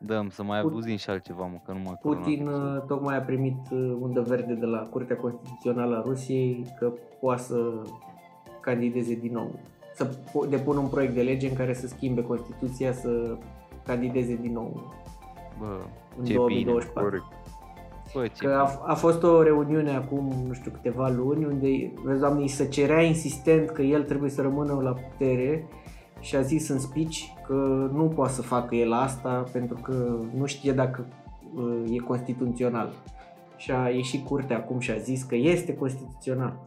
Dăm 0.05 0.29
să 0.29 0.43
mai 0.43 0.61
Put- 0.61 0.71
auzim 0.73 0.95
și 0.95 1.09
altceva, 1.09 1.45
mă, 1.45 1.57
că 1.65 1.71
nu 1.71 1.79
mă 1.83 1.91
Putin 2.01 2.47
uh, 2.47 2.81
tocmai 2.87 3.17
a 3.17 3.21
primit 3.21 3.57
uh, 3.71 3.95
undă 3.99 4.21
verde 4.21 4.53
de 4.53 4.65
la 4.65 4.77
Curtea 4.77 5.15
Constituțională 5.15 5.97
a 5.97 6.01
Rusiei 6.05 6.65
că 6.79 6.93
poate 7.19 7.41
să 7.41 7.71
candideze 8.59 9.13
din 9.15 9.31
nou. 9.33 9.59
Să 9.95 10.07
po- 10.09 10.49
depună 10.49 10.79
un 10.79 10.87
proiect 10.87 11.13
de 11.13 11.21
lege 11.21 11.47
în 11.49 11.55
care 11.55 11.73
să 11.73 11.87
schimbe 11.87 12.23
Constituția 12.23 12.93
să 12.93 13.37
candideze 13.85 14.35
din 14.41 14.51
nou 14.53 14.91
Bă, 15.59 15.65
în 16.19 16.25
Ce 16.25 16.33
2024. 16.33 17.03
Corect. 17.03 17.23
bă, 18.13 18.27
ce 18.27 18.45
Că 18.45 18.53
a, 18.53 18.81
a 18.91 18.93
fost 18.93 19.23
o 19.23 19.41
reuniune 19.43 19.95
acum, 19.95 20.33
nu 20.47 20.53
știu, 20.53 20.71
câteva 20.71 21.09
luni, 21.09 21.45
unde, 21.45 21.93
vezi, 22.03 22.19
doamne, 22.19 22.41
îi 22.41 22.47
se 22.47 22.67
cerea 22.67 23.01
insistent 23.01 23.69
că 23.69 23.81
el 23.81 24.03
trebuie 24.03 24.29
să 24.29 24.41
rămână 24.41 24.79
la 24.81 24.91
putere 24.93 25.67
și 26.23 26.35
a 26.35 26.41
zis 26.41 26.67
în 26.69 26.79
speech 26.79 27.17
că 27.47 27.53
nu 27.93 28.07
poate 28.15 28.33
să 28.33 28.41
facă 28.41 28.75
el 28.75 28.91
asta 28.93 29.43
pentru 29.51 29.75
că 29.81 30.19
nu 30.35 30.45
știe 30.45 30.71
dacă 30.73 31.05
uh, 31.55 31.83
e 31.89 31.97
constituțional. 31.97 32.93
Și 33.57 33.71
a 33.71 33.89
ieșit 33.89 34.25
curtea 34.25 34.57
acum 34.57 34.79
și 34.79 34.91
a 34.91 34.97
zis 34.97 35.23
că 35.23 35.35
este 35.35 35.75
constituțional. 35.75 36.63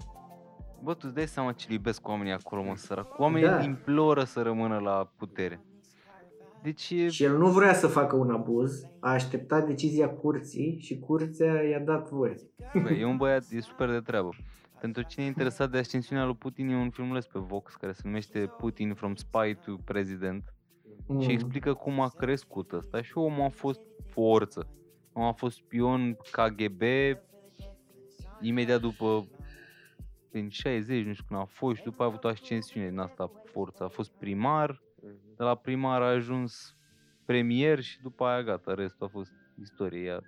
Bă, 0.82 0.92
tu 0.92 1.00
îți 1.04 1.14
dai 1.14 1.26
seama 1.26 1.52
ce 1.52 1.72
iubesc 1.72 2.08
oamenii 2.08 2.32
acolo, 2.32 2.62
mă, 2.62 2.72
sărac. 2.76 3.18
Oamenii 3.18 3.48
Da. 3.48 3.62
imploră 3.62 4.24
să 4.24 4.42
rămână 4.42 4.78
la 4.78 5.10
putere. 5.16 5.60
Deci, 6.62 6.90
e- 6.90 7.08
Și 7.08 7.24
el 7.24 7.38
nu 7.38 7.46
vrea 7.48 7.74
să 7.74 7.86
facă 7.86 8.16
un 8.16 8.30
abuz, 8.30 8.82
a 9.00 9.10
așteptat 9.10 9.66
decizia 9.66 10.08
curții 10.08 10.78
și 10.80 10.98
curtea 10.98 11.62
i-a 11.62 11.78
dat 11.78 12.10
voie. 12.10 12.34
bă, 12.82 12.90
e 12.92 13.04
un 13.04 13.16
băiat, 13.16 13.44
e 13.50 13.60
super 13.60 13.90
de 13.90 14.00
treabă. 14.00 14.28
Pentru 14.80 15.02
cine 15.02 15.24
e 15.24 15.28
interesat 15.28 15.70
de 15.70 15.78
ascensiunea 15.78 16.24
lui 16.24 16.36
Putin, 16.36 16.68
e 16.68 16.76
un 16.76 16.90
filmuleț 16.90 17.24
pe 17.24 17.38
Vox 17.38 17.74
care 17.74 17.92
se 17.92 18.00
numește 18.04 18.46
Putin 18.46 18.94
from 18.94 19.14
Spy 19.14 19.54
to 19.64 19.76
President 19.84 20.54
Mm. 21.06 21.20
și 21.20 21.30
explică 21.30 21.74
cum 21.74 22.00
a 22.00 22.08
crescut 22.08 22.72
ăsta 22.72 23.02
și 23.02 23.18
omul 23.18 23.44
a 23.44 23.48
fost 23.48 23.80
forță. 24.04 24.68
Omul 25.12 25.28
a 25.28 25.32
fost 25.32 25.56
spion 25.56 26.16
KGB 26.30 26.82
imediat 28.40 28.80
după 28.80 29.28
în 30.30 30.48
60, 30.48 31.04
nu 31.04 31.12
știu 31.12 31.24
când 31.28 31.40
a 31.40 31.44
fost 31.44 31.76
și 31.76 31.82
după 31.82 32.02
a 32.02 32.06
avut 32.06 32.24
o 32.24 32.28
ascensiune 32.28 32.88
din 32.88 32.98
asta 32.98 33.30
forță. 33.44 33.84
A 33.84 33.88
fost 33.88 34.12
primar, 34.12 34.82
de 35.36 35.42
la 35.42 35.54
primar 35.54 36.02
a 36.02 36.06
ajuns 36.06 36.76
premier 37.24 37.80
și 37.80 38.00
după 38.02 38.24
aia 38.24 38.42
gata, 38.42 38.74
restul 38.74 39.06
a 39.06 39.08
fost 39.08 39.32
istorie. 39.60 40.04
Ea, 40.04 40.20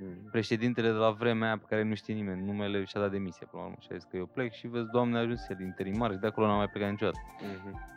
Mhm. 0.00 0.30
președintele 0.30 0.88
de 0.88 0.96
la 0.98 1.10
vremea 1.10 1.46
aia 1.48 1.58
pe 1.58 1.64
care 1.68 1.82
nu 1.82 1.94
știe 1.94 2.14
nimeni, 2.14 2.44
numele 2.46 2.84
și-a 2.84 3.00
dat 3.00 3.10
demisia 3.10 3.46
până 3.50 3.62
la 3.62 3.68
urmă 3.68 3.78
și 3.80 3.88
a 3.92 3.94
zis 3.94 4.04
că 4.10 4.16
eu 4.16 4.26
plec 4.26 4.52
și 4.52 4.66
vezi, 4.68 4.90
doamne, 4.92 5.16
a 5.16 5.20
ajuns 5.20 5.48
el 5.48 5.60
interimar 5.60 6.10
și 6.12 6.18
de 6.18 6.26
acolo 6.26 6.46
n-a 6.46 6.56
mai 6.56 6.68
plecat 6.68 6.90
niciodată. 6.90 7.18
Mhm. 7.64 7.88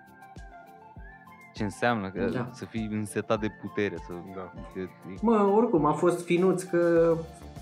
Ce 1.54 1.64
înseamnă 1.64 2.10
că 2.10 2.26
Da. 2.26 2.50
să 2.52 2.66
fii 2.66 2.88
însetat 2.92 3.40
de 3.40 3.48
putere, 3.62 3.96
să... 3.98 4.14
Da. 4.36 4.54
Că, 4.74 4.80
e- 4.80 4.90
Mă, 5.22 5.36
oricum, 5.56 5.86
a 5.86 5.92
fost 5.92 6.26
finuț 6.26 6.64
că 6.64 7.14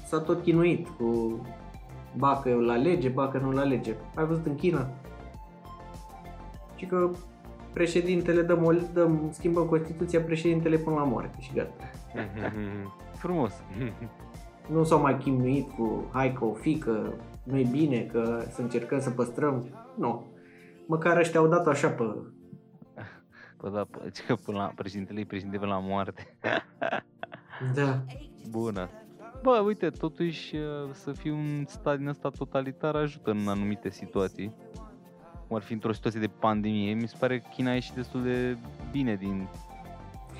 s-a 0.05 0.19
tot 0.19 0.41
chinuit 0.41 0.87
cu 0.87 1.39
ba 2.17 2.39
că 2.43 2.49
la 2.53 2.75
lege, 2.75 3.09
ba 3.09 3.27
că 3.27 3.37
nu 3.37 3.51
la 3.51 3.63
lege. 3.63 3.95
Ai 4.15 4.25
văzut 4.25 4.45
în 4.45 4.55
China? 4.55 4.89
Și 6.75 6.85
că 6.85 7.09
președintele 7.73 8.41
dăm, 8.41 8.63
o, 8.63 8.71
dăm 8.93 9.29
schimbăm 9.31 9.65
Constituția, 9.65 10.21
președintele 10.21 10.77
până 10.77 10.95
la 10.95 11.03
moarte 11.03 11.37
și 11.39 11.51
gata. 11.53 11.73
Mhm. 12.13 12.93
frumos. 13.17 13.53
Nu 14.71 14.83
s-au 14.83 15.01
mai 15.01 15.17
chinuit 15.17 15.69
cu 15.69 16.09
hai 16.13 16.33
că 16.33 16.45
o 16.45 16.53
fi, 16.53 16.77
că 16.77 17.13
nu 17.43 17.57
e 17.57 17.67
bine, 17.71 18.01
că 18.01 18.45
să 18.49 18.61
încercăm 18.61 18.99
să 18.99 19.09
păstrăm. 19.09 19.65
Nu. 19.97 20.25
Măcar 20.87 21.17
ăștia 21.17 21.39
au 21.39 21.47
dat 21.47 21.67
așa 21.67 21.89
pe... 21.89 22.03
Bă, 23.57 23.69
da, 23.69 23.85
p- 23.85 24.25
că 24.27 24.35
până 24.35 24.57
la 24.57 24.71
președintele 24.75 25.19
e 25.19 25.25
președinte 25.25 25.57
până 25.57 25.71
la 25.71 25.79
moarte. 25.79 26.27
Da. 27.73 28.03
Bună. 28.49 28.89
Bă, 29.41 29.61
uite, 29.65 29.89
totuși 29.89 30.55
uh, 30.55 30.89
să 30.93 31.11
fii 31.11 31.31
un 31.31 31.65
stat 31.67 31.97
din 31.97 32.07
ăsta 32.07 32.29
totalitar 32.29 32.95
ajută 32.95 33.31
în 33.31 33.47
anumite 33.47 33.89
situații. 33.89 34.55
Cum 35.47 35.55
ar 35.55 35.61
fi 35.61 35.73
într-o 35.73 35.91
situație 35.93 36.19
de 36.19 36.27
pandemie. 36.39 36.93
Mi 36.93 37.07
se 37.07 37.15
pare 37.19 37.39
că 37.39 37.47
China 37.53 37.69
a 37.71 37.73
ieșit 37.73 37.93
destul 37.93 38.23
de 38.23 38.57
bine 38.91 39.15
din 39.15 39.47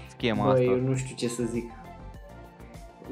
schema 0.10 0.44
Bă, 0.44 0.50
asta. 0.50 0.64
eu 0.64 0.80
nu 0.80 0.96
știu 0.96 1.16
ce 1.16 1.28
să 1.28 1.44
zic. 1.44 1.72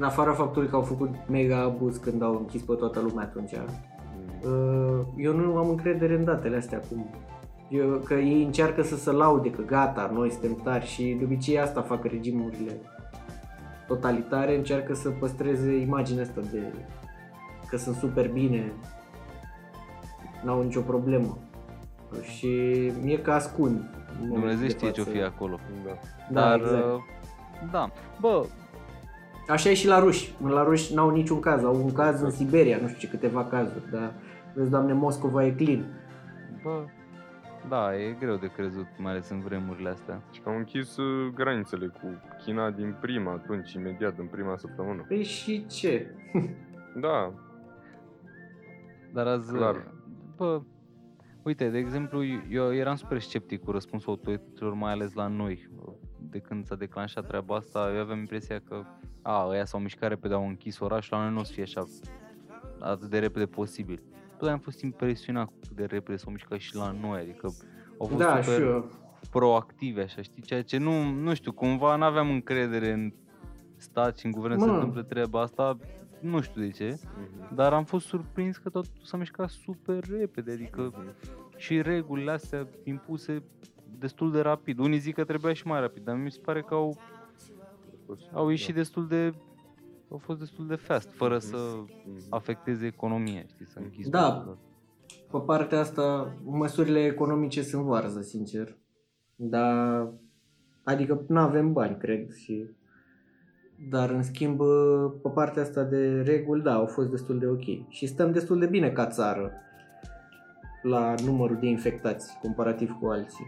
În 0.00 0.06
afara 0.06 0.32
faptului 0.32 0.68
că 0.68 0.76
au 0.76 0.82
făcut 0.82 1.14
mega 1.28 1.58
abuz 1.62 1.96
când 1.96 2.22
au 2.22 2.32
închis 2.36 2.62
pe 2.62 2.74
toată 2.74 3.00
lumea 3.00 3.24
atunci. 3.24 3.50
Mhm. 3.52 4.50
Uh, 4.50 5.00
Eu 5.16 5.32
nu 5.34 5.56
am 5.56 5.68
încredere 5.68 6.14
în 6.14 6.24
datele 6.24 6.56
astea 6.56 6.80
acum. 6.84 7.10
Eu, 7.68 7.88
că 8.04 8.14
ei 8.14 8.42
încearcă 8.44 8.82
să 8.82 8.96
se 8.96 9.10
laude 9.12 9.50
că 9.50 9.62
gata, 9.62 10.10
noi 10.14 10.30
suntem 10.30 10.54
tari 10.62 10.86
și 10.86 11.16
de 11.18 11.24
obicei 11.24 11.58
asta 11.60 11.82
fac 11.82 12.04
regimurile 12.04 12.72
totalitare, 13.86 14.56
încearcă 14.56 14.94
să 14.94 15.08
păstreze 15.08 15.72
imaginea 15.76 16.22
asta 16.22 16.40
de 16.52 16.62
că 17.68 17.76
sunt 17.76 17.96
super 17.96 18.28
bine, 18.28 18.72
n-au 20.44 20.62
nicio 20.62 20.80
problemă. 20.80 21.38
Și 22.22 22.48
mie 23.02 23.20
că 23.22 23.30
ascund. 23.32 23.76
în 23.76 24.28
Dumnezeu 24.28 24.38
momentul 24.38 24.66
de 24.66 24.68
știe 24.68 24.90
ce-o 24.90 25.04
față. 25.04 25.16
fi 25.16 25.22
acolo. 25.22 25.58
Da. 25.84 25.90
Da, 26.30 26.40
Dar, 26.40 26.58
exact. 26.60 26.84
uh, 26.84 27.00
da, 27.70 27.90
bă, 28.20 28.44
Așa 29.50 29.70
e 29.70 29.74
și 29.74 29.86
la 29.86 29.98
ruși. 29.98 30.34
La 30.46 30.62
ruși 30.62 30.94
n-au 30.94 31.10
niciun 31.10 31.40
caz. 31.40 31.64
Au 31.64 31.84
un 31.84 31.92
caz 31.92 32.20
în 32.20 32.30
Siberia, 32.30 32.78
nu 32.80 32.86
știu 32.86 32.98
ce, 33.00 33.08
câteva 33.08 33.44
cazuri, 33.44 33.90
dar 33.90 34.12
vezi, 34.54 34.70
doamne, 34.70 34.92
Moscova 34.92 35.44
e 35.44 35.50
clean. 35.50 35.84
bă, 36.62 36.84
da, 37.68 37.96
e 37.96 38.16
greu 38.18 38.36
de 38.36 38.46
crezut, 38.46 38.86
mai 38.98 39.12
ales 39.12 39.28
în 39.28 39.40
vremurile 39.40 39.88
astea. 39.88 40.22
Și 40.32 40.40
că 40.40 40.48
au 40.48 40.56
închis 40.56 40.96
uh, 40.96 41.32
granițele 41.34 41.86
cu 41.86 42.22
China 42.44 42.70
din 42.70 42.96
prima, 43.00 43.32
atunci, 43.32 43.72
imediat, 43.72 44.18
în 44.18 44.26
prima 44.26 44.56
săptămână. 44.56 45.04
Păi 45.08 45.22
și 45.24 45.66
ce? 45.66 46.06
Da, 47.00 47.32
Dar 49.12 49.26
azi, 49.26 49.52
Clar. 49.52 49.94
bă, 50.36 50.60
uite, 51.42 51.68
de 51.68 51.78
exemplu, 51.78 52.24
eu 52.50 52.74
eram 52.74 52.94
super 52.94 53.20
sceptic 53.20 53.64
cu 53.64 53.70
răspunsul 53.70 54.10
autorităților, 54.10 54.74
mai 54.74 54.92
ales 54.92 55.12
la 55.12 55.26
noi. 55.26 55.68
De 56.30 56.38
când 56.38 56.66
s-a 56.66 56.74
declanșat 56.74 57.26
treaba 57.26 57.54
asta, 57.56 57.90
eu 57.94 58.00
aveam 58.00 58.18
impresia 58.18 58.60
că, 58.68 58.84
a, 59.22 59.46
ăia 59.48 59.64
s-au 59.64 59.80
mișcat 59.80 60.08
repede, 60.08 60.34
au 60.34 60.46
închis 60.48 60.78
orașul, 60.78 61.16
la 61.16 61.22
noi 61.22 61.32
nu 61.32 61.40
o 61.40 61.42
să 61.42 61.52
fie 61.52 61.62
așa 61.62 61.84
atât 62.80 63.08
de 63.10 63.18
repede 63.18 63.46
posibil. 63.46 64.02
Tot 64.38 64.48
am 64.48 64.58
fost 64.58 64.80
impresionat 64.80 65.46
cu 65.46 65.52
cât 65.60 65.76
de 65.76 65.84
repede 65.84 66.16
s-au 66.16 66.32
mișcat 66.32 66.58
și 66.58 66.74
la 66.76 66.90
noi, 67.00 67.20
adică 67.20 67.54
au 67.98 68.06
fost 68.06 68.18
Da, 68.18 68.42
super 68.42 68.54
și 68.58 68.60
eu. 68.68 68.90
proactive, 69.30 70.02
așa, 70.02 70.22
știi, 70.22 70.42
ceea 70.42 70.62
ce 70.62 70.78
nu, 70.78 71.02
nu 71.10 71.34
știu, 71.34 71.52
cumva 71.52 71.96
n-aveam 71.96 72.30
încredere 72.30 72.92
în 72.92 73.12
stat 73.76 74.18
și 74.18 74.26
în 74.26 74.32
guvern 74.32 74.58
să 74.58 74.58
Mă. 74.58 74.64
se 74.66 74.72
întâmple 74.72 75.02
treaba 75.02 75.40
asta, 75.40 75.76
nu 76.20 76.40
știu 76.40 76.60
de 76.60 76.68
ce, 76.70 76.98
Mhm. 77.02 77.54
dar 77.54 77.72
am 77.72 77.84
fost 77.84 78.06
surprins 78.06 78.56
că 78.56 78.68
tot 78.68 78.86
s-a 79.02 79.16
mișcat 79.16 79.48
super 79.48 80.04
repede, 80.18 80.52
adică 80.52 80.80
Mhm. 80.94 81.14
și 81.56 81.82
regulile 81.82 82.30
astea 82.30 82.66
impuse 82.84 83.42
destul 84.00 84.32
de 84.32 84.40
rapid. 84.40 84.78
Unii 84.78 84.98
zic 84.98 85.14
că 85.14 85.24
trebuia 85.24 85.52
și 85.52 85.66
mai 85.66 85.80
rapid, 85.80 86.04
dar 86.04 86.16
mi 86.16 86.30
se 86.30 86.40
pare 86.44 86.60
că 86.62 86.74
au, 86.74 86.96
A 86.98 88.02
fost- 88.06 88.30
au 88.32 88.48
ieșit 88.48 88.74
da. 88.74 88.80
destul 88.80 89.06
de 89.08 89.34
au 90.10 90.18
fost 90.18 90.38
destul 90.38 90.66
de 90.66 90.74
fast, 90.74 91.10
fără 91.12 91.34
Mhm. 91.34 91.44
să 91.44 91.56
Mhm. 91.76 92.26
afecteze 92.28 92.86
economia, 92.86 93.42
știi, 93.46 93.66
să 93.66 93.78
închis 93.78 94.08
Da. 94.08 94.32
totul. 94.32 94.58
Pe 95.30 95.38
partea 95.46 95.78
asta, 95.80 96.34
măsurile 96.44 97.04
economice 97.04 97.62
sunt 97.62 97.82
varză, 97.84 98.20
sincer. 98.20 98.76
Dar, 99.36 100.08
adică 100.84 101.24
nu 101.28 101.38
avem 101.40 101.72
bani, 101.72 101.96
cred, 101.98 102.32
și... 102.32 102.64
Dar, 103.90 104.10
în 104.10 104.22
schimb, 104.22 104.58
pe 105.22 105.28
partea 105.34 105.62
asta 105.62 105.82
de 105.82 106.20
reguli, 106.22 106.62
da, 106.62 106.74
au 106.74 106.86
fost 106.86 107.10
destul 107.10 107.38
de 107.38 107.46
ok. 107.46 107.88
Și 107.88 108.06
stăm 108.06 108.32
destul 108.32 108.58
de 108.58 108.66
bine 108.66 108.90
ca 108.90 109.06
țară 109.06 109.52
la 110.82 111.14
numărul 111.24 111.56
de 111.60 111.66
infectați, 111.66 112.38
comparativ 112.42 112.90
cu 113.00 113.06
alții, 113.06 113.46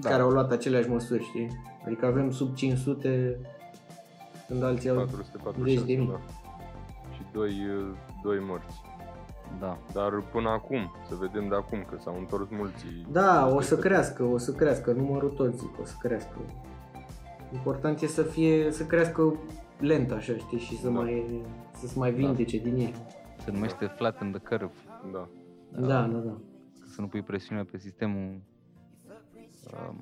Da. 0.00 0.08
care 0.10 0.22
au 0.22 0.30
luat 0.30 0.50
aceleași 0.52 0.88
măsuri, 0.88 1.22
știi? 1.24 1.48
Adică 1.86 2.06
avem 2.06 2.30
sub 2.30 2.54
500, 2.54 3.38
când 4.48 4.62
alții 4.62 4.88
au... 4.88 4.96
446, 4.96 5.70
zeci 5.76 5.86
de 5.86 5.94
mii. 6.02 6.08
da. 6.10 6.20
Și 7.14 7.20
doi, 7.32 7.48
uh, 7.50 7.96
doi 8.22 8.38
morți. 8.40 8.80
da. 9.60 9.78
Dar 9.92 10.10
până 10.32 10.48
acum, 10.48 10.92
să 11.08 11.14
vedem 11.20 11.48
de 11.48 11.54
acum, 11.54 11.78
că 11.90 11.96
s-au 12.00 12.16
întors 12.18 12.48
mulți. 12.50 12.84
Da, 13.12 13.46
o 13.46 13.60
să 13.60 13.74
peste- 13.74 13.88
crească, 13.88 14.22
o 14.22 14.38
să 14.38 14.52
crească, 14.52 14.92
numărul 14.92 15.30
tot 15.30 15.54
zic, 15.58 15.78
o 15.80 15.84
să 15.84 15.94
crească. 15.98 16.36
Important 17.52 18.00
e 18.00 18.06
să 18.06 18.22
fie, 18.22 18.70
să 18.70 18.84
crească 18.84 19.34
lent 19.80 20.10
așa, 20.12 20.32
știi, 20.36 20.58
și 20.58 20.76
să 20.78 20.88
Da. 20.88 20.92
mai, 20.94 21.42
să 21.74 21.86
se 21.86 21.98
mai 21.98 22.12
vindece 22.12 22.58
din 22.58 22.76
ei. 22.76 22.94
Se 23.44 23.50
numește 23.50 23.86
flat 23.86 24.22
in 24.22 24.30
the 24.30 24.40
curve. 24.40 24.72
Da. 25.12 25.28
Da, 25.80 25.86
da, 26.02 26.18
da. 26.18 26.36
Să 26.94 27.00
nu 27.00 27.06
pui 27.06 27.22
presiune 27.22 27.62
pe 27.62 27.78
sistemul 27.78 28.20
um, 28.22 28.42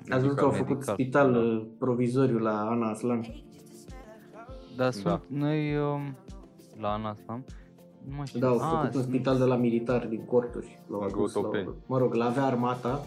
Ați 0.09 0.21
văzut 0.21 0.35
că 0.37 0.43
au 0.43 0.49
medical. 0.51 0.67
făcut 0.67 0.83
spital 0.83 1.35
uh, 1.35 1.65
provizoriu 1.79 2.37
la 2.37 2.69
Ana 2.69 2.89
Aslan? 2.89 3.25
Dar 4.75 4.91
sunt 4.91 5.21
noi 5.27 5.77
um, 5.77 6.15
la 6.79 6.89
Anasam, 6.93 7.43
nu 8.09 8.15
mai 8.15 8.25
știu. 8.25 8.39
Da, 8.39 8.47
au 8.47 8.53
Ah, 8.55 8.69
făcut 8.69 8.85
un 8.85 8.91
sunt- 8.91 9.03
spital 9.03 9.37
de 9.37 9.43
la 9.43 9.55
militar 9.55 10.05
din 10.07 10.25
corturi. 10.25 10.79
L-au 10.87 10.99
În 10.99 11.05
adus, 11.05 11.33
Gotopeni. 11.33 11.63
l-au, 11.65 11.75
mă 11.85 11.97
rog, 11.97 12.13
l-avea 12.13 12.43
armata 12.45 13.01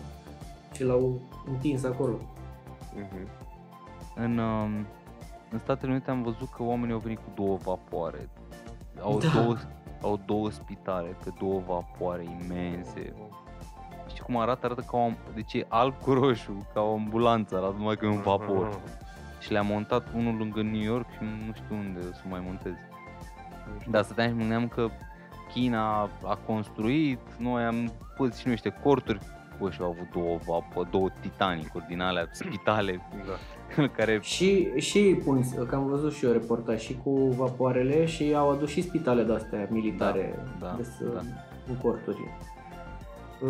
și 0.73 0.85
l-au 0.85 1.21
întins 1.49 1.85
acolo. 1.85 2.15
Mhm. 2.97 3.29
În, 4.17 4.39
um, 4.39 4.87
în 5.51 5.59
Statele 5.59 5.93
Unite 5.93 6.11
am 6.11 6.23
văzut 6.23 6.49
că 6.57 6.63
oamenii 6.63 6.95
au 6.95 7.01
venit 7.01 7.19
cu 7.19 7.31
două 7.35 7.57
vapoare. 7.57 8.29
Au, 9.03 9.19
Da. 9.19 9.41
două, 9.43 9.57
au 10.03 10.21
două 10.27 10.51
spitale 10.51 11.17
pe 11.25 11.31
două 11.41 11.63
vapoare 11.67 12.23
imense. 12.45 13.01
Știi 13.01 13.13
cum 14.29 14.37
arată? 14.41 14.67
Arată 14.67 14.85
ca 14.91 14.97
o, 14.97 15.11
deci 15.35 15.53
e 15.55 15.67
alb 15.69 15.95
cu 16.01 16.13
roșu, 16.13 16.67
ca 16.75 16.81
o 16.81 16.93
ambulanță, 16.93 17.57
arată 17.57 17.75
numai 17.79 17.97
că 17.97 18.05
e 18.05 18.09
un 18.09 18.21
vapor. 18.21 18.67
Aha. 18.67 18.81
Și 19.43 19.53
le-a 19.53 19.63
montat 19.63 20.07
unul 20.15 20.37
lângă 20.37 20.63
New 20.63 20.83
York 20.83 21.07
și 21.11 21.19
nu 21.47 21.53
știu 21.55 21.77
unde 21.77 21.99
o 22.11 22.13
să 22.13 22.23
mai 22.29 22.43
monteze. 22.45 22.89
Dar 23.91 24.03
stăteam 24.03 24.29
și 24.29 24.35
mă 24.35 24.41
gândeam 24.41 24.69
că 24.69 24.89
China 25.53 26.01
a 26.25 26.39
construit, 26.47 27.19
noi 27.39 27.63
am 27.63 27.93
pus 28.17 28.37
și 28.37 28.43
nu 28.47 28.51
niște 28.51 28.75
corturi. 28.83 29.19
Bă, 29.61 29.71
și 29.71 29.81
au 29.81 29.89
avut 29.91 30.11
două, 30.13 30.39
vapă, 30.47 30.89
două 30.91 31.09
Titanicuri 31.21 31.85
din 31.89 32.01
alea, 32.01 32.29
spitale, 32.43 33.01
Da. 33.27 33.87
care 33.97 34.19
Și, 34.23 34.69
și 34.77 35.21
pun, 35.25 35.67
că 35.69 35.75
am 35.75 35.87
văzut 35.87 36.13
și 36.15 36.25
eu 36.25 36.33
reportaj 36.33 36.81
și 36.81 36.99
cu 37.03 37.11
vapoarele 37.37 38.07
și 38.07 38.35
au 38.37 38.51
adus 38.51 38.69
și 38.69 38.83
spitale 38.83 39.23
de-astea 39.23 39.67
militare 39.71 40.45
Da, 40.61 40.67
da, 40.67 40.75
de 40.77 40.83
să, 40.83 41.05
da. 41.15 41.21
în 41.69 41.77
corturi. 41.83 42.19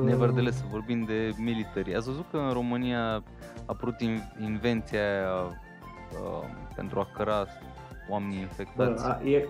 Nevertheless, 0.04 0.56
să 0.58 0.64
vorbim 0.70 1.04
de 1.04 1.30
military. 1.38 1.94
Ați 1.94 2.06
văzut 2.06 2.24
că 2.30 2.36
în 2.36 2.52
România 2.52 3.00
a 3.14 3.22
apărut 3.66 3.96
in- 4.00 4.42
invenția 4.44 5.00
aia 5.00 5.30
uh, 6.12 6.48
pentru 6.76 6.98
a 7.00 7.08
căra 7.16 7.46
oamenii 8.10 8.38
infectați? 8.40 9.02
Bă, 9.04 9.08
a, 9.08 9.28
e 9.28 9.44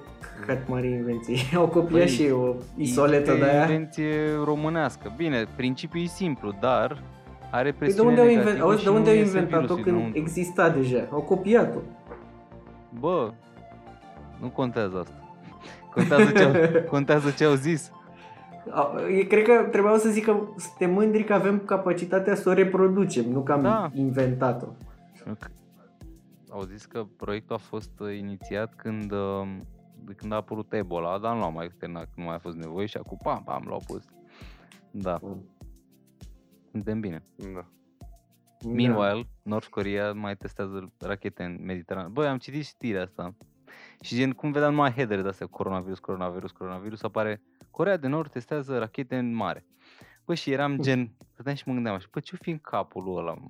cât 0.46 0.68
mare 0.68 0.86
invenție. 0.86 1.36
Au 1.58 1.66
copiat 1.68 1.90
Păi, 1.90 2.08
și 2.08 2.24
eu 2.24 2.40
o 2.40 2.54
isoletă 2.76 3.30
E 3.32 3.38
de 3.38 3.44
aia. 3.44 3.60
invenție 3.60 4.14
românească. 4.44 5.12
Bine, 5.16 5.44
principiul 5.56 6.02
e 6.04 6.06
simplu, 6.06 6.54
dar 6.60 7.02
are 7.50 7.62
Păi 7.62 7.70
de 7.72 7.76
presiune 7.78 8.08
unde 8.08 8.20
au, 8.20 8.26
negativă 8.26 8.56
inven- 8.56 8.60
auzi, 8.60 8.78
și 8.78 8.84
de 8.84 8.90
unde 8.90 9.02
nu 9.10 9.16
au 9.16 9.22
iese 9.22 9.26
inventat-o 9.38 9.60
virusul 9.60 9.82
când 9.82 9.96
înăuntru. 9.96 10.20
exista 10.20 10.68
deja? 10.68 11.08
Au 11.12 11.20
copiat-o. 11.20 11.78
Bă, 12.98 13.32
nu 14.40 14.48
contează 14.48 14.98
asta. 14.98 15.14
Contează 15.94 16.30
ce 16.30 16.42
au, 16.42 16.52
contează 16.94 17.30
ce 17.30 17.44
au 17.44 17.54
zis. 17.54 17.90
Au- 18.70 18.98
e- 18.98 19.22
Cred 19.22 19.44
că 19.44 19.68
trebuiau 19.70 19.96
să 19.96 20.08
zic 20.08 20.24
că 20.24 20.36
suntem 20.56 20.90
mândri 20.92 21.24
că 21.24 21.32
avem 21.34 21.58
capacitatea 21.58 22.34
să 22.34 22.48
o 22.48 22.52
reproducem, 22.52 23.30
nu 23.30 23.42
că 23.42 23.52
am 23.52 23.62
Da. 23.62 23.90
inventat-o. 23.94 24.66
Au 26.50 26.62
zis 26.62 26.84
că 26.84 27.04
proiectul 27.16 27.54
a 27.54 27.58
fost 27.58 28.00
uh, 28.00 28.16
inițiat 28.16 28.74
când, 28.74 29.12
uh, 29.12 29.56
de 30.04 30.12
când 30.12 30.32
a 30.32 30.36
apărut 30.36 30.72
Ebola, 30.72 31.18
dar 31.18 31.34
nu 31.34 31.40
l-au 31.40 31.52
mai 31.52 31.70
terminat, 31.78 32.04
că 32.04 32.10
nu 32.16 32.24
mai 32.24 32.34
a 32.34 32.38
fost 32.38 32.56
nevoie 32.56 32.86
și 32.86 32.96
acum 32.96 33.18
pam, 33.22 33.42
pam, 33.44 33.64
l-au 33.68 33.82
pus. 33.86 34.04
Da, 34.90 35.18
suntem 36.70 37.00
bine. 37.00 37.22
Da. 37.54 37.64
Meanwhile, 38.68 39.26
North 39.42 39.66
Korea 39.68 40.12
mai 40.12 40.36
testează 40.36 40.92
rachete 40.98 41.42
în 41.42 41.58
Mediterană. 41.64 42.08
Băi, 42.08 42.26
am 42.26 42.38
citit 42.38 42.64
știrea 42.64 43.02
asta. 43.02 43.34
Și 44.00 44.14
gen, 44.16 44.32
cum 44.32 44.52
vedeam 44.52 44.70
numai 44.70 44.90
headere 44.92 45.22
de 45.22 45.28
astea, 45.28 45.46
coronavirus, 45.46 45.98
coronavirus, 45.98 46.50
coronavirus, 46.50 47.02
apare 47.02 47.42
Corea 47.70 47.96
de 47.96 48.06
Nord 48.08 48.30
testează 48.30 48.78
rachete 48.78 49.16
în 49.16 49.34
mare. 49.34 49.66
Bă, 50.24 50.34
și 50.34 50.50
eram 50.50 50.78
gen, 50.80 51.10
stăteam 51.32 51.54
și 51.54 51.62
mă 51.66 51.72
gândeam 51.74 51.94
așa, 51.94 52.06
bă, 52.12 52.20
ce-o 52.20 52.38
fi 52.40 52.50
în 52.50 52.58
capul 52.58 53.16
ăla, 53.18 53.32
mă? 53.32 53.48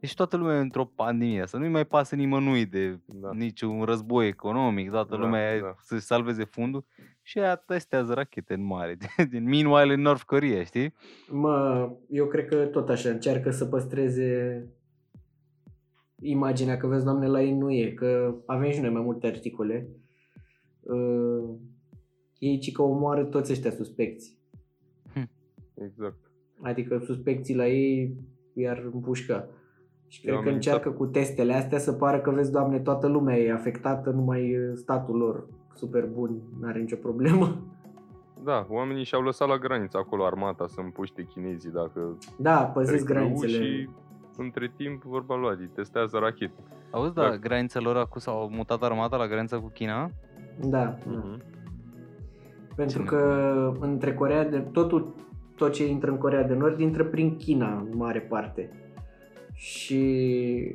Deci 0.00 0.14
toată 0.14 0.36
lumea 0.36 0.56
e 0.56 0.60
într-o 0.60 0.84
pandemie, 0.84 1.46
să 1.46 1.56
nu-i 1.56 1.68
mai 1.68 1.84
pasă 1.84 2.14
nimănui 2.14 2.66
de 2.66 2.98
Da. 3.06 3.30
niciun 3.32 3.82
război 3.82 4.26
economic, 4.26 4.90
toată 4.90 5.16
Da, 5.16 5.20
lumea 5.22 5.54
e 5.54 5.60
da. 5.60 5.74
să-și 5.82 6.02
salveze 6.02 6.44
fundul 6.44 6.84
și 7.22 7.38
ea 7.38 7.54
testează 7.56 8.14
rachete 8.14 8.54
în 8.54 8.62
mare. 8.64 8.96
Din 9.30 9.48
meanwhile 9.48 9.94
în 9.94 10.00
North 10.00 10.22
Korea, 10.22 10.64
știi? 10.64 10.94
Mă, 11.30 11.88
eu 12.08 12.26
cred 12.26 12.46
că 12.46 12.56
tot 12.66 12.88
așa 12.88 13.08
încearcă 13.08 13.50
să 13.50 13.64
păstreze 13.64 14.66
imaginea 16.20 16.76
că 16.76 16.86
vezi, 16.86 17.04
doamne, 17.04 17.26
la 17.26 17.42
ei 17.42 17.54
nu 17.54 17.70
e, 17.70 17.90
că 17.90 18.34
avem 18.46 18.70
și 18.70 18.80
noi 18.80 18.90
mai 18.90 19.02
multe 19.02 19.26
articole. 19.26 19.88
Uh, 20.80 21.48
ei 22.38 22.58
ci 22.58 22.72
că 22.72 22.82
omoară 22.82 23.24
toți 23.24 23.52
ăștia 23.52 23.70
suspecți. 23.70 24.36
Exact. 25.74 26.30
Adică 26.62 26.98
suspecții 26.98 27.54
la 27.54 27.66
ei 27.66 28.16
i-ar 28.52 28.90
împușca. 28.92 29.48
Și 30.06 30.20
cred 30.20 30.34
Eu 30.34 30.40
că 30.40 30.48
am 30.48 30.54
încearcă 30.54 30.90
cu 30.90 31.06
testele 31.06 31.52
astea 31.52 31.78
să 31.78 31.92
pară 31.92 32.20
că 32.20 32.30
vezi, 32.30 32.52
doamne, 32.52 32.80
toată 32.80 33.06
lumea 33.06 33.36
e 33.38 33.52
afectată, 33.52 34.10
numai 34.10 34.54
statul 34.74 35.16
lor 35.16 35.48
super 35.74 36.06
bun, 36.06 36.40
n-are 36.60 36.80
nicio 36.80 36.96
problemă. 36.96 37.62
Da, 38.44 38.66
oamenii 38.70 39.04
și-au 39.04 39.22
lăsat 39.22 39.48
la 39.48 39.58
graniță 39.58 39.98
acolo 39.98 40.24
armata 40.24 40.66
să 40.66 40.80
împuște 40.80 41.22
chinezii 41.22 41.70
dacă 41.70 42.18
Da, 42.38 42.64
păziți 42.64 43.04
trec 43.04 43.06
granițele. 43.06 43.52
și 43.52 43.88
între 44.38 44.72
timp 44.76 45.02
vorba 45.02 45.36
lui 45.36 45.48
Adi, 45.48 45.66
testează 45.66 46.18
rachete. 46.18 46.62
Auzi, 46.90 47.14
da, 47.14 47.22
Da. 47.28 47.36
granița 47.36 47.80
lor 47.80 47.96
acum 47.96 48.20
s-au 48.20 48.48
mutat 48.50 48.82
armata 48.82 49.16
la 49.16 49.26
granița 49.26 49.60
cu 49.60 49.68
China? 49.68 50.10
Da, 50.60 50.68
da. 50.68 50.96
Mhm. 51.06 51.42
Pentru 52.76 52.96
Cine? 52.98 53.08
că 53.10 53.72
între 53.80 54.14
Corea 54.14 54.48
de 54.48 54.58
totul 54.58 55.14
tot 55.56 55.72
ce 55.72 55.86
intră 55.88 56.10
în 56.10 56.18
Corea 56.18 56.42
de 56.42 56.54
Nord 56.54 56.80
intră 56.80 57.04
prin 57.04 57.36
China 57.36 57.76
în 57.78 57.96
mare 57.96 58.20
parte. 58.20 58.70
Și 59.54 60.00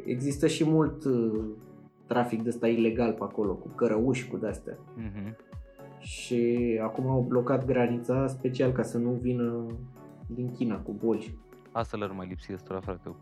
există 0.05 0.47
și 0.47 0.70
mult 0.70 1.03
uh, 1.05 1.43
trafic 2.07 2.41
de 2.41 2.49
ăsta 2.49 2.68
ilegal 2.68 3.11
pe 3.11 3.24
acolo, 3.24 3.53
cu 3.53 3.68
cărăuși, 3.68 4.28
cu 4.30 4.38
de-astea. 4.38 4.78
Mhm. 4.95 5.36
Și 5.99 6.80
acum 6.84 7.07
au 7.07 7.26
blocat 7.28 7.66
granița 7.66 8.28
special 8.28 8.72
ca 8.72 8.82
să 8.82 8.97
nu 8.97 9.09
vină 9.09 9.66
din 10.28 10.51
China 10.51 10.78
cu 10.80 10.91
bolși. 10.91 11.36
Asta 11.72 11.97
le-ar 11.97 12.11
mai 12.11 12.28
lipsi 12.28 12.53
ăstora, 12.53 12.80
frate, 12.80 13.16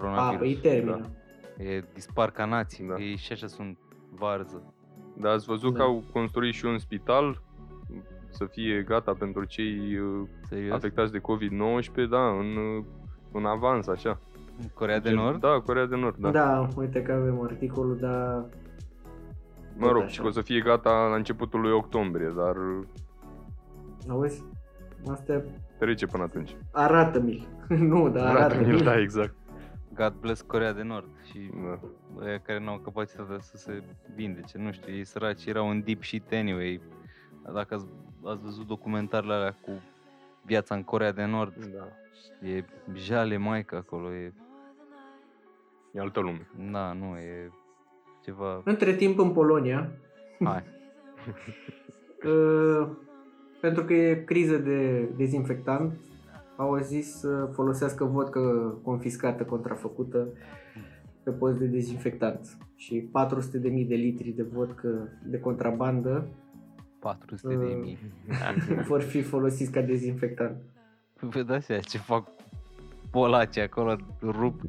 cu 0.00 0.06
A, 0.06 0.08
coronavirus. 0.08 0.38
păi 0.60 0.70
termină. 0.70 1.00
E 1.58 1.84
dispar 1.94 2.30
ca 2.30 2.44
nații, 2.44 2.86
Da. 2.86 2.94
ei 2.98 3.16
și 3.16 3.32
așa 3.32 3.46
sunt 3.46 3.78
varză. 4.10 4.74
Dar 5.20 5.32
ați 5.32 5.46
văzut 5.46 5.72
Da. 5.72 5.78
că 5.78 5.84
au 5.84 6.02
construit 6.12 6.54
și 6.54 6.64
un 6.64 6.78
spital 6.78 7.42
să 8.28 8.44
fie 8.44 8.82
gata 8.82 9.12
pentru 9.18 9.44
cei 9.44 9.98
uh, 9.98 10.28
Serios? 10.48 10.74
afectați 10.74 11.12
de 11.12 11.18
COVID-19, 11.20 12.08
da, 12.10 12.26
în, 12.28 12.56
uh, 12.56 12.84
în 13.32 13.44
avans, 13.44 13.86
așa. 13.86 14.20
În 14.60 14.68
Corea 14.74 15.00
de 15.00 15.08
Gen- 15.08 15.14
Nord? 15.16 15.40
Da, 15.40 15.60
Corea 15.64 15.86
de 15.86 15.96
Nord, 15.96 16.16
da. 16.16 16.30
Da. 16.30 16.44
da, 16.44 16.68
uite 16.76 17.02
că 17.02 17.12
avem 17.12 17.40
articolul, 17.42 17.96
dar 18.00 18.44
Mă 19.78 19.90
rog, 19.90 20.02
așa. 20.02 20.08
și 20.10 20.20
că 20.20 20.26
o 20.26 20.30
să 20.30 20.40
fie 20.40 20.60
gata 20.60 20.90
la 21.10 21.14
începutul 21.16 21.60
lui 21.60 21.72
octombrie, 21.72 22.32
dar 22.36 22.56
uh, 22.56 22.84
auzi? 24.08 24.44
Asta 25.10 25.42
trece 25.78 26.06
până 26.06 26.22
atunci. 26.22 26.56
arată-mi 26.72 27.46
Nu, 27.68 28.08
dar 28.08 28.36
arată-mi 28.36 28.82
Da, 28.82 28.98
exact. 29.00 29.34
God 29.96 30.12
bless 30.20 30.40
Corea 30.42 30.72
de 30.72 30.82
Nord 30.82 31.08
și 31.30 31.50
Da. 31.64 31.78
ăia 32.24 32.38
care 32.40 32.58
nu 32.60 32.70
au 32.70 32.78
capacitatea 32.78 33.38
să 33.40 33.56
se 33.56 33.82
vindece, 34.14 34.58
nu 34.58 34.72
știu, 34.72 34.92
ei 34.92 35.04
săraci 35.04 35.46
erau 35.46 35.68
în 35.70 35.82
deep 35.84 36.02
shit 36.02 36.32
anyway. 36.32 36.80
Dacă 37.54 37.74
ați, 37.74 37.86
ați 38.24 38.42
văzut 38.42 38.66
documentarele 38.66 39.32
alea 39.32 39.56
cu 39.60 39.70
viața 40.42 40.74
în 40.74 40.82
Corea 40.84 41.12
de 41.12 41.24
Nord, 41.24 41.64
da. 41.64 41.88
e 42.48 42.64
jale 42.94 43.36
maică 43.36 43.76
acolo, 43.76 44.12
e, 44.14 44.32
E 45.92 46.00
altă 46.00 46.20
lume. 46.20 46.46
da, 46.70 46.92
nu, 46.92 47.16
e 47.16 47.50
ceva, 48.24 48.60
Între 48.64 48.94
timp 48.94 49.18
în 49.18 49.30
Polonia, 49.32 49.90
hai, 50.44 50.62
uh, 52.32 52.88
pentru 53.60 53.84
că 53.84 53.92
e 53.92 54.14
criză 54.14 54.56
de 54.56 55.00
dezinfectant, 55.16 55.92
au 56.56 56.76
zis 56.78 57.18
să 57.18 57.48
folosească 57.52 58.04
vodcă 58.04 58.40
confiscată, 58.82 59.44
contrafăcută 59.44 60.28
pe 61.22 61.30
post 61.30 61.58
de 61.58 61.66
dezinfectant. 61.66 62.56
Și 62.76 63.08
400.000 63.08 63.60
de 63.88 63.94
litri 63.94 64.30
de 64.30 64.42
vodcă 64.52 65.08
de 65.24 65.38
contrabandă 65.40 66.26
400 67.00 67.54
de 67.54 67.64
Uh. 67.64 67.78
mii. 67.80 67.98
vor 68.88 69.00
fi 69.02 69.22
folosiți 69.22 69.70
ca 69.70 69.80
dezinfectant. 69.80 70.56
Vă 71.20 71.42
dați 71.42 71.66
seama 71.66 71.82
ce 71.82 71.98
fac 71.98 72.28
polacii 73.10 73.62
acolo, 73.62 73.96
rup. 74.22 74.60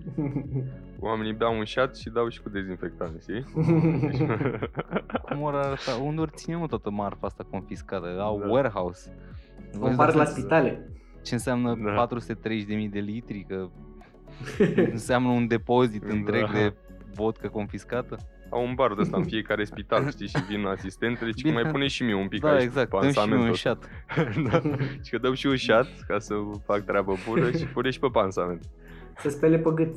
Oamenii 0.99 1.33
beau 1.33 1.57
un 1.57 1.63
șat 1.63 1.95
și 1.97 2.09
dau 2.09 2.29
și 2.29 2.41
cu 2.41 2.49
dezinfectant, 2.49 3.21
știi? 3.21 3.43
Cum 5.29 5.41
ori 5.41 5.55
arăta? 5.57 5.95
Unde 6.03 6.21
ori 6.21 6.31
ține 6.35 6.55
mă 6.55 6.67
toată 6.67 6.89
marfa 6.89 7.27
asta 7.27 7.45
confiscată? 7.49 8.21
Au 8.21 8.39
Da. 8.39 8.47
warehouse. 8.49 9.13
O 9.75 9.79
Vă 9.79 9.87
împart 9.87 10.13
la 10.13 10.17
dați 10.23 10.31
seama 10.33 10.39
spitale. 10.47 10.89
Ce 11.27 11.33
înseamnă 11.33 11.77
Da. 11.83 12.07
430.000 12.07 12.89
de 12.91 12.99
litri? 12.99 13.45
Că 13.47 13.67
înseamnă 14.91 15.29
un 15.29 15.47
depozit 15.47 16.03
Da. 16.03 16.13
întreg 16.13 16.51
de 16.51 16.73
vodcă 17.13 17.47
confiscată? 17.47 18.17
Au 18.49 18.63
un 18.65 18.73
bar 18.75 18.93
de 18.93 19.01
ăsta 19.01 19.17
în 19.17 19.23
fiecare 19.33 19.63
spital, 19.63 20.09
știi, 20.09 20.27
și 20.27 20.43
vin 20.49 20.65
asistentele 20.65 21.29
și 21.29 21.41
că 21.43 21.49
Bine. 21.49 21.61
mai 21.61 21.71
pune 21.71 21.87
și 21.87 22.03
mie 22.03 22.13
un 22.15 22.27
pic 22.27 22.41
Da, 22.41 22.49
aici 22.51 22.63
exact. 22.63 22.89
pe 22.89 22.97
Dăm 23.01 23.11
și 23.11 23.17
mie 23.19 23.25
un 23.25 23.29
pansamentul 23.29 23.55
șat. 23.55 23.89
da. 24.51 24.61
Și 25.03 25.11
că 25.11 25.17
dăm 25.17 25.33
și 25.33 25.47
un 25.47 25.55
șat 25.55 25.87
ca 26.07 26.19
să 26.19 26.33
fac 26.65 26.83
treabă 26.85 27.13
bună 27.27 27.51
și 27.51 27.65
pune 27.65 27.89
și 27.89 27.99
pe 27.99 28.07
pansament. 28.11 28.63
Să 29.17 29.29
spele 29.29 29.57
pe 29.57 29.69
gât. 29.75 29.95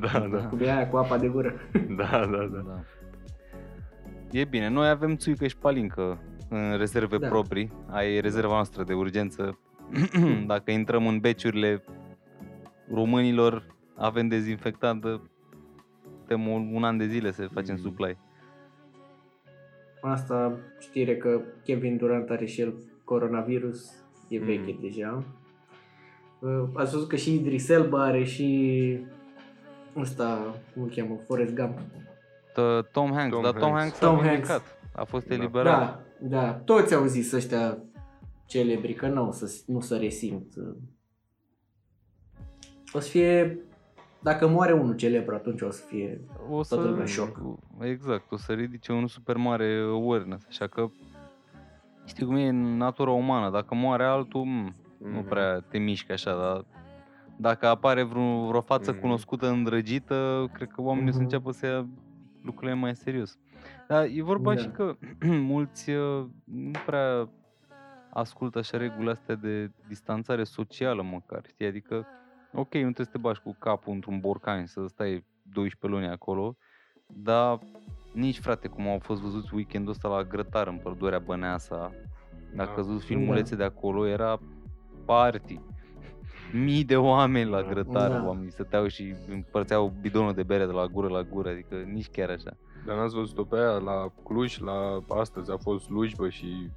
Da, 0.00 0.28
da, 0.32 0.38
Cu 0.46 0.56
aia 0.60 0.88
cu 0.88 0.96
apa 0.96 1.18
de 1.18 1.28
gură. 1.28 1.54
da, 1.96 2.10
da, 2.10 2.48
da. 2.52 2.62
Da. 2.66 2.80
E 4.30 4.44
bine, 4.44 4.68
noi 4.68 4.88
avem 4.88 5.16
țuică 5.16 5.46
și 5.46 5.56
palincă 5.56 6.18
în 6.48 6.76
rezerve 6.76 7.16
Da. 7.18 7.28
proprii. 7.28 7.72
Ai 7.90 8.20
rezerva 8.20 8.52
noastră 8.52 8.82
de 8.84 8.92
urgență. 8.92 9.58
Dacă 10.46 10.70
intrăm 10.70 11.06
în 11.06 11.18
beciurile 11.18 11.84
românilor, 12.92 13.64
avem 13.96 14.28
dezinfectant, 14.28 15.00
putem 16.20 16.46
un, 16.48 16.70
un 16.74 16.84
an 16.84 16.96
de 16.96 17.06
zile 17.06 17.30
să 17.32 17.48
facem 17.52 17.74
Mm. 17.74 17.80
supply. 17.80 18.16
Asta 20.02 20.56
știre 20.78 21.16
că 21.16 21.40
Kevin 21.64 21.96
Durant 21.96 22.30
are 22.30 22.44
și 22.46 22.60
el 22.60 22.74
coronavirus, 23.04 23.90
e 24.28 24.38
Mm. 24.38 24.44
veche 24.44 24.76
deja. 24.80 25.24
Uh, 26.38 26.62
Ați 26.74 26.92
văzut 26.92 27.08
că 27.08 27.16
și 27.16 27.34
Idris 27.34 27.68
Elba 27.68 28.04
are 28.04 28.24
și 28.24 28.98
ăsta, 29.96 30.54
cum 30.74 30.82
îl 30.82 30.88
cheamă, 30.94 31.16
Forrest 31.26 31.54
Gump. 31.54 31.78
T- 32.50 32.90
Tom 32.92 33.12
Hanks, 33.12 33.34
Tom 33.34 33.42
dar 33.42 33.52
Tom 33.52 33.70
Hanks. 33.72 33.80
Hanks 33.80 34.00
a 34.02 34.06
Tom 34.06 34.16
Hanks. 34.16 34.30
vindecat. 34.30 34.62
A 34.94 35.04
fost 35.04 35.26
Da. 35.28 35.34
eliberat. 35.34 35.78
Da, 35.78 36.36
da, 36.36 36.52
toți 36.52 36.94
au 36.94 37.04
zis 37.04 37.32
ăștia 37.32 37.78
celebri 38.50 38.94
că 38.94 39.08
nu, 39.08 39.26
o 39.26 39.30
să, 39.30 39.62
nu 39.66 39.80
să 39.80 39.96
resimt. 39.96 40.54
O 42.92 42.98
să 43.00 43.08
fie, 43.08 43.58
dacă 44.22 44.48
moare 44.48 44.72
unul 44.72 44.94
celebru, 44.96 45.34
atunci 45.34 45.60
o 45.60 45.70
să 45.70 45.82
fie 45.86 46.20
o 46.50 46.62
să, 46.62 46.74
Toată 46.74 46.88
lumea 46.88 47.04
în 47.04 47.08
șoc. 47.10 47.40
Exact, 47.80 48.32
o 48.32 48.36
să 48.36 48.52
ridice 48.52 48.92
un 48.92 49.06
super 49.06 49.36
mare 49.36 49.80
awareness, 49.90 50.46
așa 50.48 50.66
că 50.66 50.90
știi 52.04 52.26
cum 52.26 52.36
e 52.36 52.48
în 52.48 52.76
natura 52.76 53.10
umană, 53.10 53.50
dacă 53.50 53.74
moare 53.74 54.04
altul, 54.04 54.44
m, 54.44 54.74
nu 54.98 55.18
Mhm. 55.18 55.28
prea 55.28 55.60
te 55.60 55.78
mișcă 55.78 56.12
așa, 56.12 56.34
dar 56.36 56.64
dacă 57.36 57.66
apare 57.66 58.02
vreo, 58.02 58.46
vreo 58.46 58.60
față 58.60 58.90
Mhm. 58.90 59.00
cunoscută, 59.00 59.48
îndrăgită, 59.48 60.50
cred 60.52 60.68
că 60.68 60.82
oamenii 60.82 61.08
o 61.08 61.12
să 61.12 61.16
Mhm. 61.18 61.24
înceapă 61.26 61.50
să 61.52 61.66
ia 61.66 61.88
lucrurile 62.42 62.74
mai 62.76 62.96
serios. 62.96 63.38
Dar 63.88 64.04
e 64.14 64.22
vorba 64.22 64.54
Da. 64.54 64.60
și 64.60 64.68
că 64.68 64.96
mulți 65.52 65.90
uh, 65.90 66.26
nu 66.44 66.70
prea 66.86 67.28
ascultă 68.12 68.58
așa 68.58 68.76
regulile 68.76 69.10
astea 69.10 69.34
de 69.34 69.70
distanțare 69.88 70.44
socială 70.44 71.02
măcar, 71.02 71.42
știi? 71.48 71.66
Adică, 71.66 72.06
ok, 72.52 72.74
nu 72.74 72.80
trebuie 72.92 73.06
să 73.06 73.12
te 73.12 73.18
bagi 73.18 73.40
cu 73.40 73.56
capul 73.58 73.92
într-un 73.92 74.20
borcan 74.20 74.60
și 74.60 74.72
să 74.72 74.86
stai 74.86 75.24
12 75.42 75.86
luni 76.00 76.12
acolo, 76.12 76.56
dar 77.06 77.58
nici, 78.12 78.38
frate, 78.38 78.68
cum 78.68 78.88
au 78.88 78.98
fost 78.98 79.20
văzuți 79.20 79.54
weekendul 79.54 79.90
ăsta 79.92 80.08
la 80.08 80.22
grătar 80.22 80.66
în 80.66 80.76
Pădurea 80.76 81.18
Băneasa, 81.18 81.90
dacă 82.54 82.70
Da. 82.74 82.80
ați 82.80 82.88
văzut 82.88 83.02
filmulețe 83.02 83.56
de 83.56 83.64
acolo, 83.64 84.06
era 84.06 84.38
party. 85.04 85.60
Mii 86.52 86.84
de 86.84 86.96
oameni 86.96 87.50
la 87.50 87.62
grătar, 87.62 88.10
Da. 88.10 88.24
oamenii 88.26 88.50
stăteau 88.50 88.86
și 88.86 89.14
împărțeau 89.28 89.92
bidonul 90.00 90.32
de 90.32 90.42
bere 90.42 90.66
de 90.66 90.72
la 90.72 90.86
gură 90.86 91.08
la 91.08 91.22
gură, 91.22 91.48
adică 91.48 91.74
nici 91.74 92.08
chiar 92.08 92.30
așa. 92.30 92.56
Dar 92.86 92.96
n-ați 92.96 93.14
văzut-o 93.14 93.44
pe 93.44 93.56
aia 93.56 93.70
la 93.78 94.12
Cluj, 94.24 94.58
la 94.58 94.98
astăzi 95.08 95.50
a 95.50 95.56
fost 95.56 95.84
slujbă 95.84 96.28
și 96.28 96.70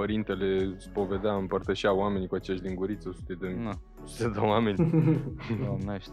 părintele 0.00 0.74
spovedea, 0.78 1.34
împărtășea 1.34 1.94
oamenii 1.94 2.26
cu 2.26 2.34
aceeași 2.34 2.62
linguriță, 2.62 3.10
sute 3.14 3.34
de, 3.40 3.56
Na, 3.62 3.70
sute 4.04 4.28
de 4.30 4.38
oameni. 4.38 4.76
doamnește. 5.64 6.12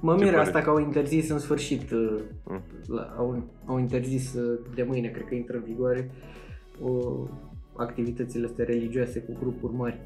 Mă 0.00 0.10
Ce 0.12 0.18
miră 0.24 0.30
părere? 0.36 0.36
asta 0.36 0.60
că 0.60 0.70
au 0.70 0.78
interzis 0.78 1.28
în 1.30 1.38
sfârșit, 1.38 1.90
uh, 1.90 2.18
Mm. 2.44 2.62
la, 2.86 3.02
au, 3.16 3.42
au 3.66 3.78
interzis 3.78 4.34
uh, 4.34 4.60
de 4.74 4.82
mâine, 4.82 5.08
cred 5.08 5.24
că 5.26 5.34
intră 5.34 5.56
în 5.56 5.62
vigoare, 5.62 6.10
o, 6.82 6.90
activitățile 7.76 8.46
astea 8.46 8.64
religioase 8.64 9.20
cu 9.20 9.36
grupuri 9.40 9.74
mari. 9.74 10.00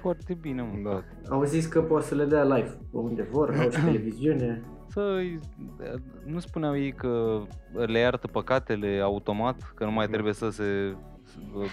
Foarte 0.00 0.34
bine, 0.40 0.62
mă, 0.62 0.80
Da. 0.84 0.90
frate. 0.90 1.06
Au 1.28 1.44
zis 1.44 1.66
că 1.66 1.82
pot 1.82 2.02
să 2.02 2.14
le 2.14 2.24
dea 2.24 2.42
live 2.44 2.78
pe 2.90 2.96
unde 2.96 3.22
vor, 3.22 3.50
au 3.62 3.70
și 3.70 3.80
televiziune. 3.84 4.62
Să 4.88 5.20
nu 6.24 6.38
spuneau 6.38 6.76
ei 6.78 6.92
că 6.92 7.42
le 7.86 7.98
iartă 7.98 8.26
păcatele 8.26 9.00
automat, 9.02 9.72
că 9.74 9.84
nu 9.84 9.90
mai 9.92 10.06
Da. 10.06 10.12
trebuie 10.12 10.32
să 10.32 10.48
se 10.50 10.94
să 11.34 11.66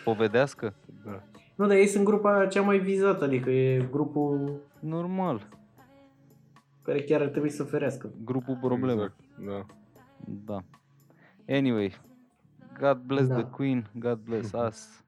spovedească? 0.00 0.74
Da. 1.04 1.22
Nu, 1.54 1.66
dar 1.66 1.76
ei 1.76 1.86
sunt 1.86 2.04
grupa 2.04 2.46
cea 2.46 2.62
mai 2.62 2.78
vizată, 2.78 3.24
adică 3.24 3.50
e 3.50 3.88
grupul 3.90 4.60
Normal, 4.80 5.48
care 6.82 7.02
chiar 7.02 7.20
ar 7.20 7.28
trebui 7.28 7.50
să 7.50 7.64
ferească. 7.64 8.10
grupul 8.24 8.58
problemă. 8.60 8.92
Exact, 9.02 9.20
da. 9.46 9.66
Da. 10.44 10.58
Anyway, 11.54 11.94
God 12.80 12.98
bless 13.06 13.28
Da. 13.28 13.34
the 13.34 13.44
Queen, 13.50 13.90
God 13.94 14.18
bless 14.18 14.52
us. 14.68 15.04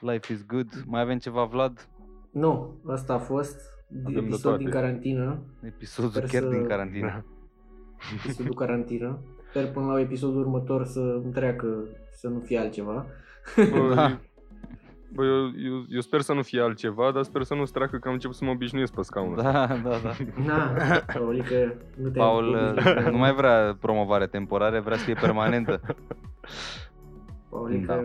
Life 0.00 0.32
is 0.32 0.46
good. 0.46 0.84
Mai 0.86 1.00
avem 1.00 1.18
ceva, 1.18 1.44
Vlad? 1.44 1.88
Nu, 2.30 2.80
asta 2.86 3.14
a 3.14 3.18
fost 3.18 3.60
Avem 4.04 4.12
de 4.12 4.18
episod 4.18 4.40
toate. 4.40 4.58
din 4.58 4.70
carantină, 4.70 5.38
Episodul 5.62 6.10
Sper 6.10 6.24
chiar 6.28 6.42
să- 6.42 6.48
din 6.48 6.66
carantină. 6.66 7.06
Da. 7.06 7.22
episodul 8.24 8.54
carantină. 8.54 9.18
Sper 9.52 9.70
până 9.70 9.86
la 9.92 10.00
episodul 10.00 10.40
următor 10.40 10.84
să 10.84 11.00
îmi 11.24 11.32
treacă, 11.32 11.66
să 12.12 12.28
nu 12.28 12.38
fie 12.38 12.58
altceva. 12.58 13.06
Bă, 13.56 13.94
Da. 13.94 14.18
Bă, 15.14 15.24
eu, 15.24 15.44
eu, 15.72 15.84
eu, 15.88 16.00
sper 16.00 16.20
să 16.20 16.32
nu 16.32 16.42
fie 16.42 16.60
altceva, 16.60 17.10
dar 17.10 17.22
sper 17.22 17.42
să 17.42 17.54
nu 17.54 17.64
treacă 17.64 17.96
că 17.98 18.08
am 18.08 18.14
început 18.14 18.36
să 18.36 18.44
mă 18.44 18.50
obișnuiesc 18.50 18.94
pe 18.94 19.02
scaun. 19.02 19.34
Da, 19.36 19.66
da, 19.66 19.76
da. 20.02 20.12
Na, 20.46 20.72
Paulică, 21.14 21.74
nu 21.96 22.08
te 22.08 22.18
Paul 22.18 22.74
uh, 22.76 23.06
nu 23.10 23.18
mai 23.18 23.32
vrea 23.34 23.76
promovare 23.80 24.26
temporară, 24.26 24.80
vrea 24.80 24.96
să 24.96 25.04
fie 25.04 25.14
permanentă. 25.14 25.80
Paulică, 27.50 27.86
Da. 27.86 28.04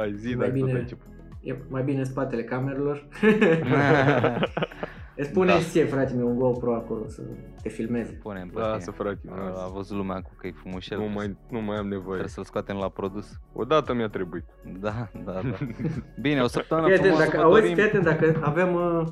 Hai, 0.00 0.14
zi, 0.16 0.34
Mai 0.34 0.36
dacă 0.36 0.50
tot 0.50 0.54
bine- 0.66 0.72
ai 0.72 0.80
început. 0.80 1.06
e 1.40 1.56
mai 1.68 1.82
bine 1.82 1.98
în 1.98 2.04
spatele 2.04 2.42
camerelor. 2.44 3.06
Îți 5.20 5.30
pune 5.30 5.52
Da. 5.52 5.58
și 5.58 5.64
ție, 5.68 5.84
frate 5.84 6.12
meu, 6.14 6.28
un 6.28 6.38
GoPro 6.38 6.74
acolo 6.74 7.08
să 7.08 7.22
te 7.62 7.68
filmeze. 7.68 8.18
Punem 8.22 8.48
pe 8.48 8.58
Lasă, 8.60 8.78
tine. 8.78 8.94
frate, 8.98 9.18
A, 9.30 9.44
a 9.44 9.48
lasă. 9.48 9.70
văzut 9.74 9.96
lumea 9.96 10.20
cu 10.20 10.30
că 10.38 10.46
e 10.46 10.52
frumușel. 10.60 10.98
Nu 10.98 11.04
mai, 11.14 11.36
nu 11.50 11.60
mai 11.60 11.76
am 11.76 11.86
nevoie. 11.88 12.04
Trebuie 12.08 12.28
să-l 12.28 12.44
scoatem 12.44 12.76
la 12.76 12.88
produs. 12.88 13.38
Odată 13.52 13.94
mi-a 13.94 14.08
trebuit. 14.08 14.44
Da, 14.80 15.08
da, 15.24 15.32
da. 15.32 15.56
Bine, 16.20 16.40
o 16.40 16.46
săptămână 16.46 16.86
Fii 16.86 16.94
atent, 16.96 17.08
frumoasă 17.14 17.30
dacă, 17.30 17.40
vă 17.48 17.52
auzi, 17.54 17.60
dorim. 17.60 17.74
fii 17.76 17.84
atent, 17.84 18.04
dacă 18.04 18.40
avem, 18.44 18.74
uh, 18.74 19.02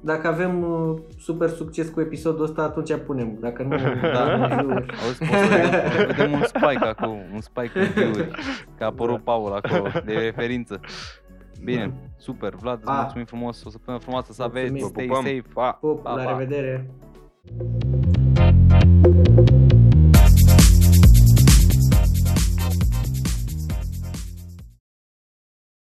dacă 0.00 0.26
avem 0.26 0.62
uh, 0.62 0.98
super 1.18 1.48
succes 1.48 1.88
cu 1.88 2.00
episodul 2.00 2.44
ăsta, 2.44 2.62
atunci 2.62 2.96
punem. 3.06 3.36
Dacă 3.40 3.62
nu, 3.62 3.76
Da. 4.14 4.36
nu 4.62 4.70
Auzi, 4.74 5.18
poți 5.18 5.38
să 5.40 5.46
vedem, 5.50 6.06
vedem 6.06 6.32
un 6.32 6.42
spike 6.42 6.84
acum, 6.96 7.18
un 7.34 7.40
spike 7.40 7.78
în 7.78 7.86
view-uri, 7.94 8.30
că 8.78 8.82
a 8.84 8.86
apărut 8.86 9.20
Paul 9.22 9.52
acolo, 9.52 9.90
de 10.04 10.12
referință. 10.12 10.80
Bine, 11.64 11.92
super, 12.16 12.54
Vlad, 12.54 12.76
îți 12.76 12.84
Pa. 12.86 13.00
mulțumim 13.00 13.24
frumos, 13.24 13.64
o 13.64 13.70
săptămână 13.70 14.02
frumoasă 14.02 14.32
să 14.32 14.42
Mulțumim. 14.42 14.66
aveți, 14.68 14.82
Vă 14.82 14.88
stay 14.88 15.06
pupăm. 15.06 15.22
safe, 15.24 15.44
pa, 15.54 15.72
Pup, 15.72 16.02
pa, 16.02 16.14
la 16.14 16.22
pa. 16.22 16.30
revedere! 16.30 16.90